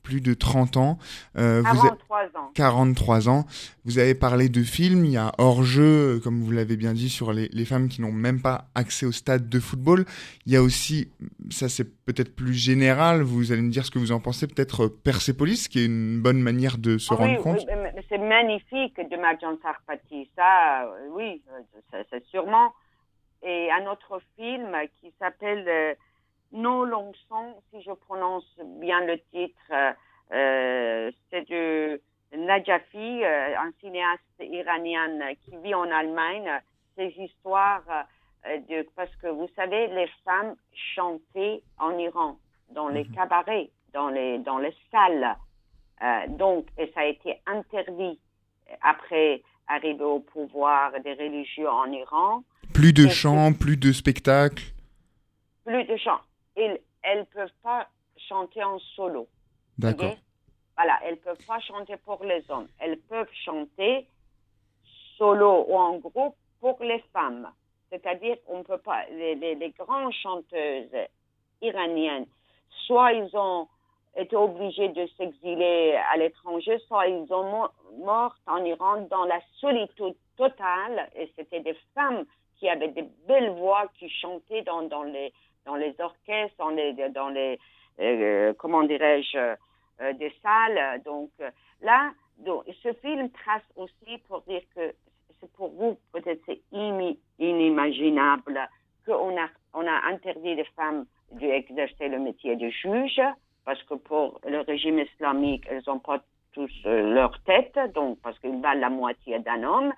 plus 0.01 0.19
de 0.19 0.33
30 0.33 0.77
ans. 0.77 0.97
43 1.35 2.19
ans. 2.35 2.51
43 2.55 3.29
ans. 3.29 3.45
Vous 3.85 3.99
avez 3.99 4.15
parlé 4.15 4.49
de 4.49 4.63
films, 4.63 5.05
il 5.05 5.11
y 5.11 5.17
a 5.17 5.31
hors-jeu, 5.37 6.19
comme 6.23 6.41
vous 6.41 6.51
l'avez 6.51 6.75
bien 6.75 6.93
dit, 6.93 7.09
sur 7.09 7.24
les, 7.33 7.49
les 7.49 7.65
femmes 7.65 7.89
qui 7.89 8.01
n'ont 8.01 8.11
même 8.11 8.41
pas 8.41 8.65
accès 8.75 9.05
au 9.05 9.11
stade 9.11 9.49
de 9.49 9.59
football. 9.59 10.05
Il 10.45 10.53
y 10.53 10.55
a 10.55 10.61
aussi, 10.61 11.09
ça 11.49 11.69
c'est 11.69 11.85
peut-être 12.05 12.35
plus 12.35 12.53
général, 12.53 13.21
vous 13.21 13.51
allez 13.51 13.61
me 13.61 13.71
dire 13.71 13.85
ce 13.85 13.91
que 13.91 13.99
vous 13.99 14.11
en 14.11 14.19
pensez, 14.19 14.47
peut-être 14.47 14.87
Persepolis, 14.87 15.67
qui 15.67 15.79
est 15.79 15.85
une 15.85 16.21
bonne 16.21 16.41
manière 16.41 16.77
de 16.77 16.97
se 16.97 17.13
oh, 17.13 17.17
rendre 17.17 17.37
oui, 17.37 17.43
compte. 17.43 17.65
Oui, 17.67 18.01
c'est 18.09 18.17
magnifique 18.17 18.97
de 18.97 19.17
Marjan 19.17 19.57
Sarpati, 19.61 20.29
ça, 20.35 20.89
oui, 21.11 21.41
c'est 22.09 22.25
sûrement. 22.25 22.73
Et 23.43 23.69
un 23.71 23.85
autre 23.91 24.21
film 24.37 24.71
qui 24.99 25.13
s'appelle 25.19 25.65
euh, 25.67 25.93
Nos 26.51 26.85
longs 26.85 27.13
sons, 27.29 27.55
si 27.71 27.81
je 27.81 27.91
prononce 27.91 28.45
bien 28.79 29.05
le 29.05 29.19
titre, 29.31 29.95
c'est 30.31 31.49
de 31.49 32.01
Najafi, 32.35 33.23
un 33.23 33.71
cinéaste 33.79 34.21
iranien 34.39 35.33
qui 35.43 35.55
vit 35.63 35.75
en 35.75 35.89
Allemagne. 35.91 36.49
Ces 36.95 37.13
histoires 37.17 37.83
de, 38.45 38.87
parce 38.95 39.13
que 39.17 39.27
vous 39.27 39.49
savez, 39.55 39.87
les 39.87 40.07
femmes 40.23 40.55
chantaient 40.95 41.61
en 41.77 41.97
Iran, 41.97 42.37
dans 42.69 42.89
les 42.89 43.03
mhm. 43.03 43.15
cabarets, 43.15 43.69
dans 43.93 44.09
les, 44.09 44.39
dans 44.39 44.59
les 44.59 44.73
salles. 44.91 45.35
donc, 46.29 46.67
et 46.77 46.91
ça 46.93 47.01
a 47.01 47.05
été 47.05 47.41
interdit 47.45 48.19
après 48.81 49.41
arriver 49.67 50.03
au 50.03 50.19
pouvoir 50.19 50.91
des 51.01 51.13
religieux 51.13 51.69
en 51.69 51.91
Iran. 51.91 52.43
Plus 52.73 52.93
de 52.93 53.07
chants, 53.07 53.53
plus 53.53 53.77
de 53.77 53.91
spectacles. 53.91 54.63
Plus 55.65 55.83
de 55.85 55.97
chants. 55.97 56.21
elles 56.55 56.79
ne 57.19 57.23
peuvent 57.23 57.49
pas 57.63 57.87
chanter 58.27 58.63
en 58.63 58.79
solo. 58.95 59.27
D'accord. 59.77 60.15
Voilà, 60.75 60.99
elles 61.03 61.15
ne 61.15 61.19
peuvent 61.19 61.45
pas 61.47 61.59
chanter 61.59 61.95
pour 61.97 62.23
les 62.23 62.43
hommes. 62.49 62.67
Elles 62.79 62.99
peuvent 62.99 63.31
chanter 63.45 64.07
solo 65.17 65.65
ou 65.67 65.75
en 65.75 65.97
groupe 65.97 66.35
pour 66.59 66.77
les 66.81 67.03
femmes. 67.13 67.49
C'est-à-dire 67.89 68.37
qu'on 68.45 68.63
peut 68.63 68.77
pas, 68.77 69.05
les, 69.11 69.73
grandes 69.77 70.13
chanteuses 70.13 70.89
iraniennes, 71.61 72.25
soit 72.85 73.13
ils 73.13 73.35
ont 73.37 73.67
étaient 74.17 74.35
obligés 74.35 74.89
de 74.89 75.07
s'exiler 75.17 75.99
à 76.09 76.17
l'étranger, 76.17 76.79
soit 76.87 77.07
ils 77.07 77.27
sont 77.27 77.69
morts 77.97 78.35
en 78.47 78.63
Iran 78.63 79.01
dans 79.09 79.25
la 79.25 79.39
solitude 79.59 80.15
totale. 80.37 81.09
Et 81.15 81.29
c'était 81.35 81.59
des 81.59 81.75
femmes 81.93 82.25
qui 82.57 82.69
avaient 82.69 82.89
des 82.89 83.05
belles 83.27 83.51
voix, 83.51 83.87
qui 83.99 84.09
chantaient 84.09 84.61
dans, 84.61 85.03
les, 85.03 85.33
dans 85.65 85.75
les 85.75 85.93
orchestres, 85.99 86.55
dans 86.57 86.69
les, 86.69 86.93
dans 87.09 87.29
les 87.29 87.59
euh, 87.99 88.53
comment 88.57 88.83
dirais-je, 88.83 89.37
euh, 89.37 90.13
des 90.13 90.33
salles. 90.41 91.01
Donc 91.03 91.31
là, 91.81 92.11
ce 92.83 92.93
film 93.01 93.29
trace 93.31 93.63
aussi 93.75 94.17
pour 94.27 94.41
dire 94.41 94.61
que 94.75 94.93
pour 95.55 95.69
vous, 95.69 95.97
peut-être 96.11 96.41
c'est 96.45 96.61
inimaginable 97.39 98.59
qu'on 99.05 99.37
a, 99.37 99.47
on 99.73 99.85
a 99.85 100.05
interdit 100.11 100.55
les 100.55 100.65
femmes 100.75 101.05
d'exercer 101.31 102.07
le 102.07 102.19
métier 102.19 102.55
de 102.55 102.69
juge 102.69 103.21
parce 103.65 103.81
que 103.83 103.95
pour 103.95 104.39
le 104.47 104.61
régime 104.61 104.99
islamique, 104.99 105.65
elles 105.69 105.83
n'ont 105.87 105.99
pas 105.99 106.19
tous 106.53 106.71
euh, 106.85 107.13
leur 107.13 107.37
tête, 107.43 107.77
donc 107.93 108.19
parce 108.21 108.39
qu'ils 108.39 108.61
valent 108.61 108.79
la 108.79 108.89
moitié 108.89 109.39
d'un 109.39 109.63
homme. 109.63 109.93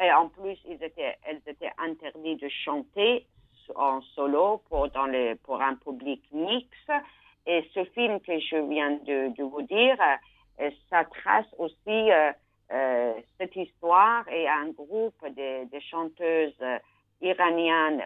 Et 0.00 0.12
en 0.12 0.28
plus, 0.28 0.56
ils 0.66 0.82
étaient, 0.82 1.16
elles 1.24 1.42
étaient 1.46 1.72
interdites 1.78 2.40
de 2.40 2.48
chanter 2.48 3.26
en 3.74 4.00
solo 4.14 4.62
pour, 4.68 4.88
dans 4.90 5.06
les, 5.06 5.34
pour 5.36 5.60
un 5.60 5.74
public 5.74 6.22
mixte. 6.32 6.92
Et 7.46 7.68
ce 7.74 7.84
film 7.84 8.20
que 8.20 8.38
je 8.38 8.56
viens 8.56 8.92
de, 8.92 9.34
de 9.34 9.42
vous 9.42 9.62
dire, 9.62 9.96
euh, 10.60 10.70
ça 10.90 11.04
trace 11.04 11.46
aussi 11.58 12.12
euh, 12.12 12.30
euh, 12.72 13.14
cette 13.38 13.56
histoire 13.56 14.28
et 14.28 14.48
un 14.48 14.68
groupe 14.68 15.24
de, 15.24 15.80
chanteuses 15.90 16.62
iraniennes 17.20 18.04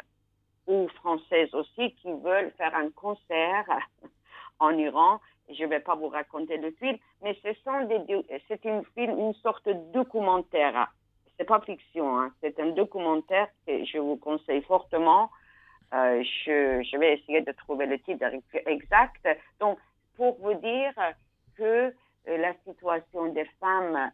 ou 0.66 0.88
françaises 0.88 1.52
aussi 1.54 1.94
qui 1.96 2.12
veulent 2.12 2.52
faire 2.56 2.74
un 2.74 2.90
concert 2.90 3.66
en 4.60 4.76
Iran. 4.76 5.20
Je 5.48 5.64
ne 5.64 5.68
vais 5.68 5.80
pas 5.80 5.96
vous 5.96 6.08
raconter 6.08 6.56
le 6.56 6.70
film, 6.72 6.96
mais 7.22 7.36
c'est 7.42 7.58
une 8.64 9.34
sorte 9.34 9.66
de 9.66 9.92
documentaire. 9.92 10.92
C'est 11.36 11.44
pas 11.44 11.60
fiction, 11.60 12.18
hein. 12.18 12.32
c'est 12.40 12.58
un 12.60 12.70
documentaire 12.70 13.48
que 13.66 13.84
je 13.84 13.98
vous 13.98 14.16
conseille 14.16 14.62
fortement. 14.62 15.30
Euh, 15.94 16.22
je, 16.44 16.96
vais 16.96 17.18
essayer 17.18 17.42
de 17.42 17.52
trouver 17.52 17.86
le 17.86 17.98
titre 17.98 18.24
exact. 18.66 19.28
Donc, 19.60 19.78
pour 20.16 20.38
vous 20.40 20.54
dire 20.54 20.94
que 21.56 21.92
euh, 22.28 22.38
la 22.38 22.54
situation 22.64 23.26
des 23.32 23.44
femmes, 23.60 24.10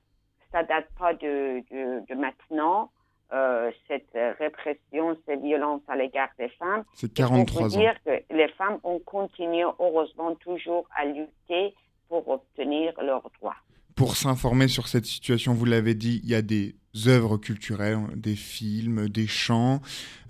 ça 0.53 0.63
date 0.63 0.89
pas 0.99 1.15
de, 1.15 1.63
de, 1.71 2.07
de 2.07 2.15
maintenant. 2.15 2.91
Euh, 3.31 3.71
cette 3.87 4.17
répression, 4.39 5.15
ces 5.27 5.37
violences 5.37 5.83
à 5.87 5.97
l'égard 5.97 6.31
des 6.39 6.49
femmes. 6.59 6.83
C'est 6.95 7.13
43 7.13 7.77
ans. 7.77 7.79
dire 7.79 7.95
que 8.03 8.23
les 8.35 8.49
femmes 8.57 8.79
ont 8.85 9.01
continué, 9.01 9.65
heureusement, 9.79 10.35
toujours 10.37 10.89
à 10.97 11.05
lutter 11.05 11.75
pour 12.09 12.27
obtenir 12.27 12.95
leurs 13.03 13.31
droits. 13.39 13.57
Pour 13.95 14.17
s'informer 14.17 14.67
sur 14.67 14.89
cette 14.89 15.05
situation, 15.05 15.53
vous 15.53 15.67
l'avez 15.67 15.95
dit, 15.95 16.23
il 16.25 16.31
y 16.31 16.35
a 16.35 16.41
des 16.41 16.75
œuvres 17.07 17.37
culturelles, 17.37 17.99
des 18.17 18.35
films, 18.37 19.11
des 19.11 19.27
chants, 19.27 19.83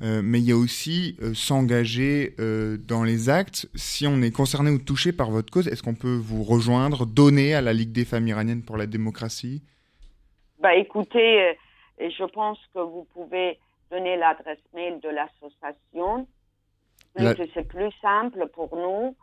euh, 0.03 0.21
mais 0.25 0.41
il 0.41 0.47
y 0.47 0.53
a 0.53 0.57
aussi 0.57 1.17
euh, 1.23 1.35
s'engager 1.35 2.35
dans 2.89 3.05
les 3.05 3.29
actes. 3.29 3.69
Si 3.77 4.09
on 4.09 4.21
est 4.23 4.33
concerné 4.33 4.73
ou 4.73 4.79
touché 4.79 5.13
par 5.13 5.31
votre 5.31 5.53
cause, 5.53 5.69
est-ce 5.69 5.85
qu'on 5.85 5.95
peut 5.95 6.17
vous 6.17 6.43
rejoindre, 6.43 7.07
donner 7.07 7.55
à 7.55 7.61
la 7.61 7.73
Ligue 7.73 7.93
des 7.93 8.05
femmes 8.05 8.27
iraniennes 8.27 8.63
pour 8.63 8.77
la 8.77 8.87
démocratie? 8.87 9.63
Bah 10.59 10.75
écoutez, 10.75 11.57
et 11.99 12.11
je 12.11 12.25
pense 12.25 12.59
que 12.75 12.81
vous 12.81 13.05
pouvez 13.13 13.59
donner 13.91 14.17
l'adresse 14.17 14.63
mail 14.75 15.01
de 15.01 15.09
l'association. 15.09 16.27
C'est 17.17 17.69
plus 17.69 17.93
simple 18.01 18.49
pour 18.49 18.75
nous. 18.77 19.17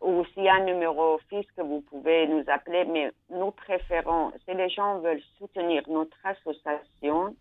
Ou 0.00 0.24
s'il 0.34 0.42
y 0.42 0.48
a 0.48 0.54
un 0.54 0.64
numéro 0.64 1.18
fixe 1.30 1.48
que 1.56 1.62
vous 1.62 1.80
pouvez 1.82 2.26
nous 2.26 2.42
appeler, 2.48 2.84
mais 2.86 3.12
nous 3.30 3.52
préférons, 3.52 4.32
si 4.44 4.52
les 4.52 4.68
gens 4.68 4.98
veulent 4.98 5.22
soutenir 5.38 5.84
notre 5.88 6.16
association, 6.24 7.36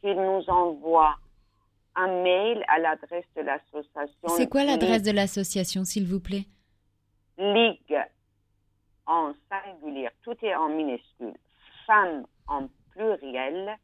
qu'ils 0.00 0.16
nous 0.16 0.48
envoient 0.48 1.16
un 1.94 2.22
mail 2.22 2.64
à 2.68 2.78
l'adresse 2.78 3.26
de 3.36 3.42
l'association. 3.42 4.28
C'est 4.28 4.48
quoi 4.48 4.64
l'adresse 4.64 5.02
de 5.02 5.10
l'association, 5.10 5.84
s'il 5.84 6.06
vous 6.06 6.20
plaît? 6.20 6.46
Ligue 7.36 8.00
en 9.06 9.34
singulier, 9.50 10.08
tout 10.22 10.36
est 10.42 10.54
en 10.54 10.70
minuscule, 10.70 11.36
femme 11.86 12.24
en 12.48 12.66
pluriel, 12.96 13.76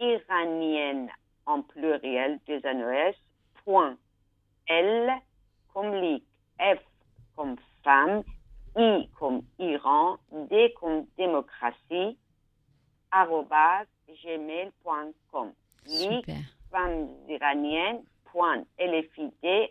iranienne 0.00 1.10
en 1.46 1.62
pluriel, 1.62 2.38
des 2.46 2.60
NES, 2.62 3.14
point 3.64 3.96
L 4.68 5.10
comme 5.72 5.94
ligue, 5.94 6.22
F 6.58 6.78
comme 7.36 7.56
femme, 7.82 8.22
I 8.76 9.08
comme 9.18 9.42
Iran, 9.58 10.18
D 10.50 10.72
comme 10.80 11.06
démocratie, 11.16 12.16
arrobas 13.10 13.86
gmail.com. 14.08 15.52
Ligue 15.86 16.34
femmes 16.70 17.08
iraniennes, 17.28 18.02
point 18.24 18.64
LFID, 18.78 19.70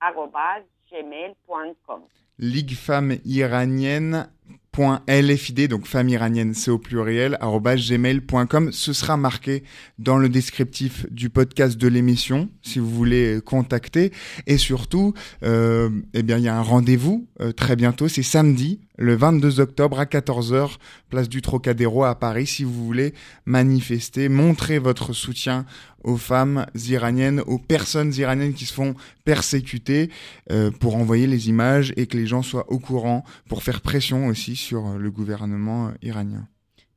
arrobas 0.00 0.62
gmail.com. 0.90 2.02
Ligue 2.38 2.74
femmes 2.74 3.18
iraniennes 3.24 4.28
.lfid, 4.76 5.68
donc 5.68 5.86
femme 5.86 6.08
iranienne, 6.08 6.54
c'est 6.54 6.70
au 6.70 6.78
pluriel, 6.78 7.38
gmail.com. 7.40 8.72
Ce 8.72 8.92
sera 8.92 9.16
marqué 9.16 9.62
dans 9.98 10.18
le 10.18 10.28
descriptif 10.28 11.06
du 11.10 11.30
podcast 11.30 11.76
de 11.76 11.88
l'émission, 11.88 12.48
si 12.62 12.78
vous 12.78 12.90
voulez 12.90 13.40
contacter. 13.44 14.12
Et 14.46 14.56
surtout, 14.56 15.14
euh, 15.42 15.90
eh 16.14 16.22
bien, 16.22 16.38
il 16.38 16.44
y 16.44 16.48
a 16.48 16.56
un 16.56 16.62
rendez-vous 16.62 17.26
euh, 17.40 17.52
très 17.52 17.76
bientôt, 17.76 18.08
c'est 18.08 18.22
samedi, 18.22 18.80
le 18.98 19.14
22 19.14 19.60
octobre 19.60 19.98
à 19.98 20.04
14h, 20.04 20.76
place 21.08 21.28
du 21.28 21.42
Trocadéro 21.42 22.04
à 22.04 22.14
Paris, 22.14 22.46
si 22.46 22.64
vous 22.64 22.84
voulez 22.84 23.14
manifester, 23.46 24.28
montrer 24.28 24.78
votre 24.78 25.12
soutien 25.12 25.64
aux 26.04 26.16
femmes 26.16 26.66
iraniennes, 26.74 27.40
aux 27.46 27.58
personnes 27.58 28.12
iraniennes 28.14 28.54
qui 28.54 28.66
se 28.66 28.74
font 28.74 28.94
persécuter, 29.24 30.10
euh, 30.50 30.70
pour 30.70 30.96
envoyer 30.96 31.26
les 31.26 31.48
images 31.48 31.92
et 31.96 32.06
que 32.06 32.16
les 32.16 32.26
gens 32.26 32.42
soient 32.42 32.70
au 32.70 32.78
courant, 32.78 33.24
pour 33.48 33.62
faire 33.62 33.80
pression 33.80 34.26
aussi 34.26 34.56
sur 34.56 34.98
le 34.98 35.10
gouvernement 35.10 35.90
iranien. 36.02 36.46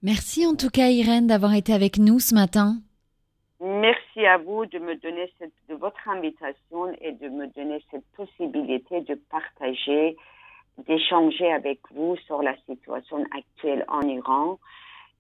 Merci 0.04 0.46
en 0.46 0.56
tout 0.56 0.70
cas 0.70 0.90
Irène 0.90 1.28
d'avoir 1.28 1.54
été 1.54 1.74
avec 1.74 1.98
nous 1.98 2.20
ce 2.20 2.36
matin. 2.36 2.78
Merci 3.60 4.26
à 4.26 4.38
vous 4.38 4.66
de 4.66 4.78
me 4.80 4.96
donner 4.98 5.32
cette, 5.40 5.54
de 5.70 5.76
votre 5.76 6.08
invitation 6.08 6.92
et 7.02 7.14
de 7.14 7.30
me 7.30 7.48
donner 7.56 7.82
cette 7.90 8.06
possibilité 8.16 9.02
de 9.02 9.20
partager 9.32 10.16
d'échanger 10.78 11.52
avec 11.52 11.80
vous 11.92 12.16
sur 12.26 12.42
la 12.42 12.56
situation 12.66 13.24
actuelle 13.38 13.86
en 13.88 14.02
Iran. 14.02 14.60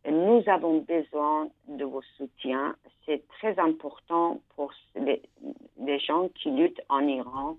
Nous 0.09 0.43
avons 0.47 0.79
besoin 0.79 1.47
de 1.67 1.83
vos 1.83 2.03
soutiens. 2.17 2.75
C'est 3.05 3.27
très 3.27 3.57
important 3.59 4.39
pour 4.55 4.71
les, 4.95 5.21
gens 5.99 6.29
qui 6.35 6.51
luttent 6.51 6.81
en 6.89 7.07
Iran. 7.07 7.57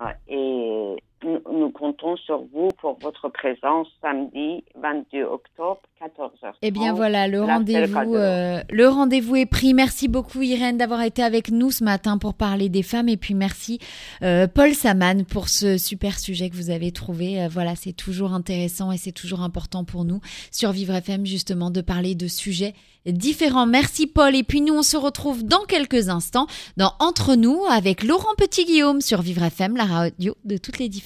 Euh, 0.00 0.96
nous, 1.24 1.70
comptons 1.70 2.16
sur 2.16 2.44
vous 2.52 2.68
pour 2.80 2.98
votre 3.00 3.28
présence 3.28 3.88
samedi 4.00 4.64
22 4.80 5.22
octobre 5.24 5.80
14h. 6.00 6.52
Eh 6.62 6.70
bien 6.70 6.92
voilà, 6.92 7.26
le 7.26 7.42
rendez-vous 7.42 8.14
euh, 8.14 8.60
le 8.70 8.88
rendez-vous 8.88 9.36
est 9.36 9.46
pris. 9.46 9.74
Merci 9.74 10.06
beaucoup 10.06 10.42
Irène 10.42 10.76
d'avoir 10.76 11.02
été 11.02 11.22
avec 11.22 11.50
nous 11.50 11.70
ce 11.70 11.82
matin 11.82 12.18
pour 12.18 12.34
parler 12.34 12.68
des 12.68 12.84
femmes 12.84 13.08
et 13.08 13.16
puis 13.16 13.34
merci 13.34 13.80
euh, 14.22 14.46
Paul 14.46 14.74
Saman 14.74 15.24
pour 15.24 15.48
ce 15.48 15.76
super 15.76 16.18
sujet 16.18 16.50
que 16.50 16.56
vous 16.56 16.70
avez 16.70 16.92
trouvé. 16.92 17.42
Euh, 17.42 17.48
voilà, 17.48 17.74
c'est 17.74 17.92
toujours 17.92 18.32
intéressant 18.32 18.92
et 18.92 18.96
c'est 18.96 19.12
toujours 19.12 19.40
important 19.40 19.84
pour 19.84 20.04
nous 20.04 20.20
sur 20.52 20.70
Vivre 20.70 20.94
FM 20.94 21.26
justement 21.26 21.70
de 21.70 21.80
parler 21.80 22.14
de 22.14 22.28
sujets 22.28 22.74
différents. 23.06 23.66
Merci 23.66 24.06
Paul 24.06 24.36
et 24.36 24.44
puis 24.44 24.60
nous 24.60 24.74
on 24.74 24.82
se 24.82 24.96
retrouve 24.96 25.44
dans 25.44 25.64
quelques 25.64 26.08
instants 26.08 26.46
dans 26.76 26.92
Entre 27.00 27.34
nous 27.34 27.64
avec 27.70 28.04
Laurent 28.04 28.34
Petit-Guillaume 28.36 29.00
sur 29.00 29.22
Vivre 29.22 29.42
FM, 29.42 29.76
la 29.76 29.84
radio 29.84 30.36
de 30.44 30.56
toutes 30.56 30.78
les 30.78 30.88